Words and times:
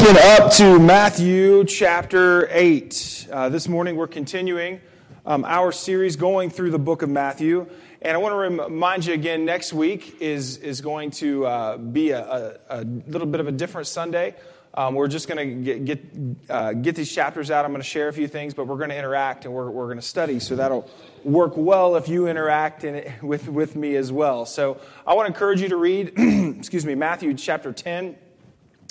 open 0.00 0.16
up 0.16 0.52
to 0.52 0.78
Matthew 0.78 1.64
chapter 1.64 2.48
8. 2.52 3.26
Uh, 3.32 3.48
this 3.48 3.66
morning 3.66 3.96
we're 3.96 4.06
continuing 4.06 4.80
um, 5.26 5.44
our 5.44 5.72
series 5.72 6.14
going 6.14 6.50
through 6.50 6.70
the 6.70 6.78
book 6.78 7.02
of 7.02 7.10
Matthew. 7.10 7.68
And 8.00 8.14
I 8.14 8.18
want 8.18 8.32
to 8.32 8.36
remind 8.36 9.06
you 9.06 9.14
again, 9.14 9.44
next 9.44 9.72
week 9.72 10.18
is, 10.20 10.58
is 10.58 10.82
going 10.82 11.10
to 11.12 11.46
uh, 11.46 11.78
be 11.78 12.10
a, 12.10 12.20
a, 12.20 12.58
a, 12.68 12.84
little 12.84 13.26
bit 13.26 13.40
of 13.40 13.48
a 13.48 13.52
different 13.52 13.88
Sunday. 13.88 14.36
Um, 14.72 14.94
we're 14.94 15.08
just 15.08 15.26
going 15.26 15.48
to 15.48 15.64
get, 15.64 15.84
get, 15.84 16.04
uh, 16.48 16.74
get 16.74 16.94
these 16.94 17.12
chapters 17.12 17.50
out. 17.50 17.64
I'm 17.64 17.72
going 17.72 17.82
to 17.82 17.88
share 17.88 18.06
a 18.06 18.12
few 18.12 18.28
things, 18.28 18.54
but 18.54 18.68
we're 18.68 18.76
going 18.76 18.90
to 18.90 18.96
interact 18.96 19.46
and 19.46 19.54
we're, 19.54 19.68
we're 19.68 19.86
going 19.86 19.98
to 19.98 20.02
study. 20.02 20.38
So 20.38 20.54
that'll 20.54 20.88
work 21.24 21.54
well 21.56 21.96
if 21.96 22.08
you 22.08 22.28
interact 22.28 22.84
in 22.84 23.12
with, 23.26 23.48
with 23.48 23.74
me 23.74 23.96
as 23.96 24.12
well. 24.12 24.46
So 24.46 24.80
I 25.04 25.14
want 25.14 25.26
to 25.26 25.34
encourage 25.34 25.60
you 25.60 25.70
to 25.70 25.76
read, 25.76 26.12
excuse 26.56 26.86
me, 26.86 26.94
Matthew 26.94 27.34
chapter 27.34 27.72
10 27.72 28.16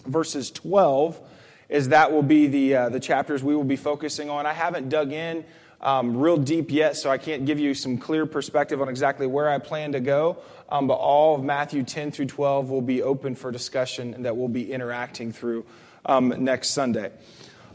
verses 0.08 0.52
12, 0.52 1.20
is 1.70 1.90
that 1.90 2.12
will 2.12 2.24
be 2.24 2.48
the, 2.48 2.76
uh, 2.76 2.90
the 2.90 3.00
chapters 3.00 3.44
we 3.44 3.56
will 3.56 3.64
be 3.64 3.76
focusing 3.76 4.30
on. 4.30 4.46
I 4.46 4.54
haven't 4.54 4.90
dug 4.90 5.12
in 5.12 5.46
um, 5.82 6.18
real 6.18 6.38
deep 6.38 6.72
yet, 6.72 6.96
so 6.96 7.10
I 7.10 7.18
can't 7.18 7.46
give 7.46 7.60
you 7.60 7.74
some 7.74 7.98
clear 7.98 8.26
perspective 8.26 8.82
on 8.82 8.90
exactly 8.90 9.28
where 9.28 9.50
I 9.50 9.60
plan 9.60 9.92
to 9.92 10.00
go. 10.00 10.38
Um, 10.70 10.88
but 10.88 10.96
all 10.96 11.36
of 11.36 11.44
Matthew 11.44 11.84
10 11.84 12.12
through 12.12 12.26
12 12.26 12.70
will 12.70 12.82
be 12.82 13.02
open 13.02 13.36
for 13.36 13.52
discussion 13.52 14.14
and 14.14 14.26
that 14.26 14.36
we'll 14.36 14.48
be 14.48 14.72
interacting 14.72 15.32
through 15.32 15.66
um, 16.06 16.34
next 16.40 16.72
Sunday. 16.72 17.12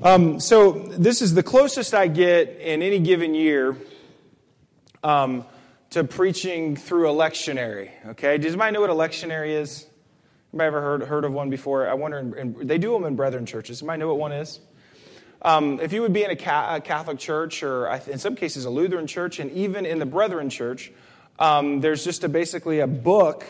Um, 0.02 0.40
so, 0.40 0.72
this 0.72 1.20
is 1.20 1.34
the 1.34 1.42
closest 1.42 1.92
I 1.92 2.08
get 2.08 2.48
in 2.60 2.82
any 2.82 2.98
given 2.98 3.34
year 3.34 3.76
um, 5.04 5.44
to 5.90 6.02
preaching 6.02 6.76
through 6.76 7.10
a 7.10 7.12
lectionary. 7.12 7.90
Okay, 8.06 8.38
does 8.38 8.52
anybody 8.52 8.72
know 8.72 8.80
what 8.80 8.90
a 8.90 8.94
lectionary 8.94 9.50
is? 9.50 9.86
Anybody 10.52 10.66
ever 10.66 10.82
heard, 10.82 11.02
heard 11.04 11.24
of 11.24 11.32
one 11.32 11.48
before? 11.48 11.88
I 11.88 11.94
wonder, 11.94 12.18
in, 12.18 12.34
in, 12.34 12.66
they 12.66 12.76
do 12.76 12.92
them 12.92 13.04
in 13.04 13.16
brethren 13.16 13.46
churches. 13.46 13.80
Anybody 13.80 14.00
know 14.00 14.08
what 14.08 14.18
one 14.18 14.32
is? 14.32 14.60
Um, 15.40 15.80
if 15.80 15.94
you 15.94 16.02
would 16.02 16.12
be 16.12 16.24
in 16.24 16.30
a, 16.30 16.36
ca- 16.36 16.76
a, 16.76 16.80
Catholic 16.82 17.18
church, 17.18 17.62
or 17.62 17.88
in 18.06 18.18
some 18.18 18.36
cases 18.36 18.66
a 18.66 18.70
Lutheran 18.70 19.06
church, 19.06 19.38
and 19.38 19.50
even 19.52 19.86
in 19.86 19.98
the 19.98 20.04
brethren 20.04 20.50
church, 20.50 20.92
um, 21.38 21.80
there's 21.80 22.04
just 22.04 22.22
a, 22.22 22.28
basically 22.28 22.80
a 22.80 22.86
book 22.86 23.46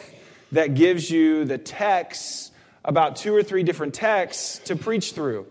that 0.52 0.74
gives 0.74 1.10
you 1.10 1.44
the 1.44 1.58
texts, 1.58 2.52
about 2.84 3.16
two 3.16 3.34
or 3.34 3.42
three 3.42 3.64
different 3.64 3.94
texts 3.94 4.60
to 4.66 4.76
preach 4.76 5.12
through. 5.12 5.46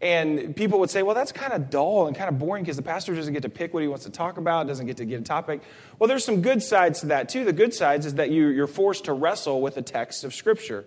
And 0.00 0.56
people 0.56 0.78
would 0.80 0.88
say, 0.88 1.02
well, 1.02 1.14
that's 1.14 1.32
kind 1.32 1.52
of 1.52 1.68
dull 1.68 2.06
and 2.06 2.16
kind 2.16 2.28
of 2.30 2.38
boring 2.38 2.62
because 2.62 2.76
the 2.76 2.82
pastor 2.82 3.14
doesn't 3.14 3.34
get 3.34 3.42
to 3.42 3.50
pick 3.50 3.74
what 3.74 3.82
he 3.82 3.88
wants 3.88 4.04
to 4.04 4.10
talk 4.10 4.38
about, 4.38 4.66
doesn't 4.66 4.86
get 4.86 4.96
to 4.96 5.04
get 5.04 5.20
a 5.20 5.24
topic. 5.24 5.60
Well, 5.98 6.08
there's 6.08 6.24
some 6.24 6.40
good 6.40 6.62
sides 6.62 7.00
to 7.00 7.06
that, 7.06 7.28
too. 7.28 7.44
The 7.44 7.52
good 7.52 7.74
sides 7.74 8.06
is 8.06 8.14
that 8.14 8.30
you, 8.30 8.62
are 8.62 8.66
forced 8.66 9.04
to 9.04 9.12
wrestle 9.12 9.60
with 9.60 9.74
the 9.74 9.82
text 9.82 10.24
of 10.24 10.34
Scripture. 10.34 10.86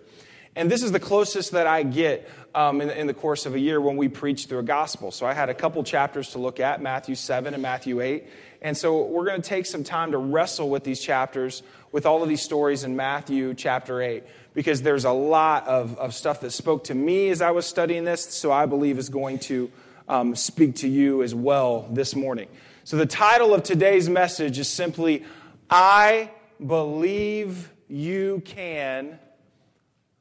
And 0.56 0.70
this 0.70 0.82
is 0.82 0.92
the 0.92 1.00
closest 1.00 1.52
that 1.52 1.66
I 1.66 1.82
get 1.84 2.28
um, 2.54 2.80
in, 2.80 2.90
in, 2.90 3.06
the 3.08 3.14
course 3.14 3.46
of 3.46 3.54
a 3.54 3.58
year 3.58 3.80
when 3.80 3.96
we 3.96 4.08
preach 4.08 4.46
through 4.46 4.60
a 4.60 4.64
gospel. 4.64 5.10
So 5.10 5.26
I 5.26 5.34
had 5.34 5.48
a 5.48 5.54
couple 5.54 5.82
chapters 5.82 6.30
to 6.30 6.38
look 6.38 6.60
at 6.60 6.80
Matthew 6.80 7.16
7 7.16 7.54
and 7.54 7.62
Matthew 7.62 8.00
8. 8.00 8.24
And 8.64 8.74
so 8.74 9.04
we're 9.04 9.26
going 9.26 9.42
to 9.42 9.48
take 9.48 9.66
some 9.66 9.84
time 9.84 10.12
to 10.12 10.18
wrestle 10.18 10.70
with 10.70 10.84
these 10.84 10.98
chapters, 10.98 11.62
with 11.92 12.06
all 12.06 12.22
of 12.22 12.30
these 12.30 12.40
stories 12.40 12.82
in 12.82 12.96
Matthew 12.96 13.52
chapter 13.52 14.00
8 14.00 14.24
because 14.54 14.80
there's 14.80 15.04
a 15.04 15.12
lot 15.12 15.66
of, 15.66 15.98
of 15.98 16.14
stuff 16.14 16.40
that 16.40 16.50
spoke 16.50 16.84
to 16.84 16.94
me 16.94 17.28
as 17.28 17.42
I 17.42 17.50
was 17.50 17.66
studying 17.66 18.04
this, 18.04 18.24
so 18.24 18.50
I 18.50 18.64
believe 18.64 18.98
is 18.98 19.10
going 19.10 19.40
to 19.40 19.70
um, 20.08 20.34
speak 20.34 20.76
to 20.76 20.88
you 20.88 21.22
as 21.22 21.34
well 21.34 21.86
this 21.90 22.16
morning. 22.16 22.48
So, 22.84 22.96
the 22.96 23.06
title 23.06 23.52
of 23.52 23.62
today's 23.64 24.08
message 24.08 24.58
is 24.58 24.68
simply, 24.68 25.24
I 25.68 26.30
believe 26.64 27.70
you 27.88 28.42
can, 28.44 29.18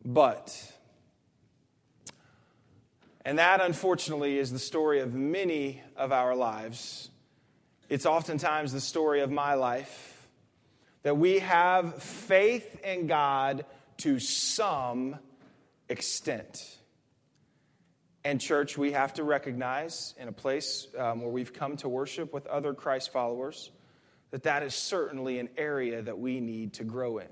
but. 0.04 0.72
And 3.26 3.40
that, 3.40 3.62
unfortunately, 3.62 4.38
is 4.38 4.52
the 4.52 4.60
story 4.60 5.00
of 5.00 5.14
many 5.14 5.82
of 5.96 6.12
our 6.12 6.36
lives. 6.36 7.10
It's 7.90 8.06
oftentimes 8.06 8.74
the 8.74 8.82
story 8.82 9.22
of 9.22 9.32
my 9.32 9.56
life 9.56 10.28
that 11.04 11.18
we 11.18 11.40
have 11.40 12.02
faith 12.02 12.80
in 12.84 13.08
God 13.08 13.66
to 13.98 14.20
some 14.20 15.18
extent. 15.90 16.78
And, 18.26 18.40
church, 18.40 18.78
we 18.78 18.94
have 18.94 19.14
to 19.16 19.24
recognize 19.24 20.14
in 20.18 20.30
a 20.30 20.32
place 20.32 20.88
um, 20.98 21.22
where 21.22 21.30
we've 21.30 21.54
come 21.54 21.76
to 21.78 21.90
worship 21.90 22.34
with 22.34 22.48
other 22.48 22.74
Christ 22.74 23.12
followers 23.12 23.70
that 24.32 24.44
that 24.44 24.64
is 24.64 24.74
certainly 24.74 25.40
an 25.40 25.50
area 25.58 26.02
that 26.02 26.18
we 26.18 26.40
need 26.40 26.74
to 26.74 26.84
grow 26.84 27.18
in. 27.18 27.28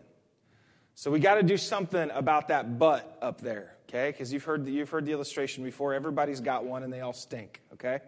So 0.94 1.10
we 1.10 1.20
got 1.20 1.36
to 1.36 1.44
do 1.44 1.58
something 1.58 2.12
about 2.12 2.50
that 2.50 2.78
butt 2.78 3.18
up 3.22 3.40
there, 3.40 3.76
okay? 3.90 4.12
Because 4.12 4.32
you've 4.32 4.44
heard, 4.44 4.68
you've 4.68 4.90
heard 4.90 5.06
the 5.06 5.14
illustration 5.14 5.64
before. 5.64 5.94
Everybody's 5.94 6.42
got 6.42 6.66
one 6.66 6.84
and 6.84 6.92
they 6.92 7.00
all 7.00 7.14
stink, 7.14 7.62
okay? 7.74 8.02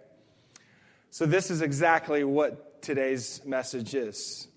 So 1.13 1.27
this 1.27 1.51
is 1.51 1.61
exactly 1.61 2.23
what 2.23 2.81
today's 2.81 3.39
message 3.45 3.93
is. 3.93 4.47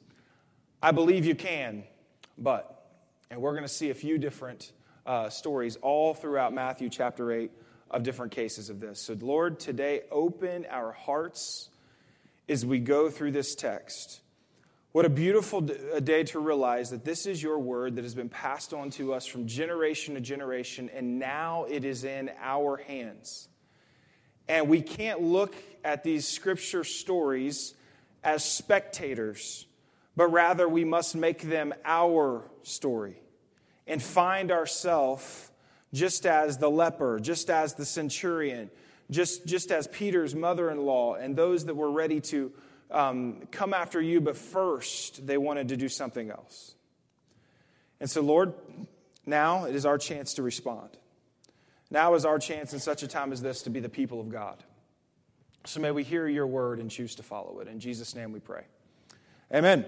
I 0.82 0.90
believe 0.90 1.26
you 1.26 1.34
can, 1.34 1.84
but. 2.38 2.72
And 3.30 3.42
we're 3.42 3.52
going 3.52 3.64
to 3.64 3.68
see 3.68 3.90
a 3.90 3.94
few 3.94 4.16
different 4.16 4.72
uh, 5.04 5.28
stories 5.28 5.76
all 5.82 6.14
throughout 6.14 6.54
Matthew 6.54 6.88
chapter 6.88 7.30
8 7.30 7.50
of 7.90 8.04
different 8.04 8.32
cases 8.32 8.70
of 8.70 8.80
this. 8.80 9.02
So, 9.02 9.18
Lord, 9.20 9.60
today 9.60 10.04
open 10.10 10.64
our 10.70 10.92
hearts 10.92 11.68
as 12.48 12.64
we 12.64 12.78
go 12.78 13.10
through 13.10 13.32
this 13.32 13.54
text. 13.54 14.22
What 14.92 15.04
a 15.04 15.10
beautiful 15.10 15.60
day 15.60 16.24
to 16.24 16.38
realize 16.38 16.88
that 16.88 17.04
this 17.04 17.26
is 17.26 17.42
your 17.42 17.58
word 17.58 17.96
that 17.96 18.02
has 18.02 18.14
been 18.14 18.30
passed 18.30 18.72
on 18.72 18.88
to 18.92 19.12
us 19.12 19.26
from 19.26 19.46
generation 19.46 20.14
to 20.14 20.22
generation, 20.22 20.88
and 20.94 21.18
now 21.18 21.66
it 21.68 21.84
is 21.84 22.04
in 22.04 22.30
our 22.40 22.78
hands. 22.78 23.48
And 24.48 24.68
we 24.68 24.80
can't 24.80 25.20
look 25.20 25.54
at 25.86 26.02
these 26.02 26.26
scripture 26.28 26.84
stories 26.84 27.74
as 28.22 28.44
spectators 28.44 29.66
but 30.16 30.28
rather 30.28 30.68
we 30.68 30.84
must 30.84 31.14
make 31.14 31.42
them 31.42 31.74
our 31.84 32.42
story 32.62 33.20
and 33.86 34.02
find 34.02 34.50
ourselves 34.50 35.50
just 35.92 36.26
as 36.26 36.58
the 36.58 36.70
leper, 36.70 37.20
just 37.20 37.50
as 37.50 37.74
the 37.74 37.84
centurion, 37.84 38.70
just, 39.10 39.46
just 39.46 39.70
as 39.70 39.86
Peter's 39.86 40.34
mother 40.34 40.70
in 40.70 40.84
law, 40.84 41.14
and 41.14 41.36
those 41.36 41.66
that 41.66 41.74
were 41.74 41.90
ready 41.90 42.20
to 42.20 42.50
um, 42.90 43.46
come 43.52 43.72
after 43.72 44.00
you, 44.00 44.20
but 44.20 44.36
first 44.36 45.26
they 45.26 45.38
wanted 45.38 45.68
to 45.68 45.76
do 45.76 45.88
something 45.88 46.30
else. 46.30 46.74
And 48.00 48.10
so, 48.10 48.20
Lord, 48.20 48.54
now 49.26 49.66
it 49.66 49.74
is 49.74 49.86
our 49.86 49.98
chance 49.98 50.34
to 50.34 50.42
respond. 50.42 50.90
Now 51.90 52.14
is 52.14 52.24
our 52.24 52.38
chance 52.38 52.72
in 52.72 52.80
such 52.80 53.02
a 53.02 53.08
time 53.08 53.32
as 53.32 53.40
this 53.40 53.62
to 53.62 53.70
be 53.70 53.80
the 53.80 53.88
people 53.88 54.20
of 54.20 54.28
God. 54.28 54.62
So 55.66 55.80
may 55.80 55.90
we 55.90 56.04
hear 56.04 56.28
your 56.28 56.46
word 56.46 56.78
and 56.78 56.88
choose 56.88 57.16
to 57.16 57.24
follow 57.24 57.58
it. 57.58 57.66
In 57.66 57.80
Jesus' 57.80 58.14
name 58.14 58.30
we 58.30 58.38
pray. 58.38 58.62
Amen. 59.52 59.84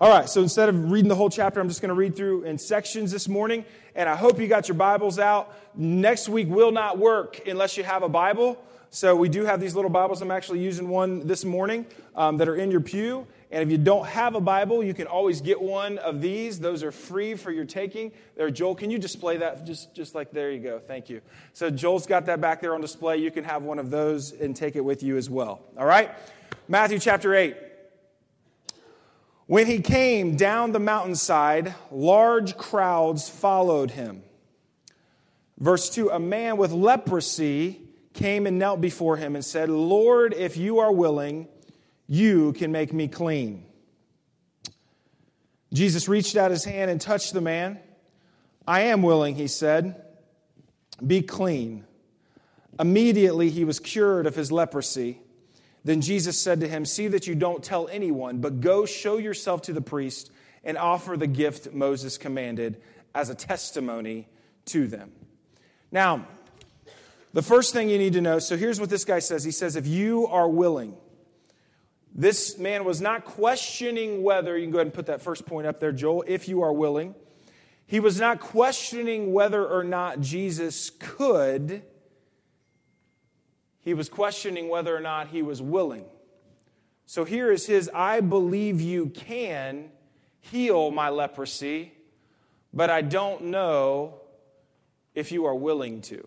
All 0.00 0.10
right, 0.10 0.28
so 0.28 0.42
instead 0.42 0.68
of 0.68 0.90
reading 0.90 1.08
the 1.08 1.14
whole 1.14 1.30
chapter, 1.30 1.60
I'm 1.60 1.68
just 1.68 1.80
going 1.80 1.90
to 1.90 1.94
read 1.94 2.16
through 2.16 2.42
in 2.42 2.58
sections 2.58 3.12
this 3.12 3.28
morning. 3.28 3.64
And 3.94 4.08
I 4.08 4.16
hope 4.16 4.40
you 4.40 4.48
got 4.48 4.66
your 4.66 4.74
Bibles 4.74 5.20
out. 5.20 5.54
Next 5.76 6.28
week 6.28 6.48
will 6.48 6.72
not 6.72 6.98
work 6.98 7.46
unless 7.46 7.76
you 7.76 7.84
have 7.84 8.02
a 8.02 8.08
Bible. 8.08 8.60
So 8.90 9.14
we 9.14 9.28
do 9.28 9.44
have 9.44 9.60
these 9.60 9.76
little 9.76 9.92
Bibles. 9.92 10.20
I'm 10.20 10.32
actually 10.32 10.58
using 10.58 10.88
one 10.88 11.24
this 11.24 11.44
morning 11.44 11.86
um, 12.16 12.38
that 12.38 12.48
are 12.48 12.56
in 12.56 12.72
your 12.72 12.80
pew. 12.80 13.28
And 13.54 13.62
if 13.62 13.70
you 13.70 13.78
don't 13.78 14.08
have 14.08 14.34
a 14.34 14.40
Bible, 14.40 14.82
you 14.82 14.94
can 14.94 15.06
always 15.06 15.40
get 15.40 15.62
one 15.62 15.98
of 15.98 16.20
these. 16.20 16.58
Those 16.58 16.82
are 16.82 16.90
free 16.90 17.36
for 17.36 17.52
your 17.52 17.64
taking. 17.64 18.10
There, 18.36 18.50
Joel, 18.50 18.74
can 18.74 18.90
you 18.90 18.98
display 18.98 19.36
that? 19.36 19.64
Just, 19.64 19.94
just 19.94 20.12
like 20.12 20.32
there 20.32 20.50
you 20.50 20.58
go. 20.58 20.80
Thank 20.80 21.08
you. 21.08 21.20
So 21.52 21.70
Joel's 21.70 22.08
got 22.08 22.26
that 22.26 22.40
back 22.40 22.60
there 22.60 22.74
on 22.74 22.80
display. 22.80 23.18
You 23.18 23.30
can 23.30 23.44
have 23.44 23.62
one 23.62 23.78
of 23.78 23.90
those 23.90 24.32
and 24.32 24.56
take 24.56 24.74
it 24.74 24.80
with 24.80 25.04
you 25.04 25.16
as 25.16 25.30
well. 25.30 25.60
All 25.78 25.86
right? 25.86 26.10
Matthew 26.66 26.98
chapter 26.98 27.32
8. 27.32 27.56
When 29.46 29.68
he 29.68 29.78
came 29.78 30.34
down 30.34 30.72
the 30.72 30.80
mountainside, 30.80 31.76
large 31.92 32.56
crowds 32.56 33.28
followed 33.28 33.92
him. 33.92 34.24
Verse 35.60 35.88
2 35.90 36.10
A 36.10 36.18
man 36.18 36.56
with 36.56 36.72
leprosy 36.72 37.82
came 38.14 38.48
and 38.48 38.58
knelt 38.58 38.80
before 38.80 39.16
him 39.16 39.36
and 39.36 39.44
said, 39.44 39.68
Lord, 39.70 40.34
if 40.34 40.56
you 40.56 40.80
are 40.80 40.90
willing, 40.90 41.46
you 42.06 42.52
can 42.52 42.72
make 42.72 42.92
me 42.92 43.08
clean. 43.08 43.64
Jesus 45.72 46.08
reached 46.08 46.36
out 46.36 46.50
his 46.50 46.64
hand 46.64 46.90
and 46.90 47.00
touched 47.00 47.32
the 47.32 47.40
man. 47.40 47.78
I 48.66 48.82
am 48.82 49.02
willing, 49.02 49.34
he 49.34 49.48
said. 49.48 50.02
Be 51.04 51.22
clean. 51.22 51.84
Immediately 52.78 53.50
he 53.50 53.64
was 53.64 53.80
cured 53.80 54.26
of 54.26 54.34
his 54.34 54.52
leprosy. 54.52 55.20
Then 55.84 56.00
Jesus 56.00 56.38
said 56.38 56.60
to 56.60 56.68
him, 56.68 56.84
See 56.84 57.08
that 57.08 57.26
you 57.26 57.34
don't 57.34 57.62
tell 57.62 57.88
anyone, 57.88 58.38
but 58.38 58.60
go 58.60 58.86
show 58.86 59.18
yourself 59.18 59.62
to 59.62 59.72
the 59.72 59.82
priest 59.82 60.30
and 60.62 60.78
offer 60.78 61.16
the 61.16 61.26
gift 61.26 61.72
Moses 61.72 62.16
commanded 62.16 62.80
as 63.14 63.28
a 63.28 63.34
testimony 63.34 64.28
to 64.66 64.86
them. 64.86 65.12
Now, 65.92 66.26
the 67.32 67.42
first 67.42 67.72
thing 67.72 67.90
you 67.90 67.98
need 67.98 68.14
to 68.14 68.20
know 68.20 68.38
so 68.38 68.56
here's 68.56 68.80
what 68.80 68.90
this 68.90 69.04
guy 69.04 69.18
says 69.18 69.44
He 69.44 69.50
says, 69.50 69.76
If 69.76 69.86
you 69.86 70.26
are 70.28 70.48
willing, 70.48 70.96
this 72.14 72.56
man 72.58 72.84
was 72.84 73.00
not 73.00 73.24
questioning 73.24 74.22
whether, 74.22 74.56
you 74.56 74.64
can 74.64 74.72
go 74.72 74.78
ahead 74.78 74.86
and 74.86 74.94
put 74.94 75.06
that 75.06 75.20
first 75.20 75.46
point 75.46 75.66
up 75.66 75.80
there, 75.80 75.90
Joel, 75.90 76.24
if 76.26 76.48
you 76.48 76.62
are 76.62 76.72
willing. 76.72 77.14
He 77.86 77.98
was 77.98 78.20
not 78.20 78.40
questioning 78.40 79.32
whether 79.32 79.66
or 79.66 79.82
not 79.82 80.20
Jesus 80.20 80.90
could, 80.90 81.82
he 83.80 83.92
was 83.92 84.08
questioning 84.08 84.68
whether 84.68 84.96
or 84.96 85.00
not 85.00 85.28
he 85.28 85.42
was 85.42 85.60
willing. 85.60 86.06
So 87.04 87.24
here 87.24 87.52
is 87.52 87.66
his 87.66 87.90
I 87.92 88.20
believe 88.20 88.80
you 88.80 89.10
can 89.10 89.90
heal 90.40 90.90
my 90.90 91.10
leprosy, 91.10 91.92
but 92.72 92.88
I 92.90 93.02
don't 93.02 93.46
know 93.46 94.20
if 95.14 95.32
you 95.32 95.44
are 95.44 95.54
willing 95.54 96.00
to. 96.02 96.26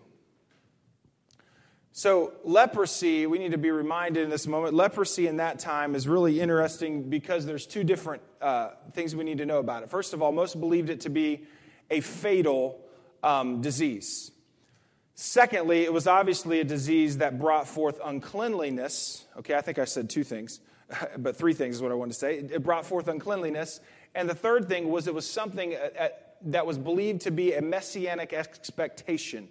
So, 1.92 2.32
leprosy, 2.44 3.26
we 3.26 3.38
need 3.38 3.52
to 3.52 3.58
be 3.58 3.70
reminded 3.70 4.24
in 4.24 4.30
this 4.30 4.46
moment, 4.46 4.74
leprosy 4.74 5.26
in 5.26 5.38
that 5.38 5.58
time 5.58 5.94
is 5.94 6.06
really 6.06 6.40
interesting 6.40 7.10
because 7.10 7.44
there's 7.44 7.66
two 7.66 7.82
different 7.82 8.22
uh, 8.40 8.70
things 8.92 9.16
we 9.16 9.24
need 9.24 9.38
to 9.38 9.46
know 9.46 9.58
about 9.58 9.82
it. 9.82 9.90
First 9.90 10.14
of 10.14 10.22
all, 10.22 10.30
most 10.30 10.60
believed 10.60 10.90
it 10.90 11.00
to 11.02 11.08
be 11.08 11.44
a 11.90 12.00
fatal 12.00 12.80
um, 13.22 13.60
disease. 13.60 14.30
Secondly, 15.14 15.82
it 15.82 15.92
was 15.92 16.06
obviously 16.06 16.60
a 16.60 16.64
disease 16.64 17.18
that 17.18 17.40
brought 17.40 17.66
forth 17.66 17.98
uncleanliness. 18.04 19.24
Okay, 19.38 19.54
I 19.54 19.60
think 19.60 19.78
I 19.78 19.84
said 19.84 20.08
two 20.08 20.22
things, 20.22 20.60
but 21.18 21.36
three 21.36 21.54
things 21.54 21.76
is 21.76 21.82
what 21.82 21.90
I 21.90 21.96
wanted 21.96 22.12
to 22.12 22.18
say. 22.18 22.36
It 22.36 22.62
brought 22.62 22.86
forth 22.86 23.08
uncleanliness. 23.08 23.80
And 24.14 24.30
the 24.30 24.34
third 24.34 24.68
thing 24.68 24.88
was 24.90 25.08
it 25.08 25.14
was 25.14 25.28
something 25.28 25.74
uh, 25.74 25.88
uh, 25.98 26.08
that 26.42 26.66
was 26.66 26.78
believed 26.78 27.22
to 27.22 27.32
be 27.32 27.54
a 27.54 27.60
messianic 27.62 28.32
expectation. 28.32 29.48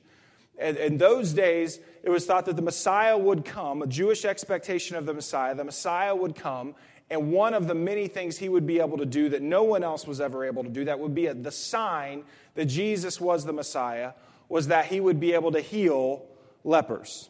In 0.60 0.98
those 0.98 1.34
days, 1.34 1.80
it 2.02 2.10
was 2.10 2.26
thought 2.26 2.46
that 2.46 2.56
the 2.56 2.62
Messiah 2.62 3.18
would 3.18 3.46
come, 3.46 3.82
a 3.82 3.88
Jewish 3.88 4.26
expectation 4.26 4.96
of 4.96 5.06
the 5.06 5.14
Messiah. 5.14 5.54
The 5.54 5.64
Messiah 5.64 6.16
would 6.16 6.36
come, 6.36 6.74
and 7.10 7.32
one 7.32 7.54
of 7.54 7.68
the 7.68 7.76
many 7.76 8.08
things 8.08 8.38
he 8.38 8.50
would 8.50 8.66
be 8.66 8.80
able 8.80 8.98
to 8.98 9.06
do 9.06 9.30
that 9.30 9.42
no 9.42 9.64
one 9.64 9.84
else 9.84 10.08
was 10.08 10.20
ever 10.20 10.46
able 10.46 10.64
to 10.64 10.70
do, 10.70 10.86
that 10.86 11.00
would 11.00 11.14
be 11.14 11.28
a, 11.28 11.34
the 11.34 11.52
sign 11.52 12.24
that 12.56 12.66
Jesus 12.66 13.22
was 13.22 13.46
the 13.46 13.54
Messiah, 13.54 14.14
was 14.50 14.68
that 14.68 14.86
he 14.86 15.00
would 15.00 15.20
be 15.20 15.34
able 15.34 15.52
to 15.52 15.62
heal 15.62 16.26
lepers. 16.64 17.30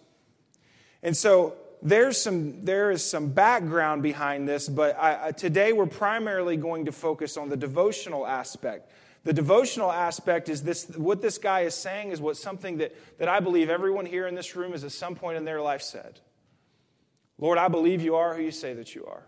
And 1.03 1.15
so 1.15 1.55
there's 1.81 2.19
some, 2.19 2.65
there 2.65 2.91
is 2.91 3.03
some 3.03 3.29
background 3.29 4.03
behind 4.03 4.47
this, 4.47 4.67
but 4.67 4.97
I, 4.97 5.31
today 5.31 5.73
we're 5.73 5.85
primarily 5.85 6.57
going 6.57 6.85
to 6.85 6.91
focus 6.91 7.37
on 7.37 7.49
the 7.49 7.57
devotional 7.57 8.25
aspect. 8.25 8.89
The 9.27 9.33
devotional 9.33 9.91
aspect 9.91 10.47
is 10.47 10.63
this 10.63 10.85
what 10.95 11.21
this 11.21 11.37
guy 11.37 11.63
is 11.63 11.75
saying 11.75 12.11
is 12.11 12.21
what 12.21 12.37
something 12.37 12.77
that, 12.77 12.95
that 13.19 13.27
I 13.27 13.41
believe 13.41 13.69
everyone 13.69 14.05
here 14.05 14.25
in 14.25 14.35
this 14.35 14.55
room 14.55 14.71
has 14.71 14.85
at 14.85 14.93
some 14.93 15.15
point 15.15 15.35
in 15.35 15.43
their 15.43 15.61
life 15.61 15.81
said. 15.81 16.21
Lord, 17.37 17.57
I 17.57 17.67
believe 17.67 18.01
you 18.01 18.15
are 18.15 18.33
who 18.33 18.41
you 18.41 18.51
say 18.51 18.73
that 18.75 18.95
you 18.95 19.05
are. 19.05 19.25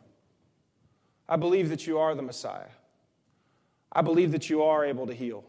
I 1.27 1.35
believe 1.35 1.67
that 1.67 1.85
you 1.85 1.97
are 1.97 2.15
the 2.15 2.21
Messiah. 2.21 2.69
I 3.91 4.01
believe 4.01 4.31
that 4.31 4.49
you 4.49 4.63
are 4.63 4.85
able 4.85 5.05
to 5.05 5.13
heal. 5.13 5.43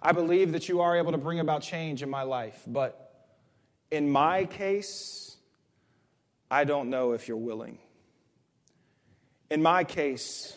I 0.00 0.12
believe 0.12 0.52
that 0.52 0.68
you 0.68 0.80
are 0.80 0.96
able 0.96 1.10
to 1.10 1.18
bring 1.18 1.40
about 1.40 1.62
change 1.62 2.04
in 2.04 2.10
my 2.10 2.22
life. 2.22 2.62
But 2.64 3.26
in 3.90 4.08
my 4.08 4.44
case, 4.44 5.36
I 6.48 6.62
don't 6.62 6.90
know 6.90 7.10
if 7.10 7.26
you're 7.26 7.36
willing. 7.36 7.78
In 9.50 9.62
my 9.62 9.82
case, 9.82 10.56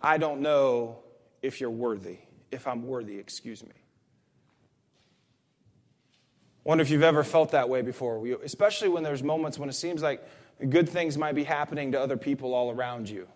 I 0.00 0.16
don't 0.16 0.40
know 0.40 1.00
if 1.48 1.62
you're 1.62 1.70
worthy, 1.70 2.18
if 2.50 2.66
I'm 2.68 2.86
worthy, 2.86 3.18
excuse 3.18 3.64
me. 3.64 3.72
Wonder 6.62 6.82
if 6.82 6.90
you've 6.90 7.02
ever 7.02 7.24
felt 7.24 7.52
that 7.52 7.70
way 7.70 7.80
before, 7.80 8.24
especially 8.44 8.90
when 8.90 9.02
there's 9.02 9.22
moments 9.22 9.58
when 9.58 9.70
it 9.70 9.74
seems 9.74 10.02
like 10.02 10.22
good 10.68 10.90
things 10.90 11.16
might 11.16 11.34
be 11.34 11.44
happening 11.44 11.92
to 11.92 12.00
other 12.00 12.18
people 12.18 12.52
all 12.52 12.70
around 12.70 13.08
you. 13.08 13.26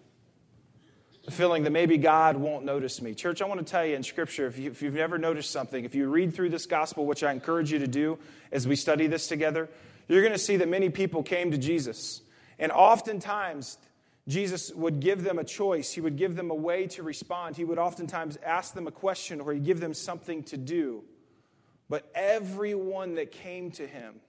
The 1.25 1.31
feeling 1.31 1.63
that 1.63 1.71
maybe 1.71 1.97
God 1.97 2.37
won't 2.37 2.67
notice 2.67 3.01
me. 3.01 3.15
Church, 3.15 3.41
I 3.41 3.47
want 3.47 3.65
to 3.65 3.71
tell 3.71 3.87
you 3.87 3.97
in 3.97 4.03
Scripture, 4.03 4.47
if, 4.47 4.59
you, 4.59 4.71
if 4.71 4.83
you've 4.83 4.93
never 4.93 5.17
noticed 5.17 5.51
something, 5.51 5.83
if 5.87 5.95
you 5.95 6.07
read 6.09 6.35
through 6.35 6.51
this 6.51 6.67
gospel, 6.67 7.07
which 7.07 7.23
I 7.23 7.33
encourage 7.33 7.73
you 7.73 7.79
to 7.79 7.87
do 7.87 8.19
as 8.51 8.69
we 8.69 8.77
study 8.77 9.07
this 9.07 9.27
together, 9.27 9.71
you're 10.07 10.21
going 10.21 10.35
to 10.35 10.39
see 10.39 10.59
that 10.59 10.69
many 10.69 10.91
people 10.91 11.23
came 11.23 11.51
to 11.51 11.57
Jesus. 11.57 12.21
And 12.59 12.71
oftentimes, 12.71 13.79
Jesus 14.29 14.73
would 14.73 15.01
give 15.01 15.25
them 15.25 15.39
a 15.39 15.45
choice. 15.45 15.93
He 15.93 16.01
would 16.01 16.17
give 16.17 16.37
them 16.37 16.51
a 16.51 16.55
way 16.55 16.87
to 16.89 17.03
respond. 17.03 17.57
He 17.57 17.65
would 17.65 17.79
oftentimes 17.79 18.39
ask 18.45 18.75
them 18.75 18.87
a 18.87 18.93
question 18.93 19.41
or 19.41 19.53
he'd 19.53 19.65
give 19.65 19.81
them 19.81 19.95
something 19.95 20.45
to 20.45 20.57
do. 20.57 21.03
But 21.89 22.11
everyone 22.15 23.17
that 23.17 23.33
came 23.33 23.71
to 23.73 23.87
him, 23.87 24.21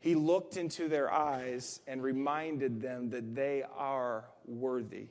he 0.00 0.14
looked 0.14 0.56
into 0.56 0.88
their 0.88 1.12
eyes 1.12 1.80
and 1.86 2.02
reminded 2.02 2.80
them 2.80 3.10
that 3.10 3.34
they 3.34 3.64
are 3.76 4.24
worthy. 4.46 5.08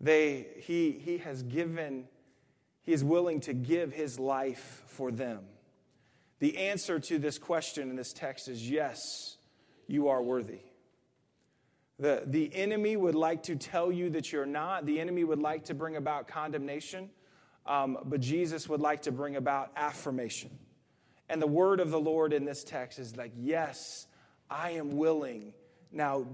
They, 0.00 0.46
he, 0.58 0.92
he 0.92 1.18
has 1.18 1.42
given, 1.42 2.06
he 2.82 2.92
is 2.92 3.04
willing 3.04 3.40
to 3.40 3.52
give 3.52 3.92
his 3.92 4.18
life 4.18 4.82
for 4.86 5.10
them. 5.10 5.40
The 6.40 6.58
answer 6.58 6.98
to 6.98 7.18
this 7.18 7.38
question 7.38 7.90
in 7.90 7.96
this 7.96 8.12
text 8.12 8.48
is 8.48 8.68
yes, 8.68 9.36
you 9.86 10.08
are 10.08 10.22
worthy. 10.22 10.60
The, 12.02 12.24
the 12.26 12.52
enemy 12.52 12.96
would 12.96 13.14
like 13.14 13.44
to 13.44 13.54
tell 13.54 13.92
you 13.92 14.10
that 14.10 14.32
you're 14.32 14.44
not. 14.44 14.86
The 14.86 14.98
enemy 14.98 15.22
would 15.22 15.38
like 15.38 15.66
to 15.66 15.74
bring 15.74 15.94
about 15.94 16.26
condemnation, 16.26 17.10
um, 17.64 17.96
but 18.06 18.18
Jesus 18.18 18.68
would 18.68 18.80
like 18.80 19.02
to 19.02 19.12
bring 19.12 19.36
about 19.36 19.70
affirmation. 19.76 20.50
And 21.28 21.40
the 21.40 21.46
word 21.46 21.78
of 21.78 21.92
the 21.92 22.00
Lord 22.00 22.32
in 22.32 22.44
this 22.44 22.64
text 22.64 22.98
is 22.98 23.16
like, 23.16 23.30
Yes, 23.36 24.08
I 24.50 24.70
am 24.70 24.96
willing. 24.96 25.54
Now 25.92 26.26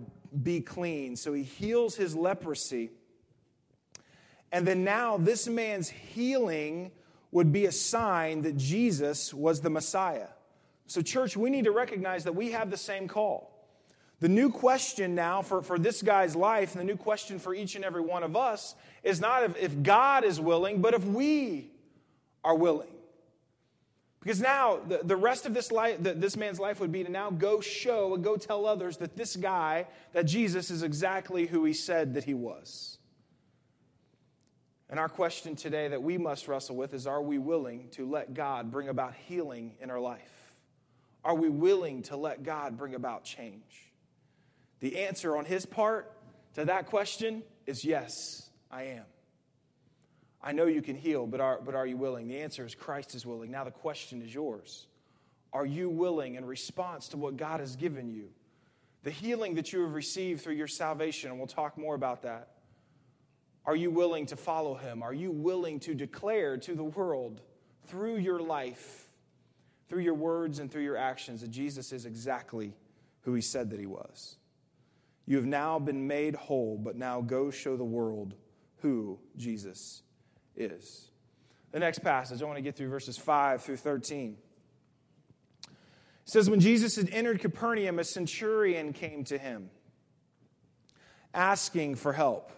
be 0.42 0.62
clean. 0.62 1.16
So 1.16 1.34
he 1.34 1.42
heals 1.42 1.94
his 1.94 2.16
leprosy. 2.16 2.88
And 4.50 4.66
then 4.66 4.84
now 4.84 5.18
this 5.18 5.46
man's 5.46 5.90
healing 5.90 6.92
would 7.30 7.52
be 7.52 7.66
a 7.66 7.72
sign 7.72 8.40
that 8.40 8.56
Jesus 8.56 9.34
was 9.34 9.60
the 9.60 9.68
Messiah. 9.68 10.28
So, 10.86 11.02
church, 11.02 11.36
we 11.36 11.50
need 11.50 11.66
to 11.66 11.72
recognize 11.72 12.24
that 12.24 12.34
we 12.34 12.52
have 12.52 12.70
the 12.70 12.78
same 12.78 13.06
call. 13.06 13.57
The 14.20 14.28
new 14.28 14.50
question 14.50 15.14
now 15.14 15.42
for, 15.42 15.62
for 15.62 15.78
this 15.78 16.02
guy's 16.02 16.34
life, 16.34 16.72
and 16.72 16.80
the 16.80 16.84
new 16.84 16.96
question 16.96 17.38
for 17.38 17.54
each 17.54 17.76
and 17.76 17.84
every 17.84 18.00
one 18.00 18.24
of 18.24 18.36
us, 18.36 18.74
is 19.04 19.20
not 19.20 19.44
if, 19.44 19.56
if 19.56 19.82
God 19.82 20.24
is 20.24 20.40
willing, 20.40 20.80
but 20.80 20.94
if 20.94 21.04
we 21.04 21.70
are 22.42 22.56
willing. 22.56 22.88
Because 24.20 24.40
now 24.40 24.80
the, 24.88 25.00
the 25.04 25.16
rest 25.16 25.46
of 25.46 25.54
this, 25.54 25.70
life, 25.70 26.02
the, 26.02 26.14
this 26.14 26.36
man's 26.36 26.58
life 26.58 26.80
would 26.80 26.90
be 26.90 27.04
to 27.04 27.10
now 27.10 27.30
go 27.30 27.60
show 27.60 28.14
and 28.14 28.24
go 28.24 28.36
tell 28.36 28.66
others 28.66 28.96
that 28.96 29.16
this 29.16 29.36
guy, 29.36 29.86
that 30.12 30.24
Jesus 30.24 30.70
is 30.70 30.82
exactly 30.82 31.46
who 31.46 31.64
he 31.64 31.72
said 31.72 32.14
that 32.14 32.24
he 32.24 32.34
was. 32.34 32.98
And 34.90 34.98
our 34.98 35.08
question 35.08 35.54
today 35.54 35.88
that 35.88 36.02
we 36.02 36.18
must 36.18 36.48
wrestle 36.48 36.74
with 36.74 36.92
is 36.92 37.06
are 37.06 37.22
we 37.22 37.38
willing 37.38 37.88
to 37.92 38.08
let 38.08 38.34
God 38.34 38.72
bring 38.72 38.88
about 38.88 39.14
healing 39.14 39.74
in 39.80 39.90
our 39.90 40.00
life? 40.00 40.52
Are 41.24 41.34
we 41.34 41.48
willing 41.48 42.02
to 42.04 42.16
let 42.16 42.42
God 42.42 42.76
bring 42.76 42.94
about 42.94 43.22
change? 43.22 43.87
The 44.80 44.98
answer 44.98 45.36
on 45.36 45.44
his 45.44 45.66
part 45.66 46.12
to 46.54 46.64
that 46.66 46.86
question 46.86 47.42
is 47.66 47.84
yes, 47.84 48.48
I 48.70 48.84
am. 48.84 49.04
I 50.42 50.52
know 50.52 50.66
you 50.66 50.82
can 50.82 50.96
heal, 50.96 51.26
but 51.26 51.40
are, 51.40 51.60
but 51.64 51.74
are 51.74 51.86
you 51.86 51.96
willing? 51.96 52.28
The 52.28 52.40
answer 52.40 52.64
is 52.64 52.74
Christ 52.74 53.14
is 53.14 53.26
willing. 53.26 53.50
Now 53.50 53.64
the 53.64 53.70
question 53.70 54.22
is 54.22 54.32
yours. 54.32 54.86
Are 55.52 55.66
you 55.66 55.88
willing 55.88 56.36
in 56.36 56.44
response 56.44 57.08
to 57.08 57.16
what 57.16 57.36
God 57.36 57.60
has 57.60 57.76
given 57.76 58.08
you? 58.08 58.28
The 59.02 59.10
healing 59.10 59.54
that 59.54 59.72
you 59.72 59.82
have 59.82 59.94
received 59.94 60.42
through 60.42 60.54
your 60.54 60.66
salvation, 60.68 61.30
and 61.30 61.38
we'll 61.38 61.48
talk 61.48 61.76
more 61.76 61.94
about 61.94 62.22
that. 62.22 62.50
Are 63.64 63.76
you 63.76 63.90
willing 63.90 64.26
to 64.26 64.36
follow 64.36 64.74
him? 64.74 65.02
Are 65.02 65.12
you 65.12 65.30
willing 65.30 65.80
to 65.80 65.94
declare 65.94 66.56
to 66.56 66.74
the 66.74 66.84
world 66.84 67.42
through 67.86 68.16
your 68.16 68.40
life, 68.40 69.10
through 69.88 70.00
your 70.00 70.14
words 70.14 70.58
and 70.58 70.70
through 70.70 70.84
your 70.84 70.96
actions, 70.96 71.42
that 71.42 71.50
Jesus 71.50 71.92
is 71.92 72.06
exactly 72.06 72.72
who 73.22 73.34
he 73.34 73.42
said 73.42 73.68
that 73.70 73.78
he 73.78 73.84
was? 73.84 74.37
You 75.28 75.36
have 75.36 75.44
now 75.44 75.78
been 75.78 76.06
made 76.06 76.34
whole, 76.34 76.78
but 76.82 76.96
now 76.96 77.20
go 77.20 77.50
show 77.50 77.76
the 77.76 77.84
world 77.84 78.32
who 78.78 79.18
Jesus 79.36 80.00
is. 80.56 81.10
The 81.70 81.78
next 81.78 81.98
passage, 81.98 82.40
I 82.40 82.46
want 82.46 82.56
to 82.56 82.62
get 82.62 82.76
through 82.76 82.88
verses 82.88 83.18
5 83.18 83.62
through 83.62 83.76
13. 83.76 84.38
It 85.68 85.70
says, 86.24 86.48
When 86.48 86.60
Jesus 86.60 86.96
had 86.96 87.10
entered 87.10 87.40
Capernaum, 87.40 87.98
a 87.98 88.04
centurion 88.04 88.94
came 88.94 89.24
to 89.24 89.36
him, 89.36 89.68
asking 91.34 91.96
for 91.96 92.14
help. 92.14 92.50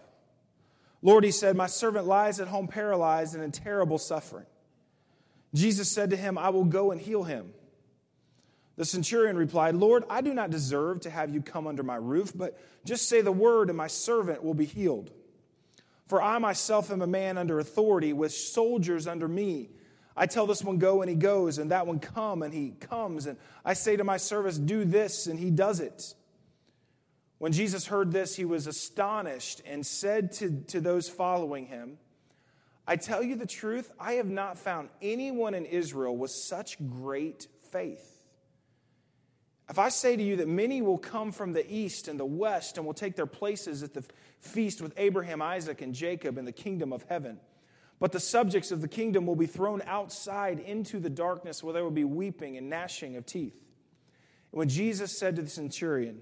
Lord, 1.01 1.25
he 1.25 1.31
said, 1.31 1.57
My 1.57 1.67
servant 1.67 2.07
lies 2.07 2.39
at 2.39 2.47
home 2.47 2.69
paralyzed 2.69 3.35
and 3.35 3.43
in 3.43 3.51
terrible 3.51 3.97
suffering. 3.97 4.45
Jesus 5.53 5.91
said 5.91 6.11
to 6.11 6.15
him, 6.15 6.37
I 6.37 6.51
will 6.51 6.63
go 6.63 6.91
and 6.91 7.01
heal 7.01 7.23
him. 7.23 7.51
The 8.81 8.85
centurion 8.85 9.37
replied, 9.37 9.75
Lord, 9.75 10.05
I 10.09 10.21
do 10.21 10.33
not 10.33 10.49
deserve 10.49 11.01
to 11.01 11.11
have 11.11 11.31
you 11.31 11.39
come 11.39 11.67
under 11.67 11.83
my 11.83 11.97
roof, 11.97 12.31
but 12.33 12.59
just 12.83 13.07
say 13.07 13.21
the 13.21 13.31
word, 13.31 13.69
and 13.69 13.77
my 13.77 13.85
servant 13.85 14.43
will 14.43 14.55
be 14.55 14.65
healed. 14.65 15.11
For 16.07 16.19
I 16.19 16.39
myself 16.39 16.89
am 16.89 17.03
a 17.03 17.05
man 17.05 17.37
under 17.37 17.59
authority, 17.59 18.11
with 18.11 18.31
soldiers 18.33 19.05
under 19.05 19.27
me. 19.27 19.69
I 20.17 20.25
tell 20.25 20.47
this 20.47 20.63
one, 20.63 20.79
go, 20.79 21.03
and 21.03 21.09
he 21.11 21.15
goes, 21.15 21.59
and 21.59 21.69
that 21.69 21.85
one, 21.85 21.99
come, 21.99 22.41
and 22.41 22.51
he 22.51 22.71
comes. 22.71 23.27
And 23.27 23.37
I 23.63 23.73
say 23.73 23.97
to 23.97 24.03
my 24.03 24.17
servant, 24.17 24.65
do 24.65 24.83
this, 24.83 25.27
and 25.27 25.37
he 25.37 25.51
does 25.51 25.79
it. 25.79 26.15
When 27.37 27.51
Jesus 27.51 27.85
heard 27.85 28.11
this, 28.11 28.35
he 28.35 28.45
was 28.45 28.65
astonished 28.65 29.61
and 29.63 29.85
said 29.85 30.31
to, 30.31 30.59
to 30.69 30.81
those 30.81 31.07
following 31.07 31.67
him, 31.67 31.99
I 32.87 32.95
tell 32.95 33.21
you 33.21 33.35
the 33.35 33.45
truth, 33.45 33.91
I 33.99 34.13
have 34.13 34.31
not 34.31 34.57
found 34.57 34.89
anyone 35.03 35.53
in 35.53 35.67
Israel 35.67 36.17
with 36.17 36.31
such 36.31 36.79
great 36.89 37.45
faith. 37.69 38.10
If 39.71 39.79
I 39.79 39.87
say 39.87 40.17
to 40.17 40.21
you 40.21 40.35
that 40.35 40.49
many 40.49 40.81
will 40.81 40.97
come 40.97 41.31
from 41.31 41.53
the 41.53 41.65
east 41.73 42.09
and 42.09 42.19
the 42.19 42.25
west 42.25 42.75
and 42.75 42.85
will 42.85 42.93
take 42.93 43.15
their 43.15 43.25
places 43.25 43.83
at 43.83 43.93
the 43.93 44.03
feast 44.41 44.81
with 44.81 44.93
Abraham, 44.97 45.41
Isaac, 45.41 45.81
and 45.81 45.95
Jacob 45.95 46.37
in 46.37 46.43
the 46.43 46.51
kingdom 46.51 46.91
of 46.91 47.05
heaven, 47.07 47.39
but 47.97 48.11
the 48.11 48.19
subjects 48.19 48.73
of 48.73 48.81
the 48.81 48.89
kingdom 48.89 49.25
will 49.25 49.37
be 49.37 49.45
thrown 49.45 49.81
outside 49.85 50.59
into 50.59 50.99
the 50.99 51.09
darkness 51.09 51.63
where 51.63 51.71
there 51.71 51.85
will 51.85 51.89
be 51.89 52.03
weeping 52.03 52.57
and 52.57 52.69
gnashing 52.69 53.15
of 53.15 53.25
teeth. 53.25 53.55
And 54.51 54.59
when 54.59 54.67
Jesus 54.67 55.17
said 55.17 55.37
to 55.37 55.41
the 55.41 55.49
centurion, 55.49 56.19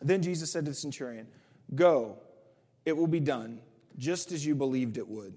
then 0.00 0.22
Jesus 0.22 0.50
said 0.50 0.64
to 0.64 0.70
the 0.70 0.76
centurion, 0.76 1.26
Go, 1.74 2.16
it 2.86 2.96
will 2.96 3.06
be 3.06 3.20
done 3.20 3.60
just 3.98 4.32
as 4.32 4.46
you 4.46 4.54
believed 4.54 4.96
it 4.96 5.06
would. 5.06 5.34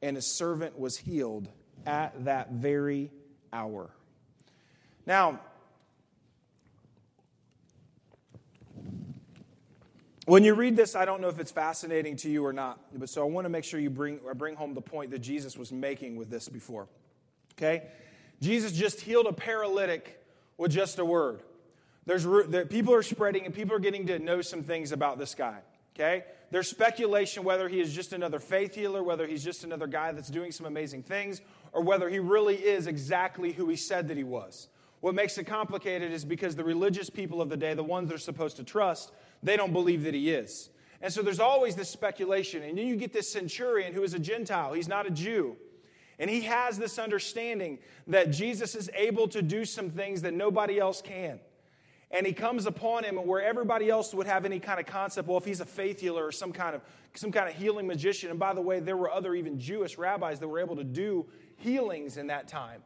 And 0.00 0.14
his 0.14 0.26
servant 0.32 0.78
was 0.78 0.96
healed 0.96 1.48
at 1.84 2.26
that 2.26 2.52
very 2.52 3.10
hour. 3.52 3.90
Now, 5.04 5.40
when 10.26 10.44
you 10.44 10.54
read 10.54 10.76
this, 10.76 10.94
I 10.94 11.04
don't 11.04 11.20
know 11.20 11.28
if 11.28 11.38
it's 11.38 11.50
fascinating 11.50 12.16
to 12.18 12.30
you 12.30 12.44
or 12.44 12.52
not, 12.52 12.78
but 12.94 13.08
so 13.08 13.22
I 13.22 13.24
want 13.24 13.44
to 13.44 13.48
make 13.48 13.64
sure 13.64 13.80
you 13.80 13.90
bring, 13.90 14.20
uh, 14.28 14.34
bring 14.34 14.54
home 14.54 14.74
the 14.74 14.80
point 14.80 15.10
that 15.10 15.18
Jesus 15.18 15.56
was 15.56 15.72
making 15.72 16.16
with 16.16 16.30
this 16.30 16.48
before. 16.48 16.86
Okay? 17.58 17.82
Jesus 18.40 18.72
just 18.72 19.00
healed 19.00 19.26
a 19.26 19.32
paralytic 19.32 20.22
with 20.58 20.70
just 20.70 20.98
a 20.98 21.04
word. 21.04 21.42
There's, 22.06 22.24
there, 22.48 22.66
people 22.66 22.94
are 22.94 23.02
spreading 23.02 23.46
and 23.46 23.54
people 23.54 23.74
are 23.74 23.80
getting 23.80 24.06
to 24.08 24.18
know 24.18 24.42
some 24.42 24.62
things 24.62 24.92
about 24.92 25.18
this 25.18 25.34
guy. 25.34 25.58
Okay? 25.94 26.24
There's 26.50 26.68
speculation 26.68 27.44
whether 27.44 27.68
he 27.68 27.80
is 27.80 27.92
just 27.92 28.12
another 28.12 28.38
faith 28.38 28.74
healer, 28.74 29.02
whether 29.02 29.26
he's 29.26 29.44
just 29.44 29.64
another 29.64 29.86
guy 29.86 30.12
that's 30.12 30.28
doing 30.28 30.52
some 30.52 30.66
amazing 30.66 31.02
things, 31.02 31.40
or 31.72 31.82
whether 31.82 32.08
he 32.08 32.18
really 32.18 32.56
is 32.56 32.86
exactly 32.86 33.52
who 33.52 33.68
he 33.68 33.76
said 33.76 34.08
that 34.08 34.16
he 34.16 34.24
was. 34.24 34.68
What 35.00 35.14
makes 35.14 35.36
it 35.36 35.44
complicated 35.44 36.12
is 36.12 36.24
because 36.24 36.54
the 36.54 36.64
religious 36.64 37.10
people 37.10 37.42
of 37.42 37.48
the 37.48 37.56
day, 37.56 37.74
the 37.74 37.82
ones 37.82 38.08
they're 38.08 38.18
supposed 38.18 38.56
to 38.58 38.64
trust, 38.64 39.10
they 39.42 39.56
don't 39.56 39.72
believe 39.72 40.04
that 40.04 40.14
he 40.14 40.30
is. 40.30 40.70
And 41.00 41.12
so 41.12 41.22
there's 41.22 41.40
always 41.40 41.74
this 41.74 41.88
speculation. 41.88 42.62
And 42.62 42.78
then 42.78 42.86
you 42.86 42.96
get 42.96 43.12
this 43.12 43.30
centurion 43.30 43.92
who 43.92 44.02
is 44.02 44.14
a 44.14 44.18
Gentile, 44.18 44.72
he's 44.72 44.88
not 44.88 45.06
a 45.06 45.10
Jew. 45.10 45.56
And 46.18 46.30
he 46.30 46.42
has 46.42 46.78
this 46.78 46.98
understanding 46.98 47.78
that 48.06 48.30
Jesus 48.30 48.74
is 48.74 48.90
able 48.94 49.26
to 49.28 49.42
do 49.42 49.64
some 49.64 49.90
things 49.90 50.22
that 50.22 50.34
nobody 50.34 50.78
else 50.78 51.02
can 51.02 51.40
and 52.12 52.26
he 52.26 52.32
comes 52.32 52.66
upon 52.66 53.04
him 53.04 53.16
and 53.16 53.26
where 53.26 53.42
everybody 53.42 53.88
else 53.88 54.12
would 54.12 54.26
have 54.26 54.44
any 54.44 54.60
kind 54.60 54.78
of 54.78 54.86
concept 54.86 55.26
well 55.26 55.38
if 55.38 55.44
he's 55.44 55.60
a 55.60 55.66
faith 55.66 56.00
healer 56.00 56.26
or 56.26 56.32
some 56.32 56.52
kind 56.52 56.76
of 56.76 56.82
some 57.14 57.32
kind 57.32 57.48
of 57.48 57.54
healing 57.54 57.86
magician 57.86 58.30
and 58.30 58.38
by 58.38 58.52
the 58.54 58.60
way 58.60 58.78
there 58.80 58.96
were 58.96 59.10
other 59.10 59.34
even 59.34 59.58
jewish 59.58 59.98
rabbis 59.98 60.38
that 60.38 60.46
were 60.46 60.60
able 60.60 60.76
to 60.76 60.84
do 60.84 61.26
healings 61.56 62.16
in 62.16 62.26
that 62.28 62.46
time 62.46 62.82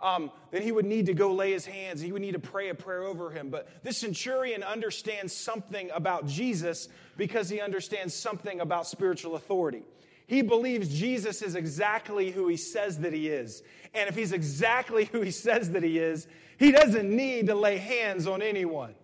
um, 0.00 0.30
then 0.50 0.62
he 0.62 0.72
would 0.72 0.84
need 0.84 1.06
to 1.06 1.14
go 1.14 1.32
lay 1.32 1.52
his 1.52 1.66
hands 1.66 2.00
he 2.00 2.12
would 2.12 2.22
need 2.22 2.32
to 2.32 2.38
pray 2.38 2.68
a 2.68 2.74
prayer 2.74 3.04
over 3.04 3.30
him 3.30 3.48
but 3.48 3.68
this 3.82 3.98
centurion 3.98 4.62
understands 4.62 5.32
something 5.32 5.90
about 5.94 6.26
jesus 6.26 6.88
because 7.16 7.48
he 7.48 7.60
understands 7.60 8.14
something 8.14 8.60
about 8.60 8.86
spiritual 8.86 9.36
authority 9.36 9.82
he 10.26 10.42
believes 10.42 10.88
Jesus 10.88 11.42
is 11.42 11.54
exactly 11.54 12.30
who 12.30 12.48
he 12.48 12.56
says 12.56 12.98
that 13.00 13.12
he 13.12 13.28
is. 13.28 13.62
And 13.92 14.08
if 14.08 14.14
he's 14.14 14.32
exactly 14.32 15.04
who 15.04 15.20
he 15.20 15.30
says 15.30 15.70
that 15.72 15.82
he 15.82 15.98
is, 15.98 16.26
he 16.58 16.72
doesn't 16.72 17.14
need 17.14 17.48
to 17.48 17.54
lay 17.54 17.76
hands 17.76 18.26
on 18.26 18.40
anyone. 18.40 18.94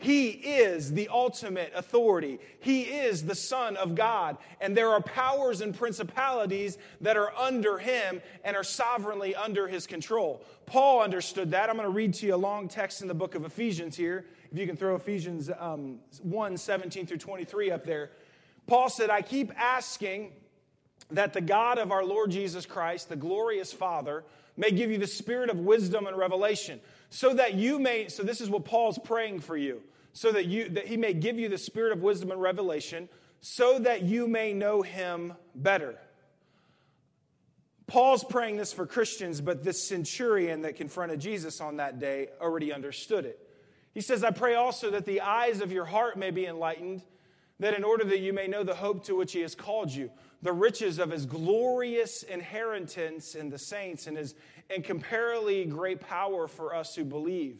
He 0.00 0.28
is 0.28 0.92
the 0.92 1.08
ultimate 1.08 1.72
authority. 1.74 2.38
He 2.60 2.82
is 2.82 3.24
the 3.24 3.34
Son 3.34 3.76
of 3.76 3.96
God. 3.96 4.38
And 4.60 4.76
there 4.76 4.90
are 4.90 5.02
powers 5.02 5.60
and 5.60 5.76
principalities 5.76 6.78
that 7.00 7.16
are 7.16 7.34
under 7.36 7.78
him 7.78 8.22
and 8.44 8.56
are 8.56 8.62
sovereignly 8.62 9.34
under 9.34 9.66
his 9.66 9.88
control. 9.88 10.44
Paul 10.66 11.02
understood 11.02 11.50
that. 11.50 11.68
I'm 11.68 11.76
going 11.76 11.88
to 11.88 11.92
read 11.92 12.14
to 12.14 12.26
you 12.26 12.34
a 12.34 12.36
long 12.36 12.68
text 12.68 13.02
in 13.02 13.08
the 13.08 13.14
book 13.14 13.34
of 13.34 13.44
Ephesians 13.44 13.96
here. 13.96 14.24
If 14.52 14.58
you 14.58 14.66
can 14.66 14.76
throw 14.76 14.94
Ephesians 14.94 15.50
um, 15.58 15.98
1 16.22 16.56
17 16.56 17.06
through 17.06 17.18
23 17.18 17.72
up 17.72 17.84
there. 17.84 18.12
Paul 18.68 18.88
said, 18.88 19.10
I 19.10 19.22
keep 19.22 19.52
asking 19.58 20.30
that 21.10 21.32
the 21.32 21.40
God 21.40 21.78
of 21.78 21.90
our 21.90 22.04
Lord 22.04 22.30
Jesus 22.30 22.66
Christ, 22.66 23.08
the 23.08 23.16
glorious 23.16 23.72
Father, 23.72 24.24
may 24.56 24.70
give 24.70 24.90
you 24.90 24.98
the 24.98 25.06
spirit 25.06 25.50
of 25.50 25.58
wisdom 25.58 26.06
and 26.06 26.16
revelation, 26.16 26.80
so 27.10 27.34
that 27.34 27.54
you 27.54 27.78
may, 27.78 28.08
so 28.08 28.22
this 28.22 28.40
is 28.40 28.50
what 28.50 28.64
Paul's 28.64 28.98
praying 28.98 29.40
for 29.40 29.56
you, 29.56 29.82
so 30.12 30.32
that 30.32 30.46
you 30.46 30.68
that 30.70 30.86
he 30.86 30.96
may 30.96 31.14
give 31.14 31.38
you 31.38 31.48
the 31.48 31.58
spirit 31.58 31.92
of 31.92 32.02
wisdom 32.02 32.30
and 32.30 32.40
revelation, 32.40 33.08
so 33.40 33.78
that 33.78 34.02
you 34.02 34.26
may 34.26 34.52
know 34.52 34.82
him 34.82 35.34
better. 35.54 35.98
Paul's 37.86 38.22
praying 38.22 38.58
this 38.58 38.72
for 38.72 38.86
Christians, 38.86 39.40
but 39.40 39.64
this 39.64 39.88
centurion 39.88 40.62
that 40.62 40.76
confronted 40.76 41.20
Jesus 41.20 41.60
on 41.60 41.78
that 41.78 41.98
day 41.98 42.28
already 42.38 42.72
understood 42.72 43.24
it. 43.24 43.38
He 43.94 44.02
says, 44.02 44.22
I 44.22 44.30
pray 44.30 44.54
also 44.54 44.90
that 44.90 45.06
the 45.06 45.22
eyes 45.22 45.62
of 45.62 45.72
your 45.72 45.86
heart 45.86 46.18
may 46.18 46.30
be 46.30 46.44
enlightened, 46.44 47.02
that 47.60 47.74
in 47.74 47.84
order 47.84 48.04
that 48.04 48.20
you 48.20 48.34
may 48.34 48.46
know 48.46 48.62
the 48.62 48.74
hope 48.74 49.06
to 49.06 49.16
which 49.16 49.32
he 49.32 49.40
has 49.40 49.54
called 49.54 49.90
you 49.90 50.10
the 50.42 50.52
riches 50.52 50.98
of 50.98 51.10
his 51.10 51.26
glorious 51.26 52.22
inheritance 52.22 53.34
in 53.34 53.50
the 53.50 53.58
saints 53.58 54.06
and 54.06 54.16
his 54.16 54.34
incomparably 54.70 55.64
great 55.64 56.00
power 56.00 56.46
for 56.46 56.74
us 56.74 56.94
who 56.94 57.04
believe. 57.04 57.58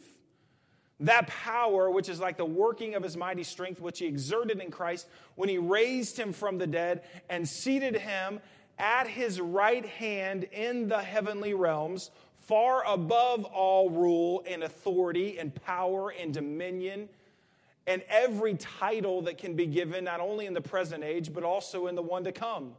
That 1.00 1.28
power, 1.28 1.90
which 1.90 2.08
is 2.08 2.18
like 2.18 2.36
the 2.36 2.44
working 2.44 2.94
of 2.94 3.02
his 3.02 3.16
mighty 3.16 3.44
strength, 3.44 3.80
which 3.80 4.00
he 4.00 4.06
exerted 4.06 4.60
in 4.60 4.70
Christ 4.70 5.06
when 5.36 5.48
he 5.48 5.58
raised 5.58 6.18
him 6.18 6.32
from 6.32 6.58
the 6.58 6.66
dead 6.66 7.02
and 7.30 7.48
seated 7.48 7.96
him 7.96 8.40
at 8.78 9.06
his 9.06 9.40
right 9.40 9.84
hand 9.84 10.44
in 10.44 10.88
the 10.88 11.00
heavenly 11.00 11.54
realms, 11.54 12.10
far 12.40 12.84
above 12.86 13.44
all 13.44 13.90
rule 13.90 14.42
and 14.48 14.62
authority 14.62 15.38
and 15.38 15.54
power 15.54 16.10
and 16.10 16.34
dominion 16.34 17.08
and 17.88 18.02
every 18.10 18.54
title 18.54 19.22
that 19.22 19.38
can 19.38 19.54
be 19.54 19.66
given, 19.66 20.04
not 20.04 20.20
only 20.20 20.44
in 20.44 20.52
the 20.52 20.60
present 20.60 21.02
age, 21.02 21.32
but 21.32 21.42
also 21.42 21.86
in 21.86 21.94
the 21.94 22.02
one 22.02 22.22
to 22.24 22.32
come. 22.32 22.74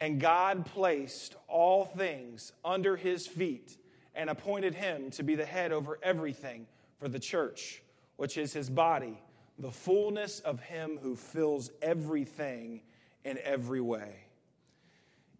And 0.00 0.20
God 0.20 0.66
placed 0.66 1.36
all 1.48 1.84
things 1.84 2.52
under 2.64 2.96
his 2.96 3.26
feet 3.26 3.76
and 4.14 4.28
appointed 4.28 4.74
him 4.74 5.10
to 5.12 5.22
be 5.22 5.34
the 5.34 5.46
head 5.46 5.72
over 5.72 5.98
everything 6.02 6.66
for 6.98 7.08
the 7.08 7.18
church, 7.18 7.82
which 8.16 8.36
is 8.36 8.52
his 8.52 8.68
body, 8.68 9.18
the 9.58 9.70
fullness 9.70 10.40
of 10.40 10.60
him 10.60 10.98
who 11.02 11.16
fills 11.16 11.70
everything 11.80 12.82
in 13.24 13.38
every 13.42 13.80
way. 13.80 14.16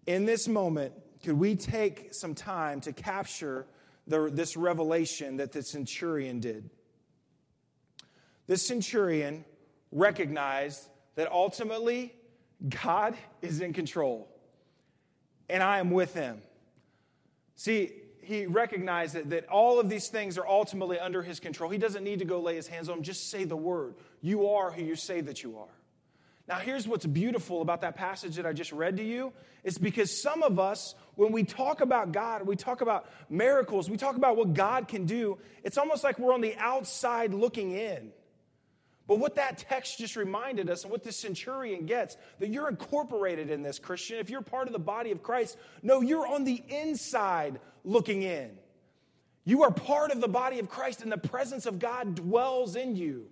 In 0.07 0.25
this 0.25 0.49
moment, 0.49 0.95
could 1.23 1.39
we 1.39 1.57
take 1.57 2.15
some 2.15 2.35
time 2.35 2.81
to 2.83 2.93
capture 2.93 3.67
the, 4.07 4.31
this 4.31 4.57
revelation 4.57 5.39
that 5.39 5.53
the 5.53 5.63
centurion 5.63 6.41
did? 6.41 6.71
This 8.47 8.67
centurion 8.67 9.45
recognized 9.91 10.87
that 11.17 11.31
ultimately 11.31 12.15
God 12.69 13.17
is 13.43 13.61
in 13.61 13.73
control 13.73 14.29
and 15.49 15.63
I 15.63 15.79
am 15.79 15.91
with 15.91 16.15
him. 16.15 16.43
See, 17.57 17.93
he 18.23 18.47
recognized 18.47 19.15
that, 19.15 19.31
that 19.31 19.49
all 19.49 19.79
of 19.79 19.89
these 19.89 20.09
things 20.09 20.37
are 20.37 20.47
ultimately 20.47 20.99
under 20.99 21.23
his 21.23 21.39
control. 21.39 21.71
He 21.71 21.79
doesn't 21.79 22.03
need 22.03 22.19
to 22.19 22.25
go 22.25 22.41
lay 22.41 22.57
his 22.57 22.67
hands 22.67 22.89
on 22.89 22.97
them, 22.97 23.05
just 23.05 23.31
say 23.31 23.45
the 23.45 23.57
word. 23.57 23.95
You 24.21 24.49
are 24.49 24.71
who 24.71 24.83
you 24.83 24.97
say 24.97 25.21
that 25.21 25.43
you 25.43 25.59
are. 25.59 25.69
Now, 26.49 26.57
here's 26.59 26.87
what's 26.87 27.07
beautiful 27.07 27.61
about 27.61 27.81
that 27.81 27.97
passage 27.97 28.37
that 28.37 28.47
I 28.47 28.53
just 28.53 28.71
read 28.71 28.99
to 28.99 29.03
you 29.05 29.33
It's 29.65 29.79
because 29.79 30.17
some 30.23 30.43
of 30.43 30.59
us, 30.61 30.95
when 31.15 31.33
we 31.33 31.43
talk 31.45 31.81
about 31.81 32.13
God, 32.13 32.47
we 32.47 32.57
talk 32.57 32.81
about 32.81 33.09
miracles, 33.29 33.91
we 33.91 33.97
talk 33.97 34.17
about 34.17 34.37
what 34.37 34.55
God 34.55 34.87
can 34.89 35.07
do, 35.07 35.39
it's 35.65 35.79
almost 35.79 36.05
like 36.05 36.19
we're 36.19 36.35
on 36.35 36.41
the 36.41 36.55
outside 36.57 37.35
looking 37.35 37.73
in. 37.73 38.13
But 39.07 39.21
what 39.21 39.37
that 39.37 39.59
text 39.59 39.99
just 39.99 40.17
reminded 40.17 40.69
us, 40.69 40.83
and 40.83 40.91
what 40.91 41.05
the 41.05 41.13
centurion 41.13 41.87
gets, 41.87 42.17
that 42.41 42.49
you're 42.49 42.69
incorporated 42.69 43.51
in 43.51 43.63
this, 43.63 43.79
Christian. 43.79 44.19
If 44.19 44.31
you're 44.31 44.43
part 44.43 44.67
of 44.67 44.73
the 44.73 44.81
body 44.81 45.13
of 45.13 45.23
Christ, 45.23 45.57
no, 45.83 46.01
you're 46.01 46.27
on 46.27 46.45
the 46.45 46.63
inside 46.69 47.61
looking 47.85 48.23
in. 48.23 48.51
You 49.45 49.63
are 49.63 49.71
part 49.71 50.11
of 50.11 50.21
the 50.21 50.29
body 50.29 50.59
of 50.59 50.69
Christ, 50.69 51.03
and 51.03 51.13
the 51.13 51.19
presence 51.19 51.67
of 51.67 51.79
God 51.79 52.17
dwells 52.17 52.75
in 52.75 52.97
you. 52.97 53.27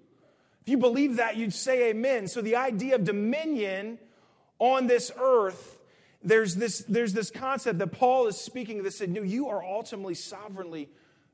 If 0.63 0.69
you 0.69 0.79
believe 0.79 1.17
that, 1.17 1.37
you'd 1.37 1.53
say 1.53 1.91
amen. 1.91 2.29
So 2.29 2.41
the 2.41 2.57
idea 2.57 2.95
of 2.95 3.05
dominion 3.05 3.99
on 4.61 4.87
this 4.87 5.11
earth, 5.19 5.79
there's 6.23 6.55
this, 6.55 6.85
there's 6.89 7.13
this 7.13 7.33
concept 7.33 7.81
that 7.81 7.89
Paul 7.89 8.29
is 8.29 8.37
speaking 8.37 8.85
that 8.85 8.93
said, 8.93 9.11
no, 9.11 9.23
you 9.23 9.49
are 9.49 9.63
ultimately 9.63 10.15
sovereignly, 10.15 10.89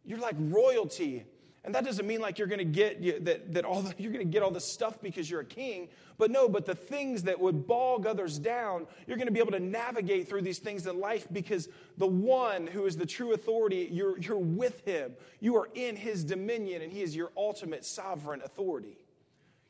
you're 0.04 0.18
like 0.18 0.34
royalty 0.38 1.26
and 1.62 1.74
that 1.74 1.84
doesn't 1.84 2.06
mean 2.06 2.20
like 2.20 2.38
you're 2.38 2.48
going 2.48 2.58
to 2.58 2.64
get 2.64 3.24
that, 3.24 3.52
that 3.52 3.64
all 3.64 3.82
the, 3.82 3.94
you're 3.98 4.12
going 4.12 4.24
to 4.24 4.30
get 4.30 4.42
all 4.42 4.50
this 4.50 4.64
stuff 4.64 5.00
because 5.02 5.30
you're 5.30 5.40
a 5.40 5.44
king, 5.44 5.88
but 6.16 6.30
no, 6.30 6.48
but 6.48 6.64
the 6.64 6.74
things 6.74 7.22
that 7.24 7.38
would 7.38 7.66
bog 7.66 8.06
others 8.06 8.38
down, 8.38 8.86
you're 9.06 9.16
going 9.16 9.26
to 9.26 9.32
be 9.32 9.40
able 9.40 9.52
to 9.52 9.60
navigate 9.60 10.28
through 10.28 10.42
these 10.42 10.58
things 10.58 10.86
in 10.86 10.98
life 11.00 11.26
because 11.32 11.68
the 11.98 12.06
one 12.06 12.66
who 12.66 12.86
is 12.86 12.96
the 12.96 13.06
true 13.06 13.34
authority, 13.34 13.88
you're, 13.92 14.18
you're 14.18 14.38
with 14.38 14.84
him. 14.86 15.12
You 15.40 15.56
are 15.56 15.68
in 15.74 15.96
his 15.96 16.24
dominion 16.24 16.82
and 16.82 16.92
he 16.92 17.02
is 17.02 17.14
your 17.14 17.30
ultimate 17.36 17.84
sovereign 17.84 18.40
authority. 18.42 18.96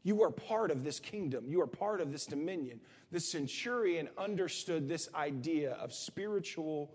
You 0.02 0.22
are 0.22 0.30
part 0.30 0.70
of 0.70 0.84
this 0.84 0.98
kingdom. 0.98 1.44
You 1.48 1.60
are 1.60 1.66
part 1.66 2.00
of 2.00 2.10
this 2.10 2.24
dominion. 2.24 2.80
The 3.10 3.20
centurion 3.20 4.08
understood 4.16 4.88
this 4.88 5.08
idea 5.14 5.72
of 5.72 5.92
spiritual 5.92 6.90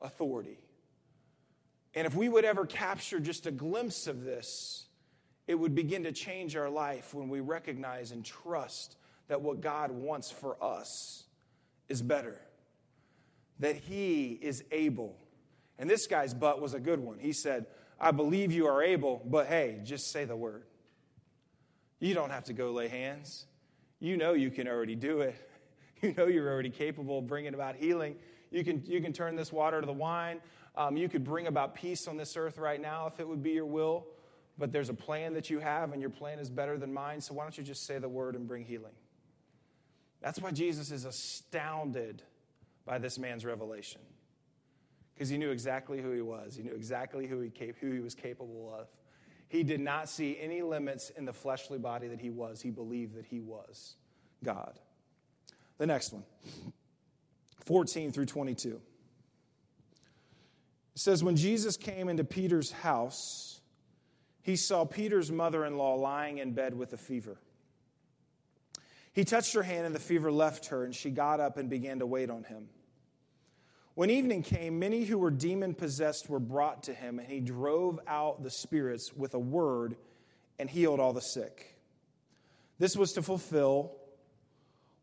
authority. 0.00 0.58
And 1.94 2.06
if 2.06 2.14
we 2.14 2.28
would 2.28 2.44
ever 2.44 2.66
capture 2.66 3.20
just 3.20 3.46
a 3.46 3.50
glimpse 3.50 4.06
of 4.06 4.24
this, 4.24 4.86
it 5.46 5.54
would 5.54 5.74
begin 5.74 6.04
to 6.04 6.12
change 6.12 6.56
our 6.56 6.68
life 6.68 7.14
when 7.14 7.28
we 7.28 7.40
recognize 7.40 8.12
and 8.12 8.24
trust 8.24 8.96
that 9.28 9.40
what 9.40 9.60
God 9.60 9.90
wants 9.90 10.30
for 10.30 10.62
us 10.62 11.24
is 11.88 12.02
better, 12.02 12.38
that 13.58 13.76
He 13.76 14.38
is 14.42 14.62
able. 14.70 15.16
And 15.78 15.88
this 15.88 16.06
guy's 16.06 16.34
butt 16.34 16.60
was 16.60 16.74
a 16.74 16.80
good 16.80 17.00
one. 17.00 17.18
He 17.18 17.32
said, 17.32 17.66
I 18.00 18.10
believe 18.10 18.52
you 18.52 18.66
are 18.66 18.82
able, 18.82 19.22
but 19.24 19.46
hey, 19.46 19.80
just 19.84 20.12
say 20.12 20.24
the 20.24 20.36
word. 20.36 20.64
You 21.98 22.14
don't 22.14 22.30
have 22.30 22.44
to 22.44 22.52
go 22.52 22.70
lay 22.70 22.88
hands. 22.88 23.46
You 24.00 24.16
know 24.16 24.34
you 24.34 24.50
can 24.50 24.68
already 24.68 24.94
do 24.94 25.20
it. 25.22 25.34
You 26.00 26.14
know 26.16 26.26
you're 26.26 26.48
already 26.48 26.70
capable 26.70 27.18
of 27.18 27.26
bringing 27.26 27.54
about 27.54 27.74
healing. 27.74 28.14
You 28.52 28.62
can, 28.62 28.84
you 28.86 29.00
can 29.00 29.12
turn 29.12 29.34
this 29.34 29.52
water 29.52 29.80
to 29.80 29.86
the 29.86 29.92
wine. 29.92 30.40
Um, 30.78 30.96
you 30.96 31.08
could 31.08 31.24
bring 31.24 31.48
about 31.48 31.74
peace 31.74 32.06
on 32.06 32.16
this 32.16 32.36
earth 32.36 32.56
right 32.56 32.80
now 32.80 33.08
if 33.08 33.18
it 33.18 33.28
would 33.28 33.42
be 33.42 33.50
your 33.50 33.66
will. 33.66 34.06
But 34.56 34.72
there's 34.72 34.88
a 34.88 34.94
plan 34.94 35.34
that 35.34 35.50
you 35.50 35.58
have, 35.58 35.92
and 35.92 36.00
your 36.00 36.10
plan 36.10 36.38
is 36.38 36.48
better 36.48 36.78
than 36.78 36.92
mine. 36.94 37.20
So 37.20 37.34
why 37.34 37.42
don't 37.42 37.56
you 37.58 37.64
just 37.64 37.84
say 37.84 37.98
the 37.98 38.08
word 38.08 38.34
and 38.34 38.46
bring 38.46 38.64
healing? 38.64 38.94
That's 40.20 40.40
why 40.40 40.52
Jesus 40.52 40.90
is 40.90 41.04
astounded 41.04 42.22
by 42.84 42.98
this 42.98 43.18
man's 43.18 43.44
revelation. 43.44 44.00
Because 45.14 45.28
he 45.28 45.36
knew 45.36 45.50
exactly 45.50 46.00
who 46.00 46.12
he 46.12 46.20
was, 46.20 46.56
he 46.56 46.62
knew 46.62 46.74
exactly 46.74 47.26
who 47.26 47.40
he, 47.40 47.52
who 47.80 47.92
he 47.92 48.00
was 48.00 48.14
capable 48.14 48.72
of. 48.78 48.86
He 49.48 49.64
did 49.64 49.80
not 49.80 50.08
see 50.08 50.38
any 50.40 50.62
limits 50.62 51.10
in 51.10 51.24
the 51.24 51.32
fleshly 51.32 51.78
body 51.78 52.08
that 52.08 52.20
he 52.20 52.30
was. 52.30 52.60
He 52.60 52.70
believed 52.70 53.16
that 53.16 53.24
he 53.26 53.40
was 53.40 53.94
God. 54.44 54.78
The 55.78 55.86
next 55.86 56.12
one, 56.12 56.24
14 57.64 58.12
through 58.12 58.26
22. 58.26 58.80
It 60.98 61.02
says, 61.02 61.22
When 61.22 61.36
Jesus 61.36 61.76
came 61.76 62.08
into 62.08 62.24
Peter's 62.24 62.72
house, 62.72 63.60
he 64.42 64.56
saw 64.56 64.84
Peter's 64.84 65.30
mother 65.30 65.64
in 65.64 65.76
law 65.76 65.94
lying 65.94 66.38
in 66.38 66.54
bed 66.54 66.74
with 66.74 66.92
a 66.92 66.96
fever. 66.96 67.38
He 69.12 69.24
touched 69.24 69.54
her 69.54 69.62
hand, 69.62 69.86
and 69.86 69.94
the 69.94 70.00
fever 70.00 70.32
left 70.32 70.66
her, 70.66 70.82
and 70.82 70.92
she 70.92 71.10
got 71.10 71.38
up 71.38 71.56
and 71.56 71.70
began 71.70 72.00
to 72.00 72.06
wait 72.06 72.30
on 72.30 72.42
him. 72.42 72.66
When 73.94 74.10
evening 74.10 74.42
came, 74.42 74.80
many 74.80 75.04
who 75.04 75.18
were 75.18 75.30
demon 75.30 75.72
possessed 75.72 76.28
were 76.28 76.40
brought 76.40 76.82
to 76.84 76.92
him, 76.92 77.20
and 77.20 77.28
he 77.28 77.38
drove 77.38 78.00
out 78.08 78.42
the 78.42 78.50
spirits 78.50 79.12
with 79.14 79.34
a 79.34 79.38
word 79.38 79.94
and 80.58 80.68
healed 80.68 80.98
all 80.98 81.12
the 81.12 81.20
sick. 81.20 81.78
This 82.80 82.96
was 82.96 83.12
to 83.12 83.22
fulfill 83.22 83.94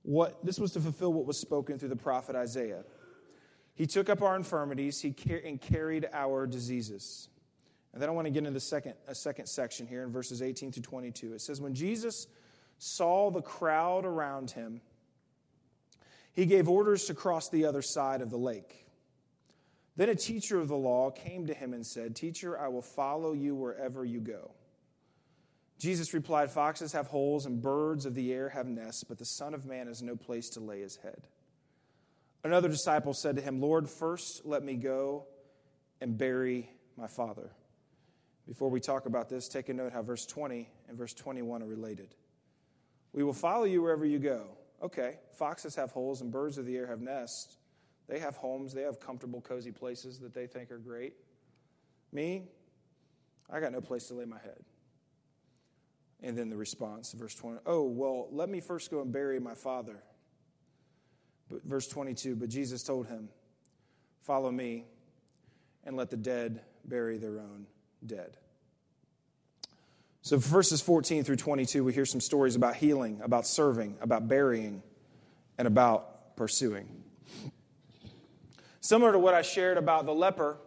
what 0.04 0.44
this 0.44 0.60
was 0.60 0.74
to 0.74 0.82
fulfill 0.82 1.14
what 1.14 1.26
was 1.26 1.40
spoken 1.40 1.80
through 1.80 1.88
the 1.88 1.96
prophet 1.96 2.36
Isaiah. 2.36 2.84
He 3.76 3.86
took 3.86 4.10
up 4.10 4.22
our 4.22 4.36
infirmities, 4.36 5.02
he 5.02 5.12
car- 5.12 5.42
and 5.44 5.60
carried 5.60 6.08
our 6.14 6.48
diseases. 6.48 7.30
And 7.94 8.02
then 8.02 8.10
I 8.10 8.14
want 8.14 8.26
to 8.26 8.32
get 8.32 8.40
into 8.40 8.52
the 8.52 8.60
second, 8.60 8.96
a 9.08 9.16
second 9.16 9.48
section 9.48 9.86
here 9.86 10.04
in 10.04 10.12
verses 10.12 10.42
18 10.42 10.72
to 10.72 10.82
22. 10.82 11.34
It 11.34 11.42
says, 11.42 11.62
When 11.62 11.74
Jesus 11.74 12.28
saw 12.78 13.32
the 13.32 13.42
crowd 13.42 14.06
around 14.06 14.52
him, 14.52 14.82
he 16.34 16.46
gave 16.46 16.68
orders 16.68 17.06
to 17.06 17.14
cross 17.14 17.50
the 17.50 17.66
other 17.66 17.82
side 17.82 18.22
of 18.22 18.30
the 18.30 18.38
lake. 18.38 18.86
Then 19.98 20.10
a 20.10 20.16
teacher 20.16 20.60
of 20.60 20.68
the 20.68 20.76
law 20.76 21.10
came 21.10 21.48
to 21.48 21.54
him 21.54 21.74
and 21.74 21.86
said, 21.86 22.16
Teacher, 22.16 22.60
I 22.60 22.68
will 22.68 22.82
follow 22.82 23.34
you 23.34 23.56
wherever 23.56 24.04
you 24.04 24.20
go. 24.20 24.52
Jesus 25.80 26.14
replied, 26.14 26.52
Foxes 26.52 26.94
have 26.94 27.08
holes 27.08 27.46
and 27.46 27.62
birds 27.62 28.06
of 28.06 28.16
the 28.16 28.34
air 28.34 28.50
have 28.50 28.68
nests, 28.68 29.04
but 29.04 29.18
the 29.18 29.26
Son 29.26 29.54
of 29.54 29.66
Man 29.66 29.88
has 29.88 30.02
no 30.02 30.16
place 30.16 30.50
to 30.52 30.60
lay 30.60 30.82
his 30.82 30.98
head. 30.98 31.28
Another 32.46 32.70
disciple 32.70 33.16
said 33.16 33.38
to 33.38 33.42
him, 33.42 33.60
Lord, 33.60 33.90
first 33.90 34.46
let 34.46 34.62
me 34.62 34.76
go 34.76 35.26
and 36.00 36.16
bury 36.16 36.70
my 36.96 37.08
father. 37.08 37.50
Before 38.48 38.70
we 38.70 38.80
talk 38.80 39.08
about 39.08 39.30
this, 39.30 39.48
take 39.48 39.68
a 39.70 39.74
note 39.74 39.92
how 39.92 40.04
verse 40.04 40.28
20 40.28 40.70
and 40.88 40.96
verse 40.96 41.16
21 41.16 41.64
are 41.64 41.66
related. 41.66 42.14
We 43.14 43.24
will 43.24 43.34
follow 43.34 43.64
you 43.64 43.82
wherever 43.82 44.06
you 44.06 44.20
go. 44.20 44.50
Okay, 44.84 45.16
foxes 45.40 45.76
have 45.76 45.92
holes 45.92 46.22
and 46.22 46.32
birds 46.32 46.60
of 46.60 46.68
the 46.68 46.78
air 46.78 46.86
have 46.86 47.02
nests. 47.02 47.58
They 48.08 48.20
have 48.20 48.36
homes, 48.36 48.76
they 48.76 48.84
have 48.84 49.00
comfortable, 49.00 49.42
cozy 49.42 49.72
places 49.72 50.20
that 50.20 50.36
they 50.36 50.46
think 50.46 50.70
are 50.70 50.78
great. 50.78 51.16
Me, 52.12 52.44
I 53.50 53.60
got 53.60 53.72
no 53.72 53.82
place 53.82 54.06
to 54.10 54.14
lay 54.14 54.26
my 54.26 54.38
head. 54.38 54.64
And 56.22 56.38
then 56.38 56.52
the 56.52 56.58
response, 56.58 57.12
verse 57.14 57.34
20, 57.34 57.62
oh, 57.66 57.90
well, 57.90 58.28
let 58.32 58.50
me 58.50 58.60
first 58.60 58.92
go 58.92 59.02
and 59.02 59.12
bury 59.12 59.40
my 59.40 59.56
father. 59.56 60.04
But 61.50 61.64
verse 61.64 61.88
22, 61.88 62.36
but 62.36 62.50
Jesus 62.50 62.84
told 62.84 63.08
him, 63.08 63.30
Follow 64.22 64.52
me 64.52 64.86
and 65.86 65.96
let 65.96 66.10
the 66.10 66.18
dead 66.18 66.62
bury 66.84 67.18
their 67.18 67.40
own 67.40 67.68
dead. 68.06 68.38
So, 70.22 70.38
verses 70.38 70.82
14 70.82 71.24
through 71.24 71.36
22, 71.36 71.84
we 71.84 71.94
hear 71.94 72.06
some 72.06 72.20
stories 72.20 72.56
about 72.56 72.76
healing, 72.76 73.22
about 73.24 73.46
serving, 73.46 73.98
about 74.02 74.28
burying, 74.28 74.82
and 75.60 75.68
about 75.68 76.36
pursuing. 76.36 76.88
Similar 78.82 79.12
to 79.12 79.20
what 79.20 79.36
I 79.36 79.44
shared 79.44 79.78
about 79.78 80.08
the 80.08 80.14
leper, 80.14 80.58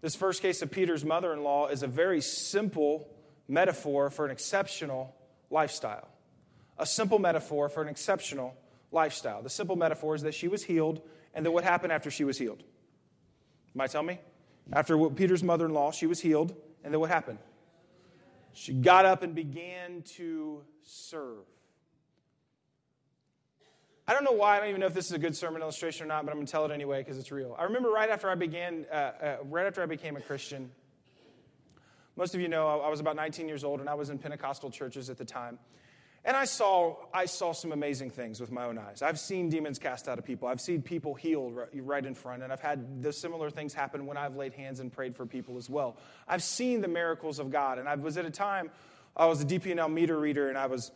this 0.00 0.14
first 0.14 0.40
case 0.40 0.62
of 0.62 0.70
Peter's 0.70 1.04
mother 1.04 1.32
in 1.34 1.42
law 1.42 1.68
is 1.68 1.82
a 1.82 1.86
very 1.86 2.20
simple 2.20 3.08
metaphor 3.48 4.08
for 4.10 4.24
an 4.24 4.30
exceptional 4.30 5.14
lifestyle. 5.50 6.08
A 6.78 6.86
simple 6.86 7.18
metaphor 7.18 7.68
for 7.68 7.82
an 7.82 7.88
exceptional 7.88 8.56
lifestyle. 8.94 9.42
The 9.42 9.50
simple 9.50 9.76
metaphor 9.76 10.14
is 10.14 10.22
that 10.22 10.34
she 10.34 10.48
was 10.48 10.64
healed, 10.64 11.02
and 11.34 11.44
then 11.44 11.52
what 11.52 11.64
happened 11.64 11.92
after 11.92 12.10
she 12.10 12.24
was 12.24 12.38
healed? 12.38 12.62
Might 13.74 13.90
tell 13.90 14.02
me? 14.02 14.20
After 14.72 15.10
Peter's 15.10 15.42
mother 15.42 15.66
in 15.66 15.74
law, 15.74 15.90
she 15.90 16.06
was 16.06 16.20
healed, 16.20 16.54
and 16.82 16.92
then 16.92 17.00
what 17.00 17.10
happened? 17.10 17.38
She 18.54 18.72
got 18.72 19.04
up 19.04 19.22
and 19.22 19.34
began 19.34 20.02
to 20.16 20.62
serve. 20.82 21.44
I 24.06 24.12
don't 24.12 24.24
know 24.24 24.32
why. 24.32 24.56
I 24.56 24.60
don't 24.60 24.68
even 24.68 24.80
know 24.80 24.86
if 24.86 24.94
this 24.94 25.06
is 25.06 25.12
a 25.12 25.18
good 25.18 25.34
sermon 25.34 25.62
illustration 25.62 26.04
or 26.04 26.08
not, 26.08 26.24
but 26.24 26.30
I'm 26.30 26.36
going 26.36 26.46
to 26.46 26.52
tell 26.52 26.64
it 26.66 26.70
anyway 26.70 27.00
because 27.00 27.18
it's 27.18 27.32
real. 27.32 27.56
I 27.58 27.64
remember 27.64 27.90
right 27.90 28.10
after 28.10 28.28
I 28.28 28.34
began, 28.34 28.86
uh, 28.92 28.94
uh, 28.94 29.36
right 29.44 29.66
after 29.66 29.82
I 29.82 29.86
became 29.86 30.16
a 30.16 30.20
Christian. 30.20 30.70
Most 32.16 32.34
of 32.34 32.40
you 32.40 32.48
know 32.48 32.68
I 32.80 32.88
was 32.88 33.00
about 33.00 33.16
19 33.16 33.48
years 33.48 33.64
old, 33.64 33.80
and 33.80 33.88
I 33.88 33.94
was 33.94 34.10
in 34.10 34.18
Pentecostal 34.18 34.70
churches 34.70 35.10
at 35.10 35.18
the 35.18 35.24
time. 35.24 35.58
And 36.26 36.36
I 36.36 36.46
saw, 36.46 36.96
I 37.12 37.26
saw 37.26 37.52
some 37.52 37.72
amazing 37.72 38.10
things 38.10 38.40
with 38.40 38.50
my 38.50 38.64
own 38.64 38.78
eyes. 38.78 39.02
I've 39.02 39.20
seen 39.20 39.50
demons 39.50 39.78
cast 39.78 40.08
out 40.08 40.18
of 40.18 40.24
people. 40.24 40.48
I've 40.48 40.60
seen 40.60 40.80
people 40.80 41.14
healed 41.14 41.54
right 41.74 42.04
in 42.04 42.14
front. 42.14 42.42
And 42.42 42.50
I've 42.50 42.60
had 42.60 43.02
the 43.02 43.12
similar 43.12 43.50
things 43.50 43.74
happen 43.74 44.06
when 44.06 44.16
I've 44.16 44.34
laid 44.34 44.54
hands 44.54 44.80
and 44.80 44.90
prayed 44.90 45.14
for 45.14 45.26
people 45.26 45.58
as 45.58 45.68
well. 45.68 45.98
I've 46.26 46.42
seen 46.42 46.80
the 46.80 46.88
miracles 46.88 47.38
of 47.38 47.50
God. 47.50 47.78
And 47.78 47.86
I 47.86 47.94
was 47.96 48.16
at 48.16 48.24
a 48.24 48.30
time, 48.30 48.70
I 49.14 49.26
was 49.26 49.42
a 49.42 49.44
DP&L 49.44 49.88
meter 49.88 50.18
reader, 50.18 50.48
and 50.48 50.56
I 50.56 50.66
was 50.66 50.92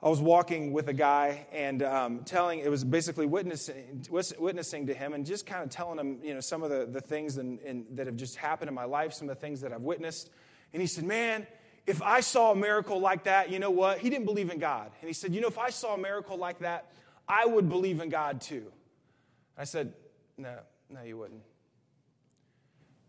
I 0.00 0.08
was 0.08 0.20
walking 0.20 0.72
with 0.72 0.88
a 0.88 0.92
guy 0.92 1.44
and 1.50 1.82
um, 1.82 2.20
telling, 2.20 2.60
it 2.60 2.70
was 2.70 2.84
basically 2.84 3.26
witnessing, 3.26 4.06
witnessing 4.08 4.86
to 4.86 4.94
him 4.94 5.12
and 5.12 5.26
just 5.26 5.44
kind 5.44 5.64
of 5.64 5.70
telling 5.70 5.98
him, 5.98 6.20
you 6.22 6.34
know, 6.34 6.40
some 6.40 6.62
of 6.62 6.70
the, 6.70 6.86
the 6.86 7.00
things 7.00 7.36
in, 7.36 7.58
in, 7.64 7.84
that 7.96 8.06
have 8.06 8.14
just 8.14 8.36
happened 8.36 8.68
in 8.68 8.74
my 8.74 8.84
life, 8.84 9.12
some 9.12 9.28
of 9.28 9.34
the 9.34 9.40
things 9.40 9.60
that 9.62 9.72
I've 9.72 9.82
witnessed. 9.82 10.30
And 10.72 10.80
he 10.80 10.86
said, 10.86 11.02
Man, 11.02 11.48
if 11.88 12.02
I 12.02 12.20
saw 12.20 12.52
a 12.52 12.56
miracle 12.56 13.00
like 13.00 13.24
that, 13.24 13.50
you 13.50 13.58
know 13.58 13.70
what? 13.70 13.98
He 13.98 14.10
didn't 14.10 14.26
believe 14.26 14.50
in 14.50 14.58
God. 14.58 14.90
And 15.00 15.08
he 15.08 15.14
said, 15.14 15.34
You 15.34 15.40
know, 15.40 15.48
if 15.48 15.58
I 15.58 15.70
saw 15.70 15.94
a 15.94 15.98
miracle 15.98 16.36
like 16.36 16.58
that, 16.58 16.92
I 17.26 17.46
would 17.46 17.68
believe 17.68 18.00
in 18.00 18.10
God 18.10 18.42
too. 18.42 18.66
I 19.56 19.64
said, 19.64 19.94
No, 20.36 20.54
no, 20.90 21.02
you 21.02 21.16
wouldn't. 21.16 21.42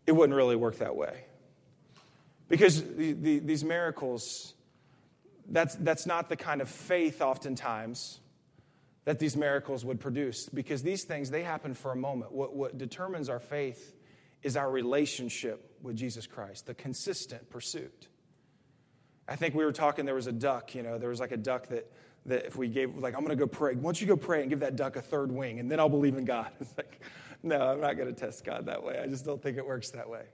It 0.06 0.12
wouldn't 0.12 0.34
really 0.34 0.56
work 0.56 0.78
that 0.78 0.96
way. 0.96 1.24
Because 2.48 2.82
the, 2.82 3.12
the, 3.12 3.38
these 3.38 3.62
miracles, 3.62 4.54
that's, 5.48 5.76
that's 5.76 6.06
not 6.06 6.28
the 6.28 6.36
kind 6.36 6.60
of 6.60 6.68
faith, 6.68 7.20
oftentimes, 7.20 8.18
that 9.04 9.18
these 9.18 9.36
miracles 9.36 9.84
would 9.84 10.00
produce 10.00 10.48
because 10.48 10.82
these 10.82 11.04
things, 11.04 11.30
they 11.30 11.42
happen 11.42 11.74
for 11.74 11.92
a 11.92 11.96
moment. 11.96 12.32
What, 12.32 12.56
what 12.56 12.78
determines 12.78 13.28
our 13.28 13.40
faith 13.40 13.94
is 14.42 14.56
our 14.56 14.70
relationship 14.70 15.76
with 15.82 15.96
Jesus 15.96 16.26
Christ, 16.26 16.66
the 16.66 16.74
consistent 16.74 17.50
pursuit. 17.50 18.08
I 19.30 19.36
think 19.36 19.54
we 19.54 19.64
were 19.64 19.72
talking, 19.72 20.04
there 20.04 20.16
was 20.16 20.26
a 20.26 20.32
duck, 20.32 20.74
you 20.74 20.82
know, 20.82 20.98
there 20.98 21.08
was 21.08 21.20
like 21.20 21.30
a 21.30 21.36
duck 21.36 21.68
that, 21.68 21.88
that 22.26 22.46
if 22.46 22.56
we 22.56 22.66
gave, 22.66 22.96
like, 22.96 23.14
I'm 23.14 23.20
going 23.20 23.36
to 23.36 23.36
go 23.36 23.46
pray. 23.46 23.74
Why 23.74 23.82
don't 23.82 24.00
you 24.00 24.08
go 24.08 24.16
pray 24.16 24.40
and 24.40 24.50
give 24.50 24.60
that 24.60 24.74
duck 24.74 24.96
a 24.96 25.00
third 25.00 25.30
wing, 25.30 25.60
and 25.60 25.70
then 25.70 25.78
I'll 25.78 25.88
believe 25.88 26.16
in 26.16 26.24
God? 26.24 26.50
It's 26.60 26.76
like, 26.76 27.00
no, 27.44 27.60
I'm 27.60 27.80
not 27.80 27.96
going 27.96 28.12
to 28.12 28.20
test 28.20 28.44
God 28.44 28.66
that 28.66 28.82
way. 28.82 29.00
I 29.02 29.06
just 29.06 29.24
don't 29.24 29.40
think 29.40 29.56
it 29.56 29.64
works 29.64 29.90
that 29.92 30.10
way. 30.10 30.24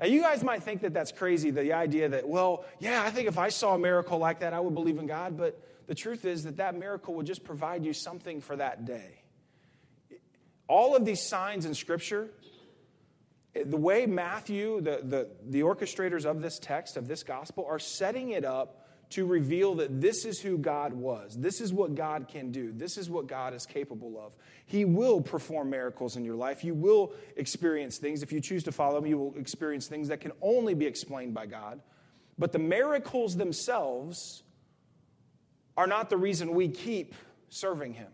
Now, 0.00 0.06
you 0.06 0.20
guys 0.20 0.42
might 0.42 0.64
think 0.64 0.82
that 0.82 0.92
that's 0.92 1.12
crazy, 1.12 1.50
the 1.50 1.72
idea 1.72 2.08
that, 2.08 2.28
well, 2.28 2.64
yeah, 2.80 3.04
I 3.04 3.10
think 3.10 3.28
if 3.28 3.38
I 3.38 3.50
saw 3.50 3.74
a 3.74 3.78
miracle 3.78 4.18
like 4.18 4.40
that, 4.40 4.52
I 4.52 4.58
would 4.58 4.74
believe 4.74 4.98
in 4.98 5.06
God. 5.06 5.38
But 5.38 5.60
the 5.86 5.94
truth 5.94 6.24
is 6.24 6.42
that 6.42 6.56
that 6.56 6.76
miracle 6.76 7.14
would 7.14 7.26
just 7.26 7.44
provide 7.44 7.84
you 7.84 7.92
something 7.92 8.40
for 8.40 8.56
that 8.56 8.84
day. 8.84 9.22
All 10.66 10.96
of 10.96 11.04
these 11.04 11.22
signs 11.22 11.66
in 11.66 11.74
Scripture, 11.74 12.30
the 13.54 13.76
way 13.76 14.06
Matthew, 14.06 14.80
the, 14.80 15.00
the, 15.02 15.28
the 15.48 15.60
orchestrators 15.60 16.24
of 16.24 16.42
this 16.42 16.58
text, 16.58 16.96
of 16.96 17.06
this 17.06 17.22
gospel, 17.22 17.64
are 17.68 17.78
setting 17.78 18.30
it 18.30 18.44
up 18.44 18.84
to 19.10 19.26
reveal 19.26 19.76
that 19.76 20.00
this 20.00 20.24
is 20.24 20.40
who 20.40 20.58
God 20.58 20.92
was. 20.92 21.36
This 21.36 21.60
is 21.60 21.72
what 21.72 21.94
God 21.94 22.26
can 22.26 22.50
do. 22.50 22.72
This 22.72 22.96
is 22.96 23.08
what 23.08 23.28
God 23.28 23.54
is 23.54 23.64
capable 23.64 24.18
of. 24.18 24.32
He 24.66 24.84
will 24.84 25.20
perform 25.20 25.70
miracles 25.70 26.16
in 26.16 26.24
your 26.24 26.34
life. 26.34 26.64
You 26.64 26.74
will 26.74 27.12
experience 27.36 27.98
things. 27.98 28.22
If 28.24 28.32
you 28.32 28.40
choose 28.40 28.64
to 28.64 28.72
follow 28.72 28.98
Him, 28.98 29.06
you 29.06 29.18
will 29.18 29.34
experience 29.36 29.86
things 29.86 30.08
that 30.08 30.20
can 30.20 30.32
only 30.42 30.74
be 30.74 30.86
explained 30.86 31.32
by 31.32 31.46
God. 31.46 31.80
But 32.38 32.50
the 32.50 32.58
miracles 32.58 33.36
themselves 33.36 34.42
are 35.76 35.86
not 35.86 36.10
the 36.10 36.16
reason 36.16 36.52
we 36.54 36.68
keep 36.68 37.14
serving 37.50 37.94
Him. 37.94 38.10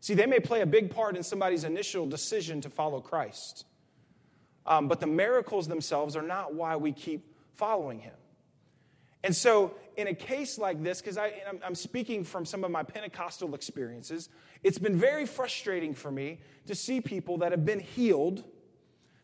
See, 0.00 0.14
they 0.14 0.26
may 0.26 0.38
play 0.38 0.60
a 0.60 0.66
big 0.66 0.90
part 0.94 1.16
in 1.16 1.24
somebody's 1.24 1.64
initial 1.64 2.06
decision 2.06 2.60
to 2.60 2.70
follow 2.70 3.00
Christ. 3.00 3.64
Um, 4.68 4.86
but 4.86 5.00
the 5.00 5.06
miracles 5.06 5.66
themselves 5.66 6.14
are 6.14 6.22
not 6.22 6.54
why 6.54 6.76
we 6.76 6.92
keep 6.92 7.34
following 7.54 7.98
him. 7.98 8.14
And 9.24 9.34
so, 9.34 9.74
in 9.96 10.06
a 10.06 10.14
case 10.14 10.58
like 10.58 10.84
this, 10.84 11.00
because 11.00 11.18
I'm, 11.18 11.32
I'm 11.64 11.74
speaking 11.74 12.22
from 12.22 12.44
some 12.44 12.62
of 12.62 12.70
my 12.70 12.84
Pentecostal 12.84 13.54
experiences, 13.54 14.28
it's 14.62 14.78
been 14.78 14.96
very 14.96 15.26
frustrating 15.26 15.92
for 15.94 16.10
me 16.10 16.38
to 16.66 16.74
see 16.74 17.00
people 17.00 17.38
that 17.38 17.50
have 17.50 17.64
been 17.64 17.80
healed, 17.80 18.44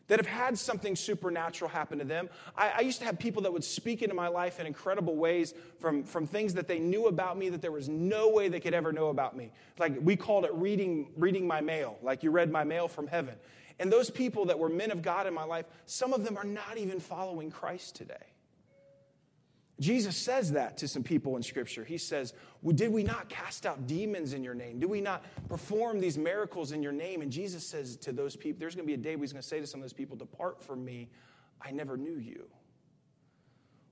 that 0.07 0.19
have 0.19 0.27
had 0.27 0.57
something 0.57 0.95
supernatural 0.95 1.69
happen 1.69 1.99
to 1.99 2.05
them. 2.05 2.29
I, 2.57 2.73
I, 2.77 2.79
used 2.81 2.99
to 2.99 3.05
have 3.05 3.17
people 3.17 3.43
that 3.43 3.53
would 3.53 3.63
speak 3.63 4.01
into 4.01 4.15
my 4.15 4.27
life 4.27 4.59
in 4.59 4.67
incredible 4.67 5.15
ways 5.15 5.53
from, 5.79 6.03
from 6.03 6.27
things 6.27 6.55
that 6.55 6.67
they 6.67 6.79
knew 6.79 7.07
about 7.07 7.37
me 7.37 7.49
that 7.49 7.61
there 7.61 7.71
was 7.71 7.87
no 7.87 8.29
way 8.29 8.49
they 8.49 8.59
could 8.59 8.73
ever 8.73 8.91
know 8.91 9.07
about 9.07 9.37
me. 9.37 9.51
Like 9.79 9.97
we 10.01 10.15
called 10.15 10.43
it 10.45 10.53
reading, 10.53 11.07
reading 11.15 11.47
my 11.47 11.61
mail, 11.61 11.97
like 12.03 12.21
you 12.21 12.31
read 12.31 12.51
my 12.51 12.63
mail 12.63 12.87
from 12.87 13.07
heaven. 13.07 13.35
And 13.79 13.91
those 13.91 14.09
people 14.09 14.45
that 14.45 14.57
were 14.57 14.69
men 14.69 14.91
of 14.91 15.01
God 15.01 15.27
in 15.27 15.33
my 15.33 15.43
life, 15.43 15.65
some 15.85 16.13
of 16.13 16.23
them 16.23 16.37
are 16.37 16.45
not 16.45 16.77
even 16.77 16.99
following 16.99 17.51
Christ 17.51 17.95
today. 17.95 18.15
Jesus 19.79 20.15
says 20.15 20.53
that 20.53 20.77
to 20.77 20.87
some 20.87 21.03
people 21.03 21.35
in 21.35 21.43
Scripture. 21.43 21.83
He 21.83 21.97
says, 21.97 22.33
well, 22.61 22.73
Did 22.75 22.93
we 22.93 23.03
not 23.03 23.27
cast 23.27 23.65
out 23.65 23.87
demons 23.87 24.33
in 24.33 24.43
your 24.43 24.53
name? 24.53 24.79
Did 24.79 24.89
we 24.89 25.01
not 25.01 25.25
perform 25.49 25.99
these 25.99 26.17
miracles 26.17 26.71
in 26.71 26.81
your 26.81 26.93
name? 26.93 27.21
And 27.21 27.29
Jesus 27.29 27.67
says 27.67 27.97
to 27.97 28.13
those 28.13 28.37
people, 28.37 28.59
There's 28.59 28.75
going 28.75 28.85
to 28.85 28.87
be 28.87 28.93
a 28.93 29.03
day 29.03 29.17
where 29.17 29.23
he's 29.23 29.33
going 29.33 29.41
to 29.41 29.47
say 29.47 29.59
to 29.59 29.67
some 29.67 29.81
of 29.81 29.83
those 29.83 29.93
people, 29.93 30.15
Depart 30.15 30.63
from 30.63 30.85
me, 30.85 31.09
I 31.61 31.71
never 31.71 31.97
knew 31.97 32.17
you. 32.17 32.45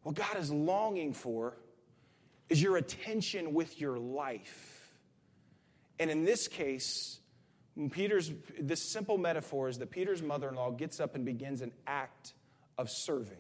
What 0.04 0.16
God 0.16 0.38
is 0.38 0.52
longing 0.52 1.14
for 1.14 1.58
is 2.50 2.62
your 2.62 2.78
attention 2.78 3.54
with 3.54 3.82
your 3.82 3.98
life. 3.98 4.94
And 6.00 6.10
in 6.10 6.24
this 6.24 6.48
case, 6.48 7.20
Peter's, 7.92 8.32
this 8.60 8.92
simple 8.92 9.18
metaphor 9.18 9.68
is 9.68 9.80
that 9.80 9.90
Peter's 9.90 10.22
mother 10.22 10.50
in 10.50 10.56
law 10.56 10.72
gets 10.72 11.00
up 11.00 11.16
and 11.16 11.26
begins 11.26 11.62
an 11.62 11.72
act 11.88 12.34
of 12.78 12.90
serving. 12.90 13.38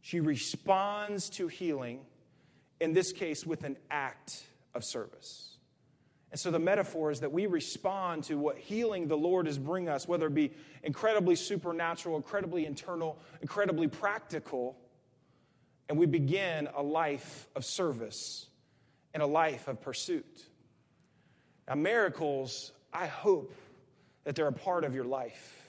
She 0.00 0.20
responds 0.20 1.28
to 1.30 1.48
healing, 1.48 2.00
in 2.80 2.94
this 2.94 3.12
case, 3.12 3.44
with 3.44 3.64
an 3.64 3.76
act 3.90 4.44
of 4.74 4.84
service. 4.84 5.56
And 6.30 6.40
so 6.40 6.50
the 6.50 6.58
metaphor 6.58 7.10
is 7.10 7.20
that 7.20 7.32
we 7.32 7.46
respond 7.46 8.24
to 8.24 8.36
what 8.36 8.58
healing 8.58 9.08
the 9.08 9.16
Lord 9.16 9.46
is 9.46 9.58
bringing 9.58 9.88
us, 9.88 10.08
whether 10.08 10.26
it 10.26 10.34
be 10.34 10.52
incredibly 10.82 11.36
supernatural, 11.36 12.16
incredibly 12.16 12.66
internal, 12.66 13.18
incredibly 13.42 13.88
practical, 13.88 14.76
and 15.88 15.98
we 15.98 16.06
begin 16.06 16.68
a 16.74 16.82
life 16.82 17.48
of 17.54 17.64
service 17.64 18.46
and 19.14 19.22
a 19.22 19.26
life 19.26 19.68
of 19.68 19.80
pursuit. 19.80 20.44
Now, 21.68 21.74
miracles 21.74 22.72
I 22.96 23.06
hope 23.06 23.52
that 24.24 24.34
they're 24.34 24.48
a 24.48 24.52
part 24.52 24.82
of 24.82 24.94
your 24.94 25.04
life. 25.04 25.68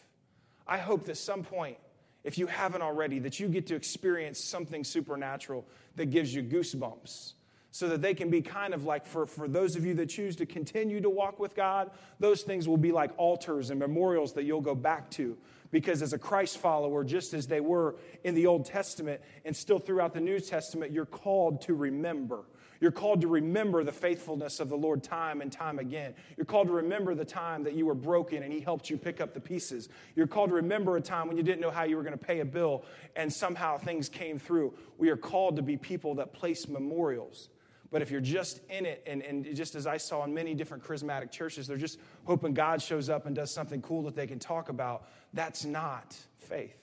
I 0.66 0.78
hope 0.78 1.06
that 1.08 1.18
some 1.18 1.44
point, 1.44 1.78
if 2.24 2.38
you 2.38 2.48
haven't 2.48 2.82
already, 2.82 3.20
that 3.20 3.38
you 3.38 3.50
get 3.50 3.68
to 3.68 3.76
experience 3.76 4.40
something 4.40 4.86
supernatural 4.86 5.66
that 5.98 6.06
gives 6.06 6.34
you 6.34 6.42
goosebumps. 6.42 7.34
So 7.72 7.90
that 7.90 8.02
they 8.02 8.14
can 8.14 8.30
be 8.30 8.42
kind 8.42 8.74
of 8.74 8.86
like, 8.86 9.06
for, 9.06 9.26
for 9.26 9.50
those 9.50 9.76
of 9.76 9.86
you 9.86 9.94
that 9.96 10.08
choose 10.08 10.38
to 10.38 10.46
continue 10.46 11.02
to 11.02 11.10
walk 11.10 11.38
with 11.38 11.54
God, 11.54 11.92
those 12.18 12.44
things 12.44 12.66
will 12.66 12.78
be 12.78 12.94
like 12.94 13.12
altars 13.18 13.72
and 13.72 13.80
memorials 13.80 14.32
that 14.34 14.46
you'll 14.46 14.62
go 14.62 14.74
back 14.74 15.12
to. 15.12 15.38
Because 15.70 16.02
as 16.02 16.14
a 16.14 16.18
Christ 16.18 16.60
follower, 16.60 17.04
just 17.04 17.34
as 17.34 17.46
they 17.46 17.60
were 17.60 17.98
in 18.24 18.36
the 18.36 18.48
Old 18.48 18.66
Testament 18.66 19.22
and 19.44 19.54
still 19.54 19.80
throughout 19.80 20.14
the 20.14 20.22
New 20.22 20.40
Testament, 20.40 20.94
you're 20.94 21.06
called 21.06 21.62
to 21.64 21.74
remember. 21.74 22.46
You're 22.80 22.92
called 22.92 23.22
to 23.22 23.28
remember 23.28 23.84
the 23.84 23.92
faithfulness 23.92 24.60
of 24.60 24.70
the 24.70 24.78
Lord 24.78 25.04
time 25.04 25.42
and 25.42 25.52
time 25.52 25.80
again. 25.80 26.14
You're 26.36 26.46
called 26.46 26.68
to 26.68 26.74
remember 26.74 27.16
the 27.16 27.26
time 27.26 27.64
that 27.64 27.74
you 27.74 27.86
were 27.86 27.96
broken 27.96 28.44
and 28.44 28.54
He 28.54 28.60
helped 28.60 28.90
you 28.90 28.98
pick 28.98 29.22
up 29.22 29.34
the 29.34 29.40
pieces. 29.40 29.90
You're 30.16 30.28
called 30.28 30.50
to 30.50 30.56
remember 30.56 30.98
a 30.98 31.02
time 31.02 31.28
when 31.28 31.38
you 31.38 31.44
didn't 31.44 31.62
know 31.62 31.72
how 31.72 31.84
you 31.84 31.96
were 31.96 32.04
going 32.04 32.18
to 32.18 32.26
pay 32.26 32.40
a 32.40 32.46
bill 32.46 32.86
and 33.16 33.32
somehow 33.32 33.78
things 33.78 34.10
came 34.10 34.40
through. 34.40 34.74
We 34.98 35.10
are 35.10 35.18
called 35.18 35.56
to 35.58 35.62
be 35.62 35.78
people 35.78 36.16
that 36.16 36.34
place 36.34 36.68
memorials. 36.68 37.50
But 37.90 38.02
if 38.02 38.12
you're 38.12 38.22
just 38.22 38.60
in 38.70 38.86
it, 38.86 39.02
and, 39.08 39.22
and 39.22 39.56
just 39.56 39.76
as 39.76 39.88
I 39.88 39.98
saw 39.98 40.24
in 40.26 40.34
many 40.34 40.54
different 40.54 40.84
charismatic 40.84 41.32
churches, 41.32 41.68
they're 41.68 41.78
just 41.78 42.00
hoping 42.26 42.54
God 42.54 42.82
shows 42.82 43.10
up 43.10 43.26
and 43.26 43.36
does 43.36 43.54
something 43.54 43.82
cool 43.82 44.04
that 44.04 44.16
they 44.16 44.28
can 44.28 44.40
talk 44.40 44.70
about, 44.70 45.08
that's 45.34 45.64
not 45.64 46.16
faith. 46.38 46.76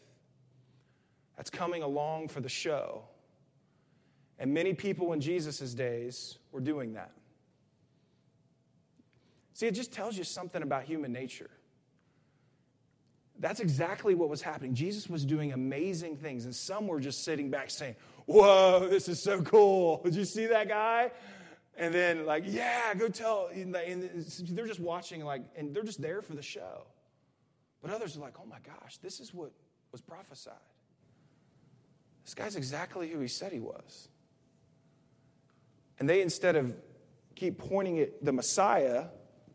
That's 1.37 1.51
coming 1.51 1.83
along 1.83 2.29
for 2.29 2.41
the 2.41 2.49
show. 2.49 3.05
And 4.39 4.53
many 4.53 4.75
people 4.75 5.13
in 5.13 5.21
Jesus' 5.21 5.75
days 5.75 6.39
were 6.51 6.61
doing 6.61 6.95
that. 6.95 7.13
See, 9.53 9.67
it 9.67 9.75
just 9.75 9.93
tells 9.93 10.19
you 10.19 10.25
something 10.25 10.63
about 10.63 10.83
human 10.85 11.13
nature. 11.13 11.51
That's 13.39 13.61
exactly 13.61 14.15
what 14.15 14.29
was 14.29 14.43
happening. 14.43 14.75
Jesus 14.75 15.09
was 15.09 15.25
doing 15.25 15.53
amazing 15.53 16.17
things, 16.17 16.45
and 16.45 16.55
some 16.55 16.87
were 16.87 17.01
just 17.01 17.25
sitting 17.25 17.51
back 17.51 17.71
saying, 17.71 17.97
Whoa, 18.27 18.89
this 18.89 19.09
is 19.09 19.23
so 19.23 19.43
cool. 19.43 20.01
Did 20.03 20.15
you 20.15 20.25
see 20.25 20.47
that 20.47 20.69
guy? 20.69 21.11
And 21.77 21.93
then, 21.93 22.25
like, 22.25 22.45
yeah, 22.47 22.95
go 22.95 23.09
tell. 23.09 23.51
And 23.53 23.75
they're 23.75 24.67
just 24.67 24.81
watching, 24.81 25.25
like, 25.25 25.43
and 25.57 25.75
they're 25.75 25.83
just 25.83 26.01
there 26.01 26.23
for 26.23 26.35
the 26.35 26.43
show. 26.43 26.87
But 27.83 27.91
others 27.91 28.17
are 28.17 28.21
like, 28.21 28.35
oh 28.41 28.47
my 28.47 28.59
gosh, 28.65 28.97
this 28.99 29.21
is 29.21 29.35
what 29.35 29.53
was 29.93 30.01
prophesied. 30.01 30.55
This 32.25 32.35
guy's 32.35 32.57
exactly 32.57 33.09
who 33.11 33.21
he 33.21 33.29
said 33.29 33.53
he 33.53 33.61
was. 33.61 34.09
And 35.99 36.09
they, 36.09 36.23
instead 36.23 36.57
of 36.57 36.75
keep 37.35 37.59
pointing 37.59 38.01
at 38.01 38.25
the 38.25 38.33
Messiah 38.33 39.07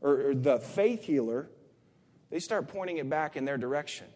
or, 0.01 0.29
or 0.29 0.35
the 0.35 0.59
faith 0.59 1.03
healer, 1.03 1.49
they 2.29 2.39
start 2.39 2.67
pointing 2.67 2.97
it 2.97 3.09
back 3.09 3.35
in 3.35 3.45
their 3.45 3.57
direction. 3.57 4.07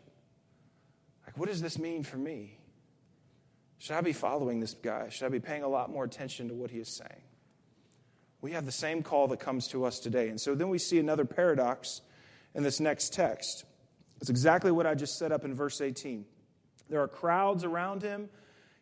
Like, 1.26 1.38
what 1.38 1.50
does 1.50 1.62
this 1.62 1.80
mean 1.80 2.04
for 2.04 2.18
me? 2.18 2.58
Should 3.80 3.96
I 3.96 4.02
be 4.02 4.14
following 4.14 4.60
this 4.60 4.74
guy? 4.74 5.10
Should 5.10 5.26
I 5.26 5.30
be 5.30 5.40
paying 5.40 5.64
a 5.64 5.68
lot 5.68 5.92
more 5.92 6.06
attention 6.06 6.48
to 6.48 6.54
what 6.54 6.72
he 6.72 6.80
is 6.80 6.88
saying? 6.88 7.22
We 8.42 8.52
have 8.52 8.66
the 8.66 8.72
same 8.72 9.04
call 9.04 9.28
that 9.30 9.40
comes 9.40 9.68
to 9.70 9.86
us 9.86 10.00
today. 10.00 10.30
And 10.30 10.40
so 10.40 10.56
then 10.56 10.70
we 10.70 10.78
see 10.78 11.00
another 11.00 11.26
paradox 11.26 12.02
in 12.54 12.64
this 12.64 12.80
next 12.80 13.14
text. 13.14 13.66
It's 14.22 14.30
exactly 14.30 14.72
what 14.72 14.86
I 14.86 14.96
just 14.96 15.18
set 15.18 15.32
up 15.32 15.44
in 15.44 15.54
verse 15.54 15.82
18. 15.82 16.26
There 16.90 17.02
are 17.02 17.08
crowds 17.08 17.64
around 17.64 18.04
him. 18.04 18.30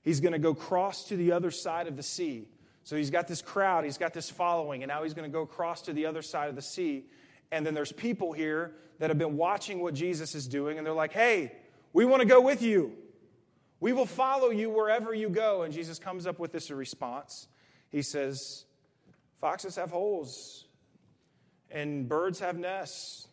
He's 0.04 0.20
going 0.20 0.34
to 0.34 0.40
go 0.40 0.54
cross 0.54 1.06
to 1.06 1.16
the 1.16 1.32
other 1.32 1.52
side 1.52 1.88
of 1.88 1.96
the 1.96 2.04
sea. 2.04 2.48
So 2.84 2.96
he's 2.96 3.12
got 3.12 3.28
this 3.28 3.42
crowd, 3.42 3.86
he's 3.86 3.98
got 3.98 4.14
this 4.14 4.30
following, 4.30 4.84
and 4.84 4.90
now 4.90 5.04
he's 5.04 5.14
going 5.14 5.30
to 5.30 5.34
go 5.34 5.42
across 5.42 5.84
to 5.84 5.94
the 5.94 6.06
other 6.08 6.22
side 6.22 6.50
of 6.50 6.56
the 6.56 6.62
sea. 6.62 7.06
And 7.52 7.66
then 7.66 7.74
there's 7.74 7.92
people 7.92 8.34
here 8.34 8.74
that 9.00 9.10
have 9.10 9.18
been 9.18 9.38
watching 9.38 9.82
what 9.82 9.94
Jesus 9.94 10.36
is 10.36 10.48
doing, 10.48 10.78
and 10.78 10.86
they're 10.86 10.94
like, 10.94 11.14
hey, 11.14 11.52
we 11.94 12.06
want 12.06 12.22
to 12.22 12.28
go 12.28 12.42
with 12.42 12.62
you. 12.62 12.94
We 13.80 13.94
will 13.94 14.06
follow 14.06 14.50
you 14.50 14.70
wherever 14.70 15.14
you 15.14 15.30
go. 15.30 15.64
And 15.64 15.74
Jesus 15.74 16.00
comes 16.00 16.28
up 16.28 16.40
with 16.40 16.52
this 16.52 16.70
response. 16.70 17.48
He 17.90 18.02
says, 18.02 18.66
Foxes 19.40 19.76
have 19.76 19.90
holes, 19.90 20.66
and 21.72 22.08
birds 22.08 22.40
have 22.40 22.60
nests, 22.60 23.28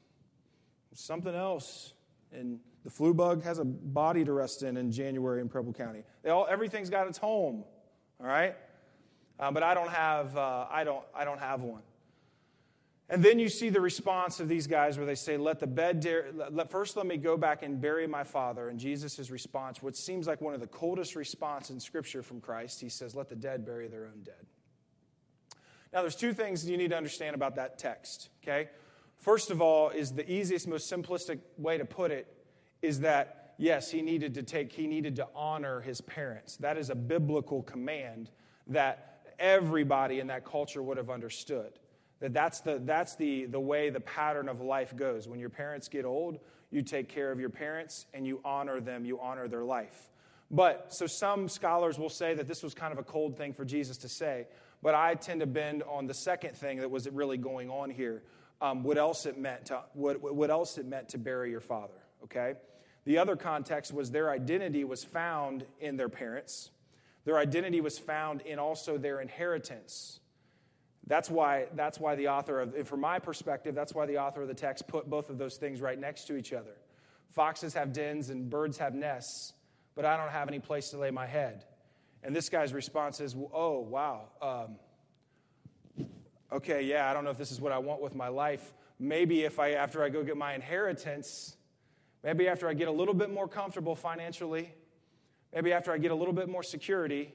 something 0.94 1.34
else. 1.34 1.92
And 2.32 2.60
the 2.82 2.90
flu 2.90 3.12
bug 3.12 3.44
has 3.44 3.58
a 3.58 3.64
body 3.64 4.24
to 4.24 4.32
rest 4.32 4.62
in 4.62 4.78
in 4.78 4.90
January 4.90 5.42
in 5.42 5.50
Preble 5.50 5.74
County. 5.74 6.04
They 6.22 6.30
all, 6.30 6.46
everything's 6.48 6.88
got 6.88 7.06
its 7.08 7.18
home, 7.18 7.64
all 8.18 8.26
right? 8.26 8.56
Uh, 9.38 9.50
but 9.50 9.62
I 9.62 9.74
don't 9.74 9.90
have 9.90 10.36
uh, 10.36 10.66
I 10.70 10.84
don't 10.84 11.04
I 11.14 11.24
don't 11.24 11.40
have 11.40 11.62
one. 11.62 11.82
And 13.10 13.24
then 13.24 13.38
you 13.38 13.48
see 13.48 13.70
the 13.70 13.80
response 13.80 14.38
of 14.38 14.48
these 14.48 14.66
guys 14.66 14.98
where 14.98 15.06
they 15.06 15.14
say, 15.14 15.38
"Let 15.38 15.60
the 15.60 15.66
bed 15.66 16.00
dare, 16.00 16.26
let, 16.50 16.70
first 16.70 16.96
let 16.96 17.06
me 17.06 17.16
go 17.16 17.36
back 17.36 17.62
and 17.62 17.80
bury 17.80 18.06
my 18.06 18.24
father." 18.24 18.68
And 18.68 18.78
Jesus' 18.78 19.30
response, 19.30 19.82
what 19.82 19.96
seems 19.96 20.26
like 20.26 20.40
one 20.40 20.54
of 20.54 20.60
the 20.60 20.66
coldest 20.66 21.16
response 21.16 21.70
in 21.70 21.80
Scripture 21.80 22.22
from 22.22 22.40
Christ, 22.40 22.80
he 22.80 22.90
says, 22.90 23.14
"Let 23.14 23.28
the 23.28 23.36
dead 23.36 23.64
bury 23.64 23.88
their 23.88 24.04
own 24.04 24.22
dead." 24.24 24.46
Now, 25.92 26.02
there's 26.02 26.16
two 26.16 26.34
things 26.34 26.68
you 26.68 26.76
need 26.76 26.90
to 26.90 26.96
understand 26.96 27.34
about 27.34 27.56
that 27.56 27.78
text. 27.78 28.28
Okay, 28.42 28.68
first 29.16 29.50
of 29.50 29.62
all, 29.62 29.88
is 29.88 30.12
the 30.12 30.30
easiest, 30.30 30.68
most 30.68 30.92
simplistic 30.92 31.38
way 31.56 31.78
to 31.78 31.86
put 31.86 32.10
it 32.10 32.26
is 32.82 33.00
that 33.00 33.38
yes, 33.58 33.90
he 33.90 34.02
needed 34.02 34.34
to 34.34 34.42
take, 34.42 34.72
he 34.72 34.86
needed 34.86 35.16
to 35.16 35.28
honor 35.34 35.80
his 35.80 36.00
parents. 36.00 36.56
That 36.56 36.78
is 36.78 36.90
a 36.90 36.94
biblical 36.94 37.62
command 37.62 38.30
that 38.68 39.17
everybody 39.38 40.20
in 40.20 40.28
that 40.28 40.44
culture 40.44 40.82
would 40.82 40.96
have 40.96 41.10
understood. 41.10 41.72
That 42.20 42.32
that's 42.32 42.60
the, 42.60 42.80
that's 42.84 43.16
the, 43.16 43.46
the 43.46 43.60
way 43.60 43.90
the 43.90 44.00
pattern 44.00 44.48
of 44.48 44.60
life 44.60 44.96
goes. 44.96 45.28
When 45.28 45.38
your 45.38 45.50
parents 45.50 45.88
get 45.88 46.04
old, 46.04 46.38
you 46.70 46.82
take 46.82 47.08
care 47.08 47.30
of 47.30 47.40
your 47.40 47.50
parents 47.50 48.06
and 48.12 48.26
you 48.26 48.40
honor 48.44 48.80
them, 48.80 49.04
you 49.04 49.20
honor 49.20 49.48
their 49.48 49.64
life. 49.64 50.10
But 50.50 50.92
so 50.92 51.06
some 51.06 51.48
scholars 51.48 51.98
will 51.98 52.08
say 52.08 52.34
that 52.34 52.48
this 52.48 52.62
was 52.62 52.74
kind 52.74 52.92
of 52.92 52.98
a 52.98 53.02
cold 53.02 53.36
thing 53.36 53.52
for 53.52 53.64
Jesus 53.64 53.98
to 53.98 54.08
say. 54.08 54.46
But 54.82 54.94
I 54.94 55.14
tend 55.14 55.40
to 55.40 55.46
bend 55.46 55.82
on 55.82 56.06
the 56.06 56.14
second 56.14 56.56
thing 56.56 56.78
that 56.78 56.90
was 56.90 57.08
really 57.08 57.36
going 57.36 57.70
on 57.70 57.90
here. 57.90 58.22
Um, 58.60 58.82
what 58.82 58.98
else 58.98 59.26
it 59.26 59.38
meant 59.38 59.66
to 59.66 59.82
what, 59.92 60.20
what 60.20 60.50
else 60.50 60.78
it 60.78 60.86
meant 60.86 61.10
to 61.10 61.18
bury 61.18 61.50
your 61.50 61.60
father? 61.60 61.94
Okay. 62.24 62.54
The 63.04 63.18
other 63.18 63.36
context 63.36 63.92
was 63.92 64.10
their 64.10 64.30
identity 64.30 64.84
was 64.84 65.04
found 65.04 65.64
in 65.80 65.96
their 65.96 66.08
parents. 66.08 66.70
Their 67.28 67.36
identity 67.36 67.82
was 67.82 67.98
found 67.98 68.40
in 68.40 68.58
also 68.58 68.96
their 68.96 69.20
inheritance. 69.20 70.18
That's 71.06 71.28
why, 71.28 71.66
that's 71.74 72.00
why 72.00 72.14
the 72.14 72.28
author 72.28 72.58
of, 72.58 72.88
from 72.88 73.00
my 73.00 73.18
perspective, 73.18 73.74
that's 73.74 73.92
why 73.92 74.06
the 74.06 74.16
author 74.16 74.40
of 74.40 74.48
the 74.48 74.54
text 74.54 74.88
put 74.88 75.10
both 75.10 75.28
of 75.28 75.36
those 75.36 75.58
things 75.58 75.82
right 75.82 76.00
next 76.00 76.24
to 76.28 76.38
each 76.38 76.54
other. 76.54 76.72
Foxes 77.28 77.74
have 77.74 77.92
dens 77.92 78.30
and 78.30 78.48
birds 78.48 78.78
have 78.78 78.94
nests, 78.94 79.52
but 79.94 80.06
I 80.06 80.16
don't 80.16 80.30
have 80.30 80.48
any 80.48 80.58
place 80.58 80.88
to 80.92 80.96
lay 80.96 81.10
my 81.10 81.26
head. 81.26 81.66
And 82.22 82.34
this 82.34 82.48
guy's 82.48 82.72
response 82.72 83.20
is, 83.20 83.36
oh, 83.52 83.80
wow. 83.80 84.30
Um, 84.40 86.06
okay, 86.50 86.80
yeah, 86.80 87.10
I 87.10 87.12
don't 87.12 87.24
know 87.24 87.30
if 87.30 87.36
this 87.36 87.52
is 87.52 87.60
what 87.60 87.72
I 87.72 87.78
want 87.78 88.00
with 88.00 88.14
my 88.14 88.28
life. 88.28 88.72
Maybe 88.98 89.44
if 89.44 89.58
I, 89.58 89.72
after 89.72 90.02
I 90.02 90.08
go 90.08 90.24
get 90.24 90.38
my 90.38 90.54
inheritance, 90.54 91.58
maybe 92.24 92.48
after 92.48 92.70
I 92.70 92.72
get 92.72 92.88
a 92.88 92.92
little 92.92 93.12
bit 93.12 93.30
more 93.30 93.48
comfortable 93.48 93.94
financially, 93.94 94.72
maybe 95.54 95.72
after 95.72 95.92
I 95.92 95.98
get 95.98 96.10
a 96.10 96.14
little 96.14 96.34
bit 96.34 96.48
more 96.48 96.62
security, 96.62 97.34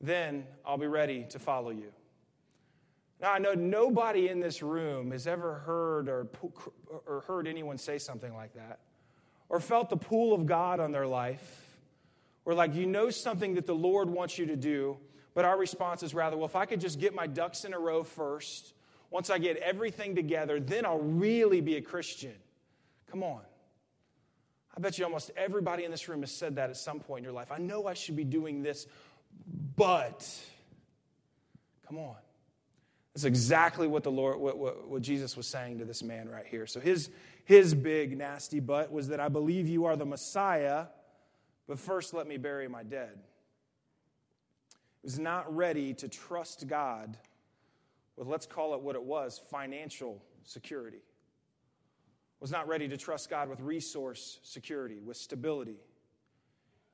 then 0.00 0.46
I'll 0.64 0.78
be 0.78 0.86
ready 0.86 1.26
to 1.30 1.38
follow 1.38 1.70
you. 1.70 1.92
Now, 3.20 3.32
I 3.32 3.38
know 3.38 3.54
nobody 3.54 4.28
in 4.28 4.40
this 4.40 4.62
room 4.62 5.12
has 5.12 5.26
ever 5.26 5.54
heard 5.60 6.08
or, 6.08 6.26
or 7.06 7.20
heard 7.26 7.46
anyone 7.46 7.78
say 7.78 7.98
something 7.98 8.34
like 8.34 8.54
that, 8.54 8.80
or 9.48 9.60
felt 9.60 9.90
the 9.90 9.96
pull 9.96 10.34
of 10.34 10.46
God 10.46 10.80
on 10.80 10.90
their 10.90 11.06
life 11.06 11.62
or 12.44 12.54
like 12.54 12.74
you 12.74 12.86
know 12.86 13.10
something 13.10 13.54
that 13.54 13.66
the 13.66 13.74
Lord 13.74 14.10
wants 14.10 14.38
you 14.38 14.46
to 14.46 14.56
do, 14.56 14.98
but 15.34 15.44
our 15.44 15.56
response 15.58 16.02
is 16.02 16.14
rather, 16.14 16.36
well, 16.36 16.46
if 16.46 16.56
I 16.56 16.66
could 16.66 16.80
just 16.80 16.98
get 16.98 17.14
my 17.14 17.26
ducks 17.26 17.64
in 17.64 17.72
a 17.72 17.78
row 17.78 18.02
first, 18.02 18.74
once 19.10 19.30
I 19.30 19.38
get 19.38 19.56
everything 19.58 20.14
together, 20.14 20.58
then 20.58 20.84
I'll 20.84 20.98
really 20.98 21.60
be 21.60 21.76
a 21.76 21.80
Christian. 21.80 22.34
Come 23.10 23.22
on. 23.22 23.42
I 24.76 24.80
bet 24.80 24.98
you 24.98 25.04
almost 25.04 25.30
everybody 25.36 25.84
in 25.84 25.90
this 25.90 26.08
room 26.08 26.20
has 26.20 26.30
said 26.30 26.56
that 26.56 26.70
at 26.70 26.76
some 26.76 27.00
point 27.00 27.20
in 27.20 27.24
your 27.24 27.32
life. 27.32 27.52
I 27.52 27.58
know 27.58 27.86
I 27.86 27.94
should 27.94 28.16
be 28.16 28.24
doing 28.24 28.62
this, 28.62 28.86
but 29.76 30.26
come 31.86 31.98
on. 31.98 32.16
That's 33.14 33.24
exactly 33.24 33.86
what 33.86 34.02
the 34.02 34.10
Lord, 34.10 34.38
what, 34.38 34.56
what, 34.56 34.88
what, 34.88 35.02
Jesus 35.02 35.36
was 35.36 35.46
saying 35.46 35.78
to 35.80 35.84
this 35.84 36.02
man 36.02 36.30
right 36.30 36.46
here. 36.46 36.66
So 36.66 36.80
his, 36.80 37.10
his 37.44 37.74
big 37.74 38.16
nasty 38.16 38.58
butt 38.58 38.90
was 38.90 39.08
that 39.08 39.20
I 39.20 39.28
believe 39.28 39.68
you 39.68 39.84
are 39.84 39.96
the 39.96 40.06
Messiah, 40.06 40.86
but 41.68 41.78
first, 41.78 42.14
let 42.14 42.26
me 42.26 42.38
bury 42.38 42.68
my 42.68 42.82
dead. 42.82 43.18
Was 45.02 45.18
not 45.18 45.54
ready 45.54 45.92
to 45.94 46.08
trust 46.08 46.66
God 46.66 47.18
with, 48.16 48.28
let's 48.28 48.46
call 48.46 48.74
it 48.74 48.80
what 48.80 48.96
it 48.96 49.02
was, 49.02 49.40
financial 49.50 50.22
security. 50.44 51.02
Was 52.42 52.50
not 52.50 52.66
ready 52.66 52.88
to 52.88 52.96
trust 52.96 53.30
God 53.30 53.48
with 53.48 53.60
resource 53.60 54.40
security, 54.42 54.98
with 54.98 55.16
stability. 55.16 55.76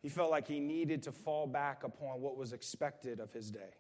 He 0.03 0.11
felt 0.11 0.31
like 0.31 0.47
he 0.47 0.61
needed 0.61 1.05
to 1.05 1.13
fall 1.13 1.47
back 1.47 1.85
upon 1.85 2.21
what 2.21 2.37
was 2.37 2.53
expected 2.53 3.19
of 3.19 3.33
his 3.33 3.51
day. 3.51 3.73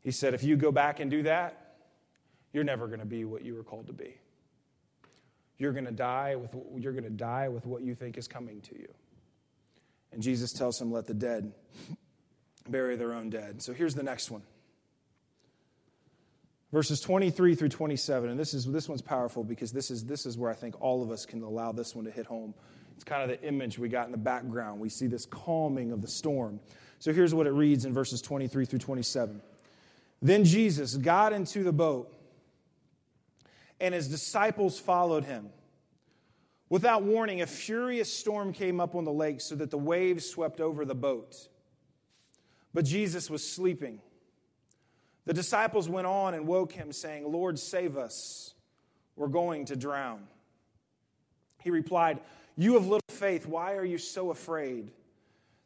He 0.00 0.12
said, 0.12 0.32
if 0.32 0.44
you 0.44 0.54
go 0.54 0.70
back 0.70 1.00
and 1.00 1.10
do 1.10 1.24
that, 1.24 1.74
you're 2.52 2.62
never 2.62 2.86
going 2.86 3.00
to 3.00 3.04
be 3.04 3.24
what 3.24 3.44
you 3.44 3.56
were 3.56 3.64
called 3.64 3.88
to 3.88 3.92
be. 3.92 4.16
You're 5.58 5.72
going 5.72 5.86
to 5.86 5.90
die 5.90 6.36
with 6.36 6.54
you're 6.78 6.92
going 6.92 7.02
to 7.02 7.10
die 7.10 7.48
with 7.48 7.66
what 7.66 7.82
you 7.82 7.96
think 7.96 8.16
is 8.16 8.28
coming 8.28 8.60
to 8.60 8.78
you. 8.78 8.94
And 10.12 10.22
Jesus 10.22 10.52
tells 10.52 10.80
him, 10.80 10.92
"Let 10.92 11.06
the 11.06 11.14
dead 11.14 11.52
bury 12.68 12.94
their 12.94 13.12
own 13.12 13.30
dead." 13.30 13.60
So 13.60 13.72
here's 13.72 13.96
the 13.96 14.04
next 14.04 14.30
one. 14.30 14.42
Verses 16.72 17.00
23 17.00 17.54
through 17.54 17.68
27, 17.68 18.28
and 18.28 18.38
this 18.38 18.52
is 18.52 18.66
this 18.66 18.88
one's 18.88 19.02
powerful 19.02 19.44
because 19.44 19.72
this 19.72 19.90
is 19.90 20.04
this 20.04 20.26
is 20.26 20.36
where 20.36 20.50
I 20.50 20.54
think 20.54 20.80
all 20.80 21.02
of 21.02 21.10
us 21.10 21.24
can 21.24 21.42
allow 21.42 21.70
this 21.70 21.94
one 21.94 22.04
to 22.06 22.10
hit 22.10 22.26
home. 22.26 22.54
It's 22.96 23.04
kind 23.04 23.22
of 23.22 23.28
the 23.28 23.46
image 23.46 23.78
we 23.78 23.88
got 23.88 24.06
in 24.06 24.12
the 24.12 24.18
background. 24.18 24.80
We 24.80 24.88
see 24.88 25.06
this 25.06 25.26
calming 25.26 25.92
of 25.92 26.02
the 26.02 26.08
storm. 26.08 26.60
So 26.98 27.12
here's 27.12 27.34
what 27.34 27.46
it 27.46 27.52
reads 27.52 27.84
in 27.84 27.92
verses 27.92 28.20
23 28.20 28.64
through 28.64 28.78
27. 28.78 29.40
Then 30.22 30.44
Jesus 30.44 30.96
got 30.96 31.32
into 31.32 31.62
the 31.62 31.72
boat 31.72 32.12
and 33.80 33.94
his 33.94 34.08
disciples 34.08 34.78
followed 34.78 35.24
him. 35.24 35.50
Without 36.68 37.02
warning, 37.02 37.42
a 37.42 37.46
furious 37.46 38.12
storm 38.12 38.52
came 38.52 38.80
up 38.80 38.94
on 38.94 39.04
the 39.04 39.12
lake 39.12 39.40
so 39.40 39.54
that 39.54 39.70
the 39.70 39.78
waves 39.78 40.28
swept 40.28 40.60
over 40.60 40.84
the 40.84 40.94
boat. 40.94 41.48
But 42.74 42.84
Jesus 42.84 43.30
was 43.30 43.48
sleeping. 43.48 44.00
The 45.26 45.34
disciples 45.34 45.88
went 45.88 46.06
on 46.06 46.34
and 46.34 46.46
woke 46.46 46.72
him, 46.72 46.92
saying, 46.92 47.30
Lord, 47.30 47.58
save 47.58 47.96
us. 47.96 48.54
We're 49.16 49.28
going 49.28 49.66
to 49.66 49.76
drown. 49.76 50.22
He 51.62 51.70
replied, 51.70 52.20
You 52.56 52.74
have 52.74 52.86
little 52.86 53.00
faith. 53.10 53.46
Why 53.46 53.74
are 53.74 53.84
you 53.84 53.98
so 53.98 54.30
afraid? 54.30 54.92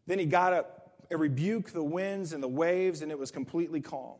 Then 0.07 0.19
he 0.19 0.25
got 0.25 0.55
up 0.55 0.95
and 1.11 1.21
rebuked 1.21 1.75
the 1.75 1.85
winds 1.85 2.33
and 2.33 2.43
the 2.43 2.49
waves, 2.49 3.03
and 3.03 3.13
it 3.13 3.19
was 3.19 3.31
completely 3.31 3.81
calm. 3.81 4.17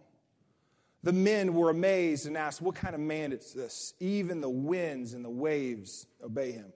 The 1.03 1.13
men 1.13 1.55
were 1.55 1.71
amazed 1.71 2.27
and 2.27 2.37
asked, 2.37 2.61
What 2.61 2.75
kind 2.75 2.95
of 2.95 3.01
man 3.01 3.33
is 3.33 3.55
this? 3.55 3.95
Even 3.99 4.43
the 4.43 4.51
winds 4.51 5.15
and 5.15 5.25
the 5.25 5.31
waves 5.31 6.07
obey 6.23 6.53
him. 6.53 6.73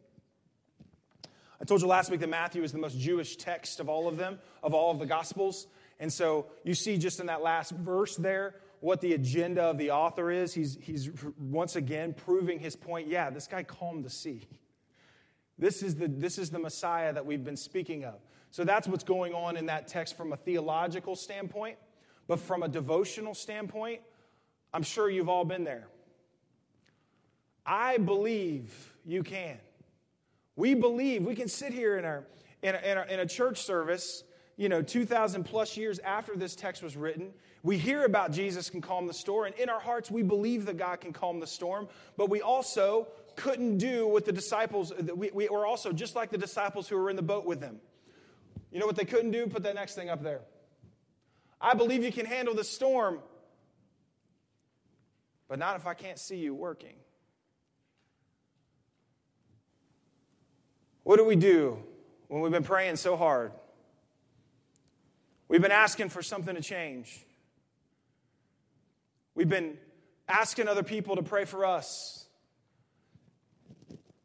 I 1.61 1.65
told 1.65 1.83
you 1.83 1.87
last 1.87 2.11
week 2.11 2.21
that 2.21 2.29
Matthew 2.29 2.63
is 2.63 2.73
the 2.73 2.79
most 2.79 2.99
Jewish 2.99 3.37
text 3.37 3.81
of 3.81 3.89
all 3.89 4.09
of 4.09 4.17
them, 4.17 4.39
of 4.63 4.73
all 4.73 4.91
of 4.91 4.99
the 4.99 5.07
Gospels. 5.07 5.67
And 6.05 6.13
so 6.13 6.49
you 6.65 6.75
see 6.75 6.99
just 6.99 7.19
in 7.19 7.29
that 7.29 7.41
last 7.41 7.71
verse 7.71 8.15
there 8.15 8.57
what 8.81 9.01
the 9.01 9.15
agenda 9.15 9.63
of 9.63 9.79
the 9.79 9.93
author 9.93 10.31
is. 10.31 10.53
He's, 10.53 10.77
he's 10.79 11.09
once 11.39 11.77
again 11.77 12.13
proving 12.13 12.59
his 12.59 12.77
point. 12.77 13.09
Yeah, 13.09 13.31
this 13.31 13.47
guy 13.47 13.63
calmed 13.63 14.05
the 14.05 14.11
sea. 14.11 14.43
This 15.59 15.83
is, 15.83 15.95
the, 15.95 16.07
this 16.07 16.37
is 16.37 16.51
the 16.51 16.59
Messiah 16.59 17.11
that 17.15 17.25
we've 17.25 17.43
been 17.43 17.57
speaking 17.57 18.05
of. 18.05 18.17
So 18.51 18.65
that's 18.65 18.87
what's 18.87 19.03
going 19.03 19.33
on 19.33 19.57
in 19.57 19.65
that 19.65 19.89
text 19.89 20.15
from 20.15 20.35
a 20.35 20.37
theological 20.37 21.17
standpoint. 21.17 21.79
But 22.29 22.39
from 22.39 22.63
a 22.63 22.69
devotional 22.69 23.33
standpoint, 23.33 24.03
I'm 24.75 24.83
sure 24.83 25.09
you've 25.09 25.31
all 25.31 25.47
been 25.47 25.65
there. 25.65 25.89
I 27.65 27.97
believe 27.97 28.95
you 29.07 29.23
can. 29.23 29.57
We 30.55 30.75
believe 30.75 31.25
we 31.25 31.35
can 31.35 31.49
sit 31.49 31.73
here 31.73 31.97
in, 31.97 32.05
our, 32.05 32.27
in, 32.63 32.75
a, 32.75 32.79
in, 32.79 32.99
a, 32.99 33.05
in 33.05 33.21
a 33.21 33.27
church 33.27 33.63
service, 33.63 34.23
you 34.57 34.69
know, 34.69 34.83
2,000 34.83 35.45
plus 35.45 35.77
years 35.77 35.99
after 36.01 36.37
this 36.37 36.55
text 36.55 36.83
was 36.83 36.97
written. 36.97 37.33
We 37.63 37.79
hear 37.79 38.05
about 38.05 38.31
Jesus 38.31 38.71
can 38.71 38.81
calm 38.81 39.07
the 39.07 39.15
storm, 39.15 39.47
and 39.47 39.55
in 39.57 39.69
our 39.69 39.81
hearts, 39.81 40.11
we 40.11 40.23
believe 40.23 40.67
that 40.67 40.77
God 40.77 41.01
can 41.01 41.13
calm 41.13 41.41
the 41.41 41.47
storm, 41.47 41.89
but 42.17 42.31
we 42.31 42.41
also 42.41 43.09
couldn't 43.37 43.79
do 43.79 44.07
what 44.07 44.25
the 44.25 44.33
disciples, 44.33 44.93
we, 45.15 45.31
we 45.33 45.49
were 45.49 45.67
also 45.67 45.93
just 45.93 46.15
like 46.15 46.31
the 46.31 46.39
disciples 46.39 46.89
who 46.89 46.97
were 46.97 47.11
in 47.11 47.17
the 47.17 47.23
boat 47.23 47.45
with 47.45 47.61
them. 47.61 47.81
You 48.71 48.81
know 48.81 48.87
what 48.87 48.97
they 48.97 49.05
couldn't 49.05 49.31
do? 49.31 49.47
Put 49.47 49.63
that 49.65 49.75
next 49.75 49.95
thing 49.95 50.09
up 50.09 50.23
there. 50.23 50.43
I 51.61 51.75
believe 51.75 52.05
you 52.05 52.13
can 52.13 52.27
handle 52.27 52.55
the 52.55 52.65
storm, 52.65 53.21
but 55.49 55.59
not 55.59 55.77
if 55.77 55.87
I 55.87 55.95
can't 55.95 56.19
see 56.19 56.37
you 56.37 56.55
working. 56.55 56.97
What 61.03 61.17
do 61.17 61.25
we 61.25 61.37
do 61.37 61.79
when 62.29 62.41
we've 62.41 62.53
been 62.53 62.65
praying 62.65 62.97
so 62.97 63.17
hard? 63.17 63.53
We've 65.49 65.63
been 65.63 65.73
asking 65.73 66.09
for 66.09 66.23
something 66.23 66.55
to 66.55 66.63
change. 66.63 67.25
We've 69.35 69.49
been 69.49 69.77
asking 70.29 70.69
other 70.69 70.83
people 70.83 71.17
to 71.17 71.23
pray 71.23 71.45
for 71.45 71.67
us. 71.67 72.27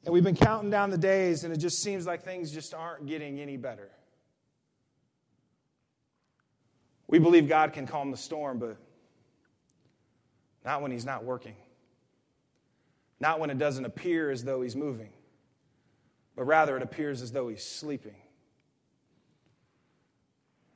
And 0.05 0.13
we've 0.13 0.23
been 0.23 0.35
counting 0.35 0.69
down 0.69 0.91
the 0.91 0.97
days, 0.97 1.43
and 1.43 1.53
it 1.53 1.57
just 1.57 1.83
seems 1.83 2.05
like 2.05 2.23
things 2.23 2.51
just 2.51 2.73
aren't 2.73 3.05
getting 3.05 3.39
any 3.39 3.57
better. 3.57 3.89
We 7.07 7.19
believe 7.19 7.49
God 7.49 7.73
can 7.73 7.85
calm 7.85 8.11
the 8.11 8.17
storm, 8.17 8.59
but 8.59 8.77
not 10.63 10.81
when 10.81 10.91
He's 10.91 11.05
not 11.05 11.23
working. 11.23 11.55
Not 13.19 13.39
when 13.39 13.49
it 13.49 13.57
doesn't 13.57 13.83
appear 13.83 14.31
as 14.31 14.43
though 14.43 14.61
He's 14.61 14.75
moving, 14.75 15.09
but 16.35 16.45
rather 16.45 16.77
it 16.77 16.83
appears 16.83 17.21
as 17.21 17.31
though 17.31 17.49
He's 17.49 17.63
sleeping. 17.63 18.15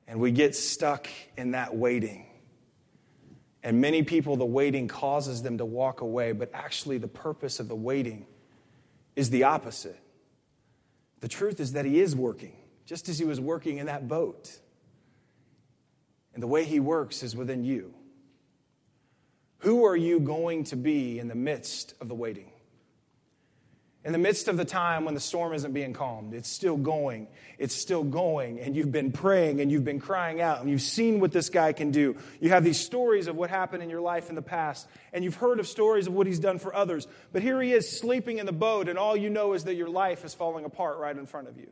And 0.07 0.19
we 0.19 0.31
get 0.31 0.55
stuck 0.55 1.07
in 1.37 1.51
that 1.51 1.75
waiting. 1.75 2.25
And 3.63 3.79
many 3.79 4.03
people, 4.03 4.35
the 4.35 4.45
waiting 4.45 4.87
causes 4.87 5.41
them 5.41 5.57
to 5.59 5.65
walk 5.65 6.01
away, 6.01 6.33
but 6.33 6.49
actually, 6.53 6.97
the 6.97 7.07
purpose 7.07 7.59
of 7.59 7.69
the 7.69 7.75
waiting 7.75 8.25
is 9.15 9.29
the 9.29 9.43
opposite. 9.43 9.97
The 11.21 11.29
truth 11.29 11.59
is 11.61 11.73
that 11.73 11.85
He 11.85 12.01
is 12.01 12.15
working, 12.15 12.57
just 12.85 13.07
as 13.07 13.17
He 13.17 13.25
was 13.25 13.39
working 13.39 13.77
in 13.77 13.85
that 13.85 14.07
boat. 14.09 14.51
And 16.33 16.43
the 16.43 16.47
way 16.47 16.65
He 16.65 16.81
works 16.81 17.23
is 17.23 17.35
within 17.35 17.63
you. 17.63 17.93
Who 19.59 19.85
are 19.85 19.95
you 19.95 20.19
going 20.19 20.65
to 20.65 20.75
be 20.75 21.19
in 21.19 21.29
the 21.29 21.35
midst 21.35 21.93
of 22.01 22.09
the 22.09 22.15
waiting? 22.15 22.52
In 24.05 24.11
the 24.11 24.17
midst 24.17 24.49
of 24.49 24.57
the 24.57 24.65
time 24.65 25.05
when 25.05 25.13
the 25.13 25.21
storm 25.21 25.53
isn't 25.53 25.71
being 25.71 25.93
calmed, 25.93 26.33
it's 26.33 26.49
still 26.49 26.75
going. 26.75 27.27
It's 27.57 27.73
still 27.73 28.03
going. 28.03 28.59
And 28.59 28.75
you've 28.75 28.91
been 28.91 29.13
praying 29.13 29.61
and 29.61 29.71
you've 29.71 29.85
been 29.85 30.01
crying 30.01 30.41
out 30.41 30.59
and 30.59 30.69
you've 30.69 30.81
seen 30.81 31.21
what 31.21 31.31
this 31.31 31.49
guy 31.49 31.71
can 31.71 31.91
do. 31.91 32.17
You 32.41 32.49
have 32.49 32.65
these 32.65 32.79
stories 32.79 33.27
of 33.27 33.37
what 33.37 33.49
happened 33.49 33.81
in 33.81 33.89
your 33.89 34.01
life 34.01 34.27
in 34.27 34.35
the 34.35 34.41
past 34.41 34.89
and 35.13 35.23
you've 35.23 35.35
heard 35.35 35.61
of 35.61 35.67
stories 35.69 36.07
of 36.07 36.13
what 36.13 36.27
he's 36.27 36.39
done 36.39 36.59
for 36.59 36.75
others. 36.75 37.07
But 37.31 37.43
here 37.43 37.61
he 37.61 37.71
is 37.71 37.97
sleeping 37.97 38.39
in 38.39 38.45
the 38.45 38.51
boat 38.51 38.89
and 38.89 38.99
all 38.99 39.15
you 39.15 39.29
know 39.29 39.53
is 39.53 39.63
that 39.65 39.75
your 39.75 39.89
life 39.89 40.25
is 40.25 40.33
falling 40.33 40.65
apart 40.65 40.97
right 40.97 41.15
in 41.15 41.25
front 41.25 41.47
of 41.47 41.57
you. 41.57 41.71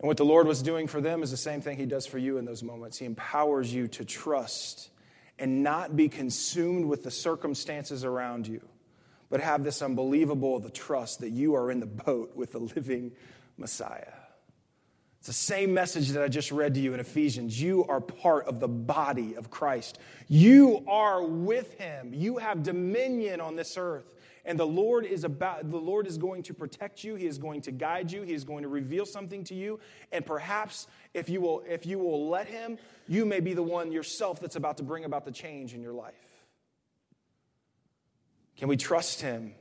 And 0.00 0.08
what 0.08 0.16
the 0.16 0.24
Lord 0.24 0.48
was 0.48 0.62
doing 0.62 0.88
for 0.88 1.00
them 1.00 1.22
is 1.22 1.30
the 1.30 1.36
same 1.36 1.60
thing 1.60 1.76
he 1.76 1.86
does 1.86 2.06
for 2.06 2.18
you 2.18 2.38
in 2.38 2.44
those 2.44 2.64
moments. 2.64 2.98
He 2.98 3.04
empowers 3.04 3.72
you 3.72 3.86
to 3.86 4.04
trust 4.04 4.90
and 5.38 5.62
not 5.62 5.94
be 5.94 6.08
consumed 6.08 6.86
with 6.86 7.04
the 7.04 7.10
circumstances 7.12 8.04
around 8.04 8.48
you 8.48 8.62
but 9.30 9.40
have 9.40 9.64
this 9.64 9.80
unbelievable 9.80 10.58
the 10.58 10.70
trust 10.70 11.20
that 11.20 11.30
you 11.30 11.54
are 11.54 11.70
in 11.70 11.80
the 11.80 11.86
boat 11.86 12.36
with 12.36 12.52
the 12.52 12.58
living 12.58 13.12
Messiah. 13.56 14.12
It's 15.20 15.26
the 15.26 15.32
same 15.34 15.74
message 15.74 16.08
that 16.10 16.22
I 16.22 16.28
just 16.28 16.50
read 16.50 16.74
to 16.74 16.80
you 16.80 16.94
in 16.94 17.00
Ephesians. 17.00 17.60
You 17.60 17.84
are 17.84 18.00
part 18.00 18.46
of 18.46 18.58
the 18.58 18.68
body 18.68 19.36
of 19.36 19.50
Christ. 19.50 19.98
You 20.28 20.82
are 20.88 21.22
with 21.22 21.74
him. 21.74 22.14
You 22.14 22.38
have 22.38 22.62
dominion 22.62 23.38
on 23.38 23.54
this 23.54 23.76
earth. 23.76 24.14
And 24.46 24.58
the 24.58 24.66
Lord 24.66 25.04
is 25.04 25.24
about 25.24 25.70
the 25.70 25.76
Lord 25.76 26.06
is 26.06 26.16
going 26.16 26.42
to 26.44 26.54
protect 26.54 27.04
you. 27.04 27.16
He 27.16 27.26
is 27.26 27.36
going 27.36 27.60
to 27.62 27.70
guide 27.70 28.10
you. 28.10 28.22
He 28.22 28.32
is 28.32 28.44
going 28.44 28.62
to 28.62 28.68
reveal 28.68 29.04
something 29.04 29.44
to 29.44 29.54
you. 29.54 29.78
And 30.10 30.24
perhaps 30.24 30.86
if 31.12 31.28
you 31.28 31.42
will 31.42 31.62
if 31.68 31.84
you 31.84 31.98
will 31.98 32.30
let 32.30 32.46
him, 32.46 32.78
you 33.06 33.26
may 33.26 33.40
be 33.40 33.52
the 33.52 33.62
one 33.62 33.92
yourself 33.92 34.40
that's 34.40 34.56
about 34.56 34.78
to 34.78 34.82
bring 34.82 35.04
about 35.04 35.26
the 35.26 35.32
change 35.32 35.74
in 35.74 35.82
your 35.82 35.92
life. 35.92 36.29
Can 38.60 38.68
we 38.68 38.76
trust 38.76 39.22
him 39.22 39.54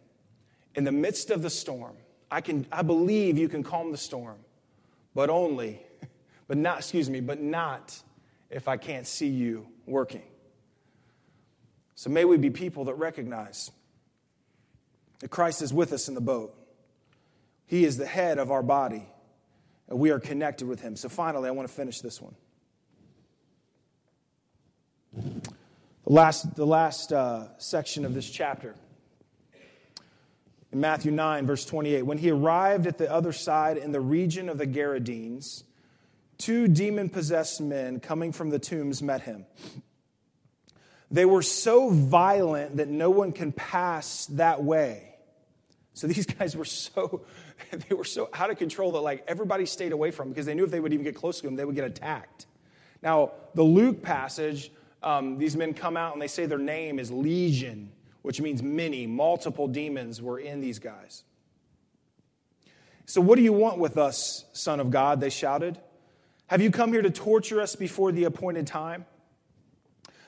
in 0.75 0.83
the 0.83 0.91
midst 0.91 1.31
of 1.31 1.41
the 1.41 1.49
storm? 1.49 1.95
I 2.29 2.41
can 2.41 2.67
I 2.69 2.81
believe 2.81 3.37
you 3.37 3.47
can 3.47 3.63
calm 3.63 3.93
the 3.93 3.97
storm, 3.97 4.35
but 5.15 5.29
only 5.29 5.81
but 6.49 6.57
not 6.57 6.79
excuse 6.79 7.09
me, 7.09 7.21
but 7.21 7.41
not 7.41 7.97
if 8.49 8.67
I 8.67 8.75
can't 8.75 9.07
see 9.07 9.29
you 9.29 9.67
working. 9.85 10.23
So 11.95 12.09
may 12.09 12.25
we 12.25 12.35
be 12.35 12.49
people 12.49 12.83
that 12.85 12.95
recognize 12.95 13.71
that 15.19 15.29
Christ 15.29 15.61
is 15.61 15.73
with 15.73 15.93
us 15.93 16.09
in 16.09 16.13
the 16.13 16.21
boat. 16.21 16.53
He 17.67 17.85
is 17.85 17.95
the 17.95 18.05
head 18.05 18.37
of 18.37 18.51
our 18.51 18.63
body, 18.63 19.05
and 19.87 19.97
we 19.97 20.11
are 20.11 20.19
connected 20.19 20.67
with 20.67 20.81
him. 20.81 20.97
So 20.97 21.07
finally, 21.07 21.47
I 21.47 21.51
want 21.51 21.69
to 21.69 21.73
finish 21.73 22.01
this 22.01 22.21
one. 22.21 22.35
The 25.13 26.13
last, 26.13 26.55
the 26.55 26.67
last 26.67 27.13
uh, 27.13 27.57
section 27.59 28.03
of 28.03 28.13
this 28.13 28.29
chapter 28.29 28.75
in 30.71 30.79
Matthew 30.79 31.11
9, 31.11 31.45
verse 31.45 31.65
28. 31.65 32.03
When 32.03 32.17
he 32.17 32.31
arrived 32.31 32.87
at 32.87 32.97
the 32.97 33.11
other 33.11 33.33
side 33.33 33.77
in 33.77 33.91
the 33.91 34.01
region 34.01 34.49
of 34.49 34.57
the 34.57 34.67
Gerasenes, 34.67 35.63
two 36.37 36.67
demon 36.67 37.09
possessed 37.09 37.61
men 37.61 37.99
coming 37.99 38.31
from 38.31 38.49
the 38.49 38.59
tombs 38.59 39.01
met 39.01 39.21
him. 39.21 39.45
They 41.11 41.25
were 41.25 41.41
so 41.41 41.89
violent 41.89 42.77
that 42.77 42.87
no 42.87 43.09
one 43.09 43.31
can 43.31 43.51
pass 43.51 44.27
that 44.27 44.63
way. 44.63 45.15
So 45.93 46.07
these 46.07 46.25
guys 46.39 46.55
were 46.55 46.65
so 46.65 47.25
they 47.89 47.95
were 47.95 48.05
so 48.05 48.29
out 48.33 48.51
of 48.51 48.57
control 48.57 48.91
that 48.93 49.01
like 49.01 49.23
everybody 49.27 49.65
stayed 49.65 49.91
away 49.91 50.11
from 50.11 50.27
them 50.27 50.33
because 50.33 50.45
they 50.45 50.53
knew 50.53 50.63
if 50.63 50.71
they 50.71 50.79
would 50.79 50.93
even 50.93 51.03
get 51.03 51.15
close 51.15 51.39
to 51.41 51.47
them, 51.47 51.55
they 51.55 51.65
would 51.65 51.75
get 51.75 51.85
attacked. 51.85 52.45
Now, 53.01 53.31
the 53.55 53.63
Luke 53.63 54.01
passage, 54.01 54.71
um, 55.01 55.37
these 55.37 55.55
men 55.55 55.73
come 55.73 55.97
out 55.97 56.13
and 56.13 56.21
they 56.21 56.27
say 56.27 56.45
their 56.45 56.57
name 56.57 56.99
is 56.99 57.11
Legion 57.11 57.91
which 58.29 58.39
means 58.39 58.61
many, 58.61 59.07
multiple 59.07 59.67
demons 59.67 60.21
were 60.21 60.37
in 60.37 60.61
these 60.61 60.77
guys. 60.77 61.23
So, 63.07 63.21
what 63.21 63.37
do 63.37 63.41
you 63.41 63.53
want 63.53 63.79
with 63.79 63.97
us, 63.97 64.45
Son 64.53 64.79
of 64.79 64.91
God? 64.91 65.19
They 65.19 65.31
shouted. 65.31 65.79
Have 66.45 66.61
you 66.61 66.69
come 66.69 66.93
here 66.93 67.01
to 67.01 67.09
torture 67.09 67.59
us 67.59 67.75
before 67.75 68.11
the 68.11 68.25
appointed 68.25 68.67
time? 68.67 69.07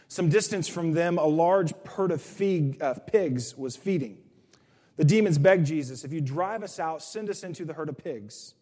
Some 0.08 0.30
distance 0.30 0.68
from 0.68 0.94
them, 0.94 1.20
a 1.20 1.28
large 1.28 1.76
herd 1.86 2.10
of 2.10 2.24
fig, 2.24 2.82
uh, 2.82 2.96
pigs 2.96 3.56
was 3.56 3.76
feeding. 3.76 4.18
The 4.98 5.06
demons 5.06 5.38
begged 5.38 5.68
Jesus, 5.68 6.04
If 6.04 6.12
you 6.12 6.22
drive 6.22 6.64
us 6.64 6.80
out, 6.80 7.04
send 7.04 7.30
us 7.30 7.44
into 7.44 7.66
the 7.66 7.74
herd 7.74 7.90
of 7.90 8.00
pigs. 8.00 8.56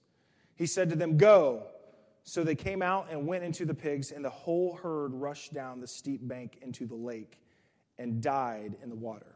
He 0.57 0.65
said 0.65 0.89
to 0.89 0.97
them, 0.97 1.15
Go. 1.15 1.63
So 2.25 2.43
they 2.43 2.55
came 2.55 2.81
out 2.81 3.07
and 3.09 3.25
went 3.25 3.45
into 3.45 3.63
the 3.63 3.73
pigs, 3.73 4.11
and 4.11 4.25
the 4.25 4.29
whole 4.29 4.75
herd 4.75 5.13
rushed 5.13 5.53
down 5.53 5.79
the 5.79 5.87
steep 5.87 6.27
bank 6.27 6.57
into 6.61 6.85
the 6.85 6.95
lake 6.95 7.39
and 7.99 8.21
died 8.21 8.77
in 8.81 8.89
the 8.89 8.95
water. 8.95 9.35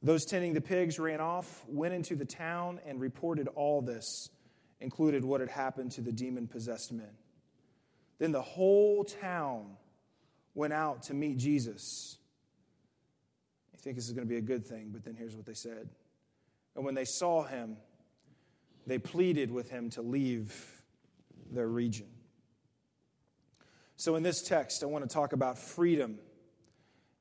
Those 0.00 0.24
tending 0.24 0.54
the 0.54 0.60
pigs 0.60 0.98
ran 0.98 1.20
off, 1.20 1.62
went 1.68 1.92
into 1.92 2.16
the 2.16 2.24
town, 2.24 2.80
and 2.86 3.00
reported 3.00 3.48
all 3.48 3.82
this, 3.82 4.30
included 4.80 5.24
what 5.24 5.40
had 5.40 5.50
happened 5.50 5.92
to 5.92 6.00
the 6.00 6.12
demon 6.12 6.46
possessed 6.46 6.92
men. 6.92 7.10
Then 8.18 8.32
the 8.32 8.42
whole 8.42 9.04
town 9.04 9.76
went 10.54 10.72
out 10.72 11.02
to 11.04 11.14
meet 11.14 11.36
Jesus. 11.36 12.16
You 13.72 13.78
think 13.78 13.96
this 13.96 14.06
is 14.06 14.12
going 14.12 14.26
to 14.26 14.32
be 14.32 14.38
a 14.38 14.42
good 14.42 14.66
thing, 14.66 14.90
but 14.92 15.04
then 15.04 15.14
here's 15.14 15.36
what 15.36 15.46
they 15.46 15.54
said. 15.54 15.88
And 16.74 16.84
when 16.84 16.94
they 16.94 17.04
saw 17.04 17.42
him, 17.44 17.76
they 18.86 18.98
pleaded 18.98 19.50
with 19.50 19.70
him 19.70 19.90
to 19.90 20.02
leave 20.02 20.82
their 21.50 21.68
region. 21.68 22.08
So, 23.96 24.16
in 24.16 24.22
this 24.24 24.42
text, 24.42 24.82
I 24.82 24.86
want 24.86 25.08
to 25.08 25.12
talk 25.12 25.32
about 25.32 25.58
freedom 25.58 26.18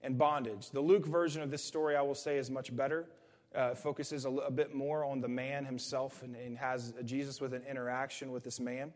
and 0.04 0.18
bondage. 0.18 0.72
The 0.72 0.82
Luke 0.82 1.06
version 1.06 1.42
of 1.42 1.52
this 1.52 1.64
story, 1.64 1.96
I 1.96 2.02
will 2.02 2.16
say, 2.16 2.38
is 2.38 2.50
much 2.50 2.76
better. 2.76 3.08
Uh, 3.54 3.76
focuses 3.76 4.24
a, 4.24 4.30
a, 4.30 4.50
bit 4.52 4.74
more 4.74 5.04
on 5.04 5.20
the 5.20 5.28
man 5.28 5.66
himself 5.66 6.24
and, 6.24 6.38
and 6.38 6.58
has 6.58 6.94
Jesus 7.04 7.42
with 7.42 7.54
an 7.54 7.64
interaction 7.70 8.32
with 8.32 8.46
this 8.46 8.62
man. 8.62 8.94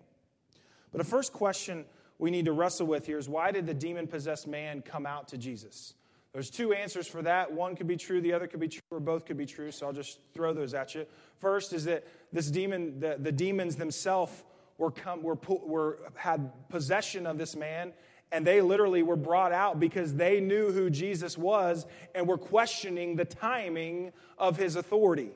But 0.94 1.00
the 1.00 1.10
first 1.10 1.34
question 1.34 1.84
we 2.20 2.32
need 2.32 2.46
to 2.46 2.54
wrestle 2.54 2.88
with 2.88 3.06
here 3.06 3.18
is 3.18 3.28
why 3.28 3.52
did 3.52 3.68
the 3.68 3.74
demon 3.74 4.08
possessed 4.08 4.48
man 4.48 4.82
come 4.82 5.06
out 5.06 5.28
to 5.30 5.38
Jesus? 5.38 5.94
There's 6.32 6.50
two 6.50 6.74
answers 6.74 7.08
for 7.08 7.22
that. 7.22 7.52
One 7.52 7.76
could 7.76 7.88
be 7.88 7.98
true, 7.98 8.22
the 8.22 8.34
other 8.34 8.48
could 8.48 8.60
be 8.60 8.68
true, 8.68 8.82
or 8.92 9.00
both 9.00 9.26
could 9.26 9.38
be 9.38 9.46
true. 9.46 9.72
So 9.72 9.88
I'll 9.88 9.94
just 9.94 10.20
throw 10.34 10.54
those 10.54 10.74
at 10.74 10.96
you. 10.96 11.06
First 11.40 11.74
is 11.74 11.86
that 11.86 12.06
this 12.34 12.50
demon, 12.52 13.00
the, 13.00 13.18
the 13.20 13.32
demons 13.32 13.76
themselves 13.76 14.44
were, 14.78 14.92
come, 14.92 15.24
were, 15.24 15.38
were 15.48 16.00
had 16.16 16.52
possession 16.70 17.26
of 17.26 17.38
this 17.38 17.56
man 17.56 17.94
and 18.32 18.46
they 18.46 18.62
literally 18.62 19.04
were 19.04 19.16
brought 19.16 19.52
out 19.52 19.80
because 19.80 20.14
they 20.16 20.40
knew 20.40 20.72
who 20.72 20.90
Jesus 20.90 21.38
was 21.38 21.86
and 22.14 22.28
were 22.28 22.38
questioning 22.38 23.16
the 23.16 23.26
timing 23.26 24.12
of 24.38 24.58
his 24.58 24.76
authority. 24.76 25.32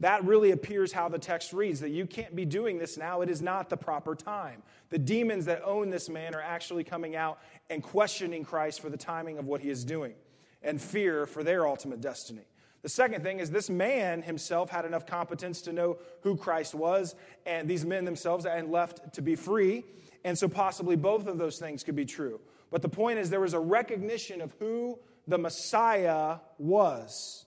That 0.00 0.24
really 0.24 0.52
appears 0.52 0.92
how 0.92 1.08
the 1.08 1.18
text 1.18 1.52
reads 1.52 1.80
that 1.80 1.90
you 1.90 2.06
can't 2.06 2.36
be 2.36 2.44
doing 2.44 2.78
this 2.78 2.96
now. 2.96 3.20
It 3.22 3.30
is 3.30 3.42
not 3.42 3.68
the 3.68 3.76
proper 3.76 4.14
time. 4.14 4.62
The 4.90 4.98
demons 4.98 5.46
that 5.46 5.62
own 5.64 5.90
this 5.90 6.08
man 6.08 6.34
are 6.34 6.40
actually 6.40 6.84
coming 6.84 7.16
out 7.16 7.40
and 7.68 7.82
questioning 7.82 8.44
Christ 8.44 8.80
for 8.80 8.90
the 8.90 8.96
timing 8.96 9.38
of 9.38 9.46
what 9.46 9.60
he 9.60 9.70
is 9.70 9.84
doing 9.84 10.14
and 10.62 10.80
fear 10.80 11.26
for 11.26 11.42
their 11.42 11.66
ultimate 11.66 12.00
destiny. 12.00 12.46
The 12.82 12.88
second 12.88 13.22
thing 13.22 13.40
is 13.40 13.50
this 13.50 13.68
man 13.68 14.22
himself 14.22 14.70
had 14.70 14.84
enough 14.84 15.04
competence 15.04 15.62
to 15.62 15.72
know 15.72 15.98
who 16.22 16.36
Christ 16.36 16.74
was, 16.74 17.16
and 17.44 17.68
these 17.68 17.84
men 17.84 18.04
themselves 18.04 18.46
and 18.46 18.70
left 18.70 19.14
to 19.14 19.22
be 19.22 19.34
free. 19.34 19.84
And 20.24 20.36
so, 20.38 20.48
possibly 20.48 20.96
both 20.96 21.26
of 21.26 21.38
those 21.38 21.58
things 21.58 21.84
could 21.84 21.96
be 21.96 22.04
true. 22.04 22.40
But 22.70 22.82
the 22.82 22.88
point 22.88 23.18
is, 23.18 23.30
there 23.30 23.40
was 23.40 23.54
a 23.54 23.60
recognition 23.60 24.40
of 24.40 24.52
who 24.58 24.98
the 25.26 25.38
Messiah 25.38 26.38
was. 26.58 27.44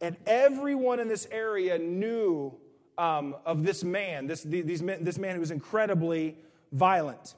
And 0.00 0.16
everyone 0.26 1.00
in 1.00 1.08
this 1.08 1.26
area 1.30 1.78
knew 1.78 2.54
um, 2.98 3.36
of 3.44 3.64
this 3.64 3.82
man, 3.82 4.26
this, 4.26 4.42
these 4.42 4.82
men, 4.82 5.04
this 5.04 5.18
man 5.18 5.34
who 5.34 5.40
was 5.40 5.50
incredibly 5.50 6.36
violent. 6.72 7.34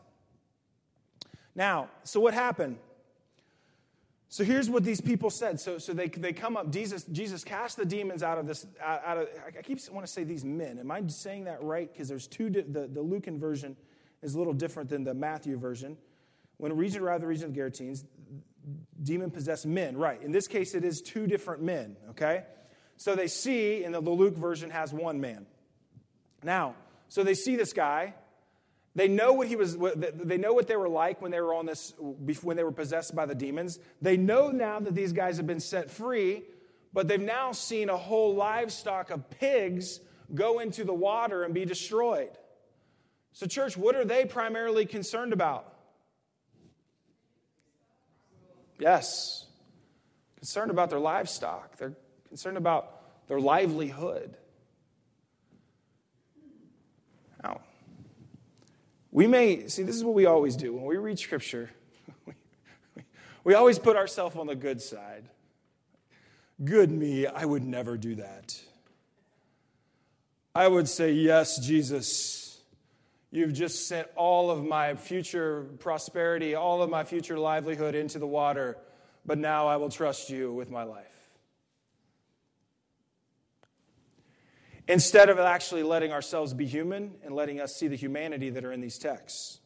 Now, 1.54 1.88
so 2.04 2.20
what 2.20 2.34
happened? 2.34 2.78
So 4.30 4.44
here's 4.44 4.68
what 4.68 4.84
these 4.84 5.00
people 5.00 5.30
said. 5.30 5.58
So, 5.58 5.78
so 5.78 5.94
they, 5.94 6.08
they 6.08 6.32
come 6.32 6.56
up, 6.56 6.70
Jesus, 6.70 7.04
Jesus 7.04 7.44
cast 7.44 7.78
the 7.78 7.86
demons 7.86 8.22
out 8.22 8.38
of 8.38 8.46
this, 8.46 8.66
out 8.84 9.18
of, 9.18 9.28
I 9.46 9.62
keep 9.62 9.78
want 9.90 10.06
to 10.06 10.12
say 10.12 10.22
these 10.22 10.44
men. 10.44 10.78
Am 10.78 10.90
I 10.90 11.02
saying 11.06 11.44
that 11.44 11.62
right? 11.62 11.90
Because 11.90 12.08
there's 12.08 12.26
two, 12.26 12.50
the, 12.50 12.86
the 12.86 13.00
Lucan 13.00 13.38
version 13.40 13.76
is 14.22 14.34
a 14.34 14.38
little 14.38 14.52
different 14.52 14.90
than 14.90 15.04
the 15.04 15.14
Matthew 15.14 15.56
version. 15.58 15.96
When 16.56 16.72
a 16.72 16.74
region 16.74 17.02
arrived, 17.02 17.22
the 17.22 17.26
region 17.26 17.46
of 17.46 17.54
the 17.54 17.60
Gerasenes, 17.60 18.04
demon 19.02 19.30
possessed 19.30 19.66
men, 19.66 19.96
right. 19.96 20.20
In 20.22 20.32
this 20.32 20.48
case, 20.48 20.74
it 20.74 20.84
is 20.84 21.00
two 21.00 21.26
different 21.26 21.62
men, 21.62 21.96
okay? 22.10 22.44
So 22.96 23.14
they 23.14 23.28
see, 23.28 23.84
and 23.84 23.94
the 23.94 24.00
Luke 24.00 24.36
version 24.36 24.70
has 24.70 24.92
one 24.92 25.20
man. 25.20 25.46
Now, 26.42 26.74
so 27.08 27.22
they 27.22 27.34
see 27.34 27.56
this 27.56 27.72
guy. 27.72 28.14
They 28.94 29.06
know 29.06 29.32
what 29.32 29.46
he 29.46 29.54
was. 29.54 29.76
They 29.76 30.38
know 30.38 30.52
what 30.52 30.66
they 30.66 30.74
were 30.74 30.88
like 30.88 31.22
when 31.22 31.30
they 31.30 31.40
were 31.40 31.54
on 31.54 31.66
this. 31.66 31.94
When 31.98 32.56
they 32.56 32.64
were 32.64 32.72
possessed 32.72 33.14
by 33.14 33.26
the 33.26 33.34
demons. 33.34 33.78
They 34.02 34.16
know 34.16 34.50
now 34.50 34.80
that 34.80 34.94
these 34.94 35.12
guys 35.12 35.36
have 35.36 35.46
been 35.46 35.60
set 35.60 35.90
free, 35.90 36.42
but 36.92 37.06
they've 37.06 37.20
now 37.20 37.52
seen 37.52 37.88
a 37.88 37.96
whole 37.96 38.34
livestock 38.34 39.10
of 39.10 39.30
pigs 39.30 40.00
go 40.34 40.58
into 40.58 40.82
the 40.82 40.92
water 40.92 41.44
and 41.44 41.54
be 41.54 41.64
destroyed. 41.64 42.30
So, 43.38 43.46
church, 43.46 43.76
what 43.76 43.94
are 43.94 44.04
they 44.04 44.24
primarily 44.24 44.84
concerned 44.84 45.32
about? 45.32 45.72
Yes. 48.80 49.46
concerned 50.34 50.72
about 50.72 50.90
their 50.90 50.98
livestock, 50.98 51.76
they're 51.76 51.94
concerned 52.26 52.56
about 52.56 53.28
their 53.28 53.38
livelihood. 53.38 54.36
Now, 57.44 57.60
we 59.12 59.28
may, 59.28 59.68
see, 59.68 59.84
this 59.84 59.94
is 59.94 60.02
what 60.02 60.14
we 60.14 60.26
always 60.26 60.56
do. 60.56 60.74
When 60.74 60.86
we 60.86 60.96
read 60.96 61.20
Scripture, 61.20 61.70
we, 62.26 62.32
we 63.44 63.54
always 63.54 63.78
put 63.78 63.94
ourselves 63.94 64.34
on 64.34 64.48
the 64.48 64.56
good 64.56 64.82
side. 64.82 65.28
Good 66.64 66.90
me, 66.90 67.28
I 67.28 67.44
would 67.44 67.62
never 67.62 67.96
do 67.96 68.16
that. 68.16 68.60
I 70.56 70.66
would 70.66 70.88
say, 70.88 71.12
Yes, 71.12 71.64
Jesus, 71.64 72.47
you've 73.30 73.52
just 73.52 73.88
sent 73.88 74.08
all 74.16 74.50
of 74.50 74.64
my 74.64 74.94
future 74.94 75.66
prosperity, 75.78 76.54
all 76.54 76.82
of 76.82 76.90
my 76.90 77.04
future 77.04 77.38
livelihood 77.38 77.94
into 77.94 78.18
the 78.18 78.26
water, 78.26 78.78
but 79.26 79.38
now 79.38 79.66
I 79.66 79.76
will 79.76 79.90
trust 79.90 80.30
you 80.30 80.52
with 80.52 80.70
my 80.70 80.84
life. 80.84 81.04
Instead 84.86 85.28
of 85.28 85.38
actually 85.38 85.82
letting 85.82 86.12
ourselves 86.12 86.54
be 86.54 86.66
human 86.66 87.14
and 87.22 87.34
letting 87.34 87.60
us 87.60 87.76
see 87.76 87.88
the 87.88 87.96
humanity 87.96 88.48
that 88.50 88.64
are 88.64 88.72
in 88.72 88.80
these 88.80 88.98
texts. 88.98 89.60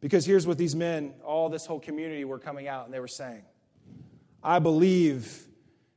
Because 0.00 0.26
here's 0.26 0.46
what 0.46 0.58
these 0.58 0.76
men, 0.76 1.14
all 1.24 1.48
this 1.48 1.64
whole 1.64 1.80
community 1.80 2.26
were 2.26 2.38
coming 2.38 2.68
out 2.68 2.84
and 2.84 2.92
they 2.92 3.00
were 3.00 3.08
saying 3.08 3.42
I 4.42 4.58
believe 4.58 5.46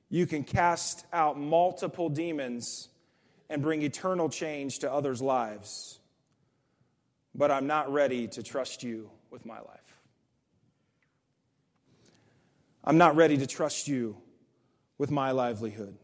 you 0.08 0.26
can 0.26 0.46
cast 0.46 1.06
out 1.12 1.38
multiple 1.38 2.08
demons 2.08 2.88
and 3.50 3.62
bring 3.62 3.82
eternal 3.82 4.30
change 4.30 4.80
to 4.80 4.92
others' 4.92 5.22
lives. 5.22 6.00
But 7.38 7.52
I'm 7.52 7.68
not 7.68 7.94
ready 7.94 8.28
to 8.30 8.42
trust 8.42 8.84
you 8.84 9.12
with 9.30 9.46
my 9.46 9.60
life. 9.60 10.02
I'm 12.84 12.98
not 12.98 13.16
ready 13.16 13.38
to 13.38 13.46
trust 13.46 13.88
you 13.88 14.18
with 14.98 15.12
my 15.12 15.32
livelihood. 15.32 15.98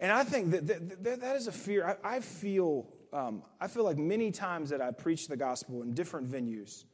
And 0.00 0.12
I 0.12 0.22
think 0.24 0.50
that 0.50 0.66
that, 0.66 1.20
that 1.20 1.36
is 1.36 1.46
a 1.46 1.52
fear. 1.52 1.98
I, 2.04 2.16
I 2.16 2.20
feel, 2.20 2.88
um, 3.12 3.42
I 3.60 3.68
feel 3.68 3.84
like 3.84 3.96
many 3.96 4.30
times 4.30 4.70
that 4.70 4.82
I 4.82 4.90
preach 4.90 5.28
the 5.28 5.36
gospel 5.36 5.82
in 5.82 5.94
different 5.94 6.30
venues, 6.30 6.84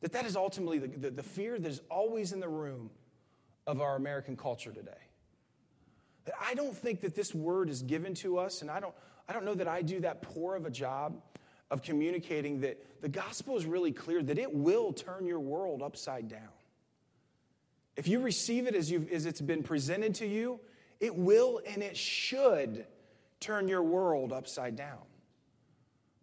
that 0.00 0.12
that 0.12 0.26
is 0.26 0.36
ultimately 0.36 0.78
the, 0.78 0.88
the, 0.88 1.10
the 1.10 1.22
fear 1.22 1.58
that 1.58 1.68
is 1.68 1.80
always 1.88 2.32
in 2.32 2.40
the 2.40 2.48
room 2.48 2.90
of 3.66 3.80
our 3.80 3.96
American 3.96 4.36
culture 4.36 4.72
today. 4.72 4.92
That 6.24 6.34
I 6.42 6.54
don't 6.54 6.76
think 6.76 7.02
that 7.02 7.14
this 7.14 7.34
word 7.34 7.70
is 7.70 7.82
given 7.82 8.14
to 8.16 8.38
us, 8.38 8.62
and 8.62 8.70
I 8.70 8.80
don't, 8.80 8.94
I 9.28 9.32
don't 9.32 9.44
know 9.44 9.54
that 9.54 9.68
I 9.68 9.82
do 9.82 10.00
that 10.00 10.22
poor 10.22 10.56
of 10.56 10.66
a 10.66 10.70
job 10.70 11.22
of 11.70 11.82
communicating 11.82 12.60
that 12.60 13.02
the 13.02 13.08
gospel 13.08 13.56
is 13.56 13.66
really 13.66 13.92
clear 13.92 14.22
that 14.22 14.38
it 14.38 14.52
will 14.52 14.92
turn 14.92 15.26
your 15.26 15.40
world 15.40 15.82
upside 15.82 16.28
down. 16.28 16.48
If 17.96 18.06
you 18.06 18.20
receive 18.20 18.66
it 18.66 18.74
as, 18.74 18.90
you've, 18.90 19.10
as 19.10 19.26
it's 19.26 19.40
been 19.40 19.62
presented 19.62 20.14
to 20.16 20.26
you, 20.26 20.60
it 21.00 21.14
will 21.14 21.60
and 21.66 21.82
it 21.82 21.96
should 21.96 22.86
turn 23.40 23.68
your 23.68 23.82
world 23.82 24.32
upside 24.32 24.76
down. 24.76 24.98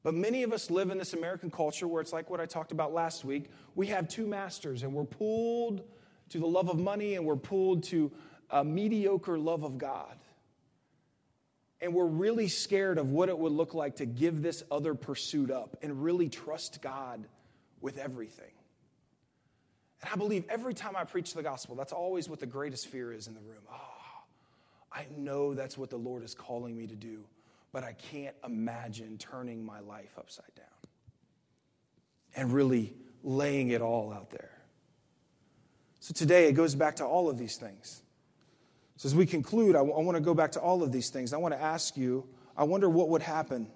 But 0.03 0.13
many 0.13 0.43
of 0.43 0.51
us 0.51 0.69
live 0.69 0.91
in 0.91 0.97
this 0.97 1.13
American 1.13 1.49
culture 1.49 1.87
where 1.87 2.01
it's 2.01 2.13
like 2.13 2.29
what 2.29 2.41
I 2.41 2.45
talked 2.45 2.71
about 2.71 2.93
last 2.93 3.23
week. 3.23 3.49
We 3.73 3.87
have 3.87 4.09
two 4.09 4.27
masters, 4.27 4.83
and 4.83 4.93
we're 4.93 5.05
pulled 5.05 5.83
to 6.29 6.39
the 6.39 6.47
love 6.47 6.69
of 6.69 6.79
money 6.79 7.15
and 7.15 7.25
we're 7.25 7.35
pulled 7.35 7.83
to 7.83 8.11
a 8.49 8.63
mediocre 8.63 9.37
love 9.37 9.63
of 9.63 9.77
God. 9.77 10.17
And 11.83 11.93
we're 11.93 12.05
really 12.05 12.47
scared 12.47 12.97
of 12.97 13.11
what 13.11 13.27
it 13.27 13.37
would 13.37 13.51
look 13.51 13.73
like 13.73 13.97
to 13.97 14.05
give 14.05 14.41
this 14.41 14.63
other 14.71 14.95
pursuit 14.95 15.51
up 15.51 15.75
and 15.81 16.01
really 16.01 16.29
trust 16.29 16.81
God 16.81 17.25
with 17.81 17.97
everything. 17.97 18.51
And 20.01 20.09
I 20.13 20.15
believe 20.15 20.45
every 20.47 20.73
time 20.73 20.95
I 20.95 21.03
preach 21.03 21.33
the 21.33 21.43
gospel, 21.43 21.75
that's 21.75 21.91
always 21.91 22.29
what 22.29 22.39
the 22.39 22.45
greatest 22.45 22.87
fear 22.87 23.11
is 23.11 23.27
in 23.27 23.33
the 23.33 23.41
room. 23.41 23.63
Oh, 23.69 24.23
I 24.93 25.07
know 25.17 25.53
that's 25.53 25.77
what 25.77 25.89
the 25.89 25.97
Lord 25.97 26.23
is 26.23 26.33
calling 26.33 26.77
me 26.77 26.87
to 26.87 26.95
do, 26.95 27.25
but 27.73 27.83
I 27.83 27.91
can't 28.11 28.35
imagine 28.45 29.17
turning 29.17 29.65
my 29.65 29.81
life 29.81 30.13
upside 30.17 30.55
down 30.55 30.65
and 32.33 32.53
really 32.53 32.93
laying 33.23 33.69
it 33.69 33.81
all 33.81 34.13
out 34.13 34.29
there. 34.29 34.57
So 35.99 36.13
today 36.13 36.47
it 36.47 36.53
goes 36.53 36.75
back 36.75 36.95
to 36.97 37.05
all 37.05 37.29
of 37.29 37.37
these 37.37 37.57
things. 37.57 38.01
So, 39.03 39.07
as 39.07 39.15
we 39.15 39.25
conclude, 39.25 39.75
I, 39.75 39.79
w- 39.79 39.93
I 39.93 39.99
want 39.99 40.15
to 40.15 40.21
go 40.21 40.33
back 40.33 40.53
to 40.53 40.61
all 40.61 40.81
of 40.81 40.93
these 40.93 41.09
things. 41.09 41.33
I 41.33 41.37
want 41.37 41.53
to 41.53 41.61
ask 41.61 41.97
you 41.97 42.25
I 42.55 42.63
wonder 42.63 42.87
what 42.87 43.09
would 43.09 43.21
happen 43.21 43.69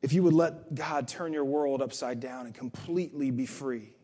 if 0.00 0.12
you 0.12 0.22
would 0.22 0.32
let 0.32 0.76
God 0.76 1.08
turn 1.08 1.32
your 1.32 1.44
world 1.44 1.82
upside 1.82 2.20
down 2.20 2.46
and 2.46 2.54
completely 2.54 3.32
be 3.32 3.46
free. 3.46 3.96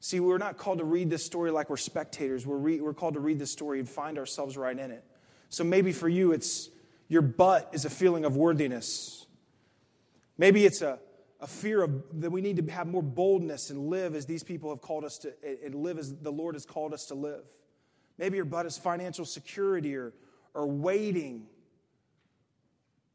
See, 0.00 0.20
we're 0.20 0.38
not 0.38 0.56
called 0.56 0.78
to 0.78 0.86
read 0.86 1.10
this 1.10 1.22
story 1.22 1.50
like 1.50 1.68
we're 1.68 1.76
spectators. 1.76 2.46
We're, 2.46 2.56
re- 2.56 2.80
we're 2.80 2.94
called 2.94 3.12
to 3.12 3.20
read 3.20 3.38
this 3.38 3.50
story 3.50 3.78
and 3.78 3.86
find 3.86 4.16
ourselves 4.16 4.56
right 4.56 4.78
in 4.78 4.90
it. 4.90 5.04
So 5.50 5.62
maybe 5.62 5.92
for 5.92 6.08
you, 6.08 6.32
it's 6.32 6.70
your 7.08 7.20
butt 7.20 7.68
is 7.74 7.84
a 7.84 7.90
feeling 7.90 8.24
of 8.24 8.38
worthiness. 8.38 9.26
Maybe 10.38 10.64
it's 10.64 10.80
a, 10.80 10.98
a 11.42 11.46
fear 11.46 11.82
of 11.82 12.20
that 12.22 12.30
we 12.30 12.40
need 12.40 12.56
to 12.56 12.72
have 12.72 12.86
more 12.86 13.02
boldness 13.02 13.68
and 13.68 13.90
live 13.90 14.14
as 14.14 14.24
these 14.24 14.42
people 14.42 14.70
have 14.70 14.80
called 14.80 15.04
us 15.04 15.18
to, 15.18 15.34
and 15.62 15.74
live 15.74 15.98
as 15.98 16.14
the 16.14 16.32
Lord 16.32 16.54
has 16.54 16.64
called 16.64 16.94
us 16.94 17.04
to 17.08 17.14
live. 17.14 17.44
Maybe 18.18 18.36
your 18.36 18.46
butt 18.46 18.66
is 18.66 18.78
financial 18.78 19.24
security 19.24 19.96
or, 19.96 20.12
or 20.54 20.66
waiting. 20.66 21.46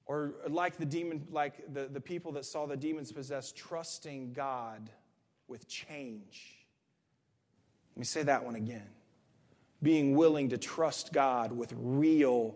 Or 0.06 0.34
like 0.47 0.78
the 0.78 0.86
demon, 0.86 1.28
like 1.32 1.74
the, 1.74 1.86
the 1.86 2.02
people 2.02 2.34
that 2.34 2.45
saw 2.45 2.66
the 2.66 2.78
demons 2.78 3.12
possess, 3.12 3.52
trusting 3.52 4.34
God 4.34 4.89
with 5.47 5.68
change. 5.68 6.58
Let 7.95 7.99
me 7.99 8.06
say 8.06 8.24
that 8.24 8.45
one 8.45 8.56
again. 8.56 8.88
Being 9.82 10.16
willing 10.16 10.49
to 10.49 10.58
trust 10.58 11.12
God 11.12 11.52
with 11.52 11.74
real 11.76 12.56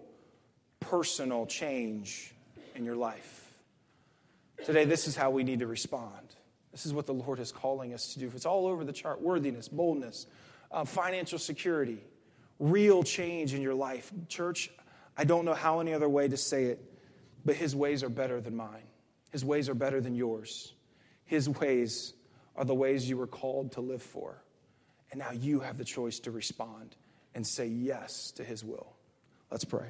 personal 0.79 1.45
change 1.47 2.33
in 2.75 2.85
your 2.85 2.95
life. 2.95 3.41
Today, 4.63 4.85
this 4.85 5.07
is 5.07 5.15
how 5.15 5.31
we 5.31 5.43
need 5.43 5.59
to 5.59 5.67
respond. 5.67 6.35
This 6.71 6.85
is 6.85 6.93
what 6.93 7.07
the 7.07 7.13
Lord 7.13 7.39
is 7.39 7.51
calling 7.51 7.93
us 7.93 8.13
to 8.13 8.19
do. 8.19 8.31
It's 8.35 8.45
all 8.45 8.67
over 8.67 8.83
the 8.83 8.93
chart 8.93 9.21
worthiness, 9.21 9.67
boldness, 9.67 10.27
uh, 10.71 10.85
financial 10.85 11.39
security 11.39 11.99
real 12.59 13.03
change 13.03 13.53
in 13.53 13.61
your 13.61 13.73
life. 13.73 14.11
Church, 14.27 14.69
I 15.17 15.23
don't 15.23 15.45
know 15.45 15.53
how 15.53 15.79
any 15.79 15.93
other 15.93 16.09
way 16.09 16.27
to 16.27 16.37
say 16.37 16.65
it, 16.65 16.83
but 17.43 17.55
his 17.55 17.75
ways 17.75 18.03
are 18.03 18.09
better 18.09 18.41
than 18.41 18.55
mine. 18.55 18.83
His 19.31 19.43
ways 19.43 19.69
are 19.69 19.75
better 19.75 20.01
than 20.01 20.15
yours. 20.15 20.73
His 21.25 21.49
ways 21.49 22.13
are 22.55 22.65
the 22.65 22.75
ways 22.75 23.09
you 23.09 23.17
were 23.17 23.27
called 23.27 23.73
to 23.73 23.81
live 23.81 24.01
for. 24.01 24.41
And 25.11 25.19
now 25.19 25.31
you 25.31 25.59
have 25.59 25.77
the 25.77 25.85
choice 25.85 26.19
to 26.19 26.31
respond 26.31 26.95
and 27.33 27.45
say 27.45 27.67
yes 27.67 28.31
to 28.31 28.43
his 28.43 28.63
will. 28.63 28.95
Let's 29.51 29.65
pray. 29.65 29.89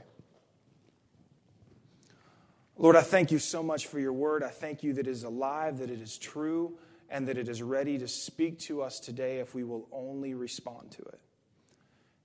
Lord, 2.77 2.95
I 2.95 3.01
thank 3.01 3.31
you 3.31 3.39
so 3.39 3.63
much 3.63 3.87
for 3.87 3.99
your 3.99 4.13
word. 4.13 4.43
I 4.43 4.49
thank 4.49 4.83
you 4.83 4.93
that 4.93 5.07
it 5.07 5.11
is 5.11 5.23
alive, 5.23 5.77
that 5.77 5.89
it 5.89 6.01
is 6.01 6.17
true, 6.17 6.77
and 7.09 7.27
that 7.27 7.37
it 7.37 7.47
is 7.47 7.61
ready 7.61 7.97
to 7.99 8.07
speak 8.07 8.59
to 8.59 8.81
us 8.81 8.99
today 8.99 9.39
if 9.39 9.55
we 9.55 9.63
will 9.63 9.87
only 9.91 10.33
respond 10.33 10.91
to 10.91 11.01
it. 11.03 11.19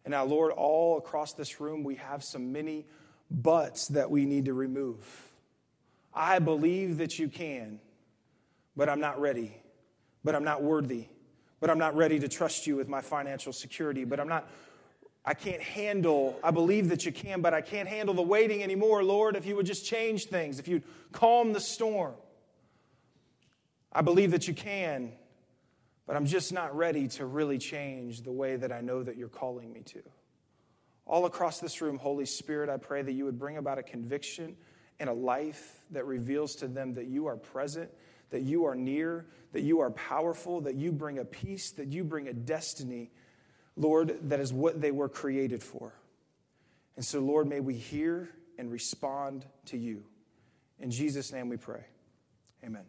And 0.05 0.13
now, 0.13 0.25
Lord, 0.25 0.53
all 0.53 0.99
across 0.99 1.35
this 1.35 1.61
room, 1.61 1.85
we 1.85 1.97
have 1.97 2.25
some 2.25 2.53
many 2.53 2.87
buts 3.31 3.89
that 3.89 4.11
we 4.11 4.25
need 4.25 4.47
to 4.47 4.55
remove. 4.55 5.31
I 6.13 6.39
believe 6.39 6.99
that 6.99 7.19
you 7.19 7.29
can, 7.29 7.81
but 8.77 8.89
I'm 8.89 9.01
not 9.01 9.21
ready, 9.21 9.55
but 10.25 10.35
I'm 10.35 10.45
not 10.45 10.63
worthy, 10.63 11.07
but 11.61 11.71
I'm 11.71 11.79
not 11.79 11.95
ready 11.95 12.19
to 12.19 12.29
trust 12.29 12.67
you 12.67 12.77
with 12.77 12.89
my 12.89 13.01
financial 13.01 13.53
security, 13.53 14.05
but 14.05 14.19
I'm 14.19 14.29
not. 14.29 14.49
I 15.23 15.35
can't 15.35 15.61
handle, 15.61 16.41
I 16.43 16.51
believe 16.51 16.89
that 16.89 17.05
you 17.05 17.13
can, 17.13 17.43
but 17.43 17.53
I 17.53 17.61
can't 17.61 17.89
handle 17.89 18.15
the 18.15 18.23
waiting 18.23 18.63
anymore, 18.63 19.05
Lord. 19.05 19.37
If 19.37 19.45
you 19.45 19.55
would 19.55 19.67
just 19.67 19.85
change 19.85 20.25
things, 20.25 20.59
if 20.59 20.67
you'd 20.67 20.83
calm 21.13 21.53
the 21.53 21.61
storm. 21.61 22.15
I 23.93 24.01
believe 24.01 24.31
that 24.31 24.49
you 24.49 24.55
can, 24.55 25.13
but 26.11 26.17
I'm 26.17 26.27
just 26.27 26.53
not 26.53 26.77
ready 26.77 27.07
to 27.07 27.25
really 27.25 27.57
change 27.57 28.23
the 28.23 28.33
way 28.33 28.57
that 28.57 28.73
I 28.73 28.81
know 28.81 29.01
that 29.01 29.17
you're 29.17 29.29
calling 29.29 29.73
me 29.73 29.83
to. 29.83 30.03
All 31.07 31.25
across 31.25 31.61
this 31.61 31.81
room, 31.81 31.99
Holy 31.99 32.27
Spirit, 32.27 32.69
I 32.69 32.79
pray 32.79 33.01
that 33.01 33.13
you 33.13 33.27
would 33.27 33.39
bring 33.39 33.59
about 33.59 33.79
a 33.79 33.85
conviction 33.85 34.57
and 34.99 35.09
a 35.09 35.13
life 35.13 35.85
that 35.93 36.05
reveals 36.07 36.57
to 36.57 36.67
them 36.67 36.95
that 36.95 37.07
you 37.07 37.27
are 37.27 37.37
present, 37.37 37.93
that 38.31 38.41
you 38.41 38.65
are 38.65 38.75
near, 38.75 39.27
that 39.53 39.61
you 39.61 39.79
are 39.79 39.93
powerful, 39.93 40.63
that 40.63 40.75
you 40.75 40.91
bring 40.91 41.21
a 41.21 41.25
peace, 41.25 41.71
that 41.71 41.87
you 41.93 42.03
bring 42.03 42.27
a 42.27 42.33
destiny, 42.33 43.13
Lord, 43.77 44.19
that 44.31 44.41
is 44.41 44.53
what 44.53 44.81
they 44.81 44.91
were 44.91 45.09
created 45.09 45.63
for. 45.63 45.95
And 46.97 47.05
so, 47.05 47.21
Lord, 47.21 47.47
may 47.47 47.61
we 47.61 47.75
hear 47.75 48.31
and 48.59 48.69
respond 48.69 49.47
to 49.67 49.79
you. 49.79 50.03
In 50.81 50.91
Jesus' 50.91 51.31
name 51.31 51.49
we 51.49 51.57
pray. 51.57 51.85
Amen. 52.65 52.83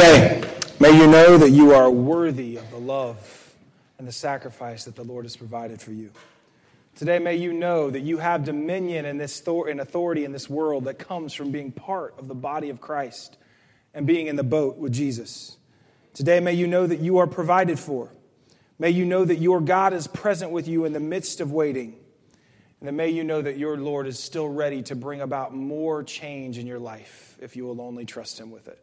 Today, 0.00 0.42
may 0.80 0.96
you 0.96 1.06
know 1.06 1.36
that 1.36 1.50
you 1.50 1.74
are 1.74 1.90
worthy 1.90 2.56
of 2.56 2.70
the 2.70 2.78
love 2.78 3.54
and 3.98 4.08
the 4.08 4.12
sacrifice 4.12 4.86
that 4.86 4.96
the 4.96 5.04
Lord 5.04 5.26
has 5.26 5.36
provided 5.36 5.82
for 5.82 5.92
you. 5.92 6.10
Today, 6.96 7.18
may 7.18 7.36
you 7.36 7.52
know 7.52 7.90
that 7.90 8.00
you 8.00 8.16
have 8.16 8.46
dominion 8.46 9.04
and, 9.04 9.20
this 9.20 9.38
authority 9.46 10.24
in 10.24 10.32
this 10.32 10.48
world 10.48 10.84
that 10.84 10.98
comes 10.98 11.34
from 11.34 11.50
being 11.50 11.70
part 11.70 12.14
of 12.18 12.28
the 12.28 12.34
body 12.34 12.70
of 12.70 12.80
Christ 12.80 13.36
and 13.92 14.06
being 14.06 14.26
in 14.26 14.36
the 14.36 14.42
boat 14.42 14.78
with 14.78 14.94
Jesus. 14.94 15.58
Today, 16.14 16.40
may 16.40 16.54
you 16.54 16.66
know 16.66 16.86
that 16.86 17.00
you 17.00 17.18
are 17.18 17.26
provided 17.26 17.78
for. 17.78 18.10
May 18.78 18.88
you 18.88 19.04
know 19.04 19.26
that 19.26 19.36
your 19.36 19.60
God 19.60 19.92
is 19.92 20.06
present 20.06 20.50
with 20.50 20.66
you 20.66 20.86
in 20.86 20.94
the 20.94 21.00
midst 21.00 21.42
of 21.42 21.52
waiting. 21.52 21.94
And 22.80 22.86
then 22.86 22.96
may 22.96 23.10
you 23.10 23.22
know 23.22 23.42
that 23.42 23.58
your 23.58 23.76
Lord 23.76 24.06
is 24.06 24.18
still 24.18 24.48
ready 24.48 24.80
to 24.84 24.96
bring 24.96 25.20
about 25.20 25.54
more 25.54 26.02
change 26.02 26.56
in 26.56 26.66
your 26.66 26.78
life 26.78 27.36
if 27.42 27.54
you 27.54 27.66
will 27.66 27.82
only 27.82 28.06
trust 28.06 28.40
Him 28.40 28.50
with 28.50 28.66
it. 28.66 28.82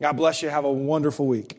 God 0.00 0.12
bless 0.12 0.42
you. 0.42 0.48
Have 0.48 0.64
a 0.64 0.72
wonderful 0.72 1.26
week. 1.26 1.56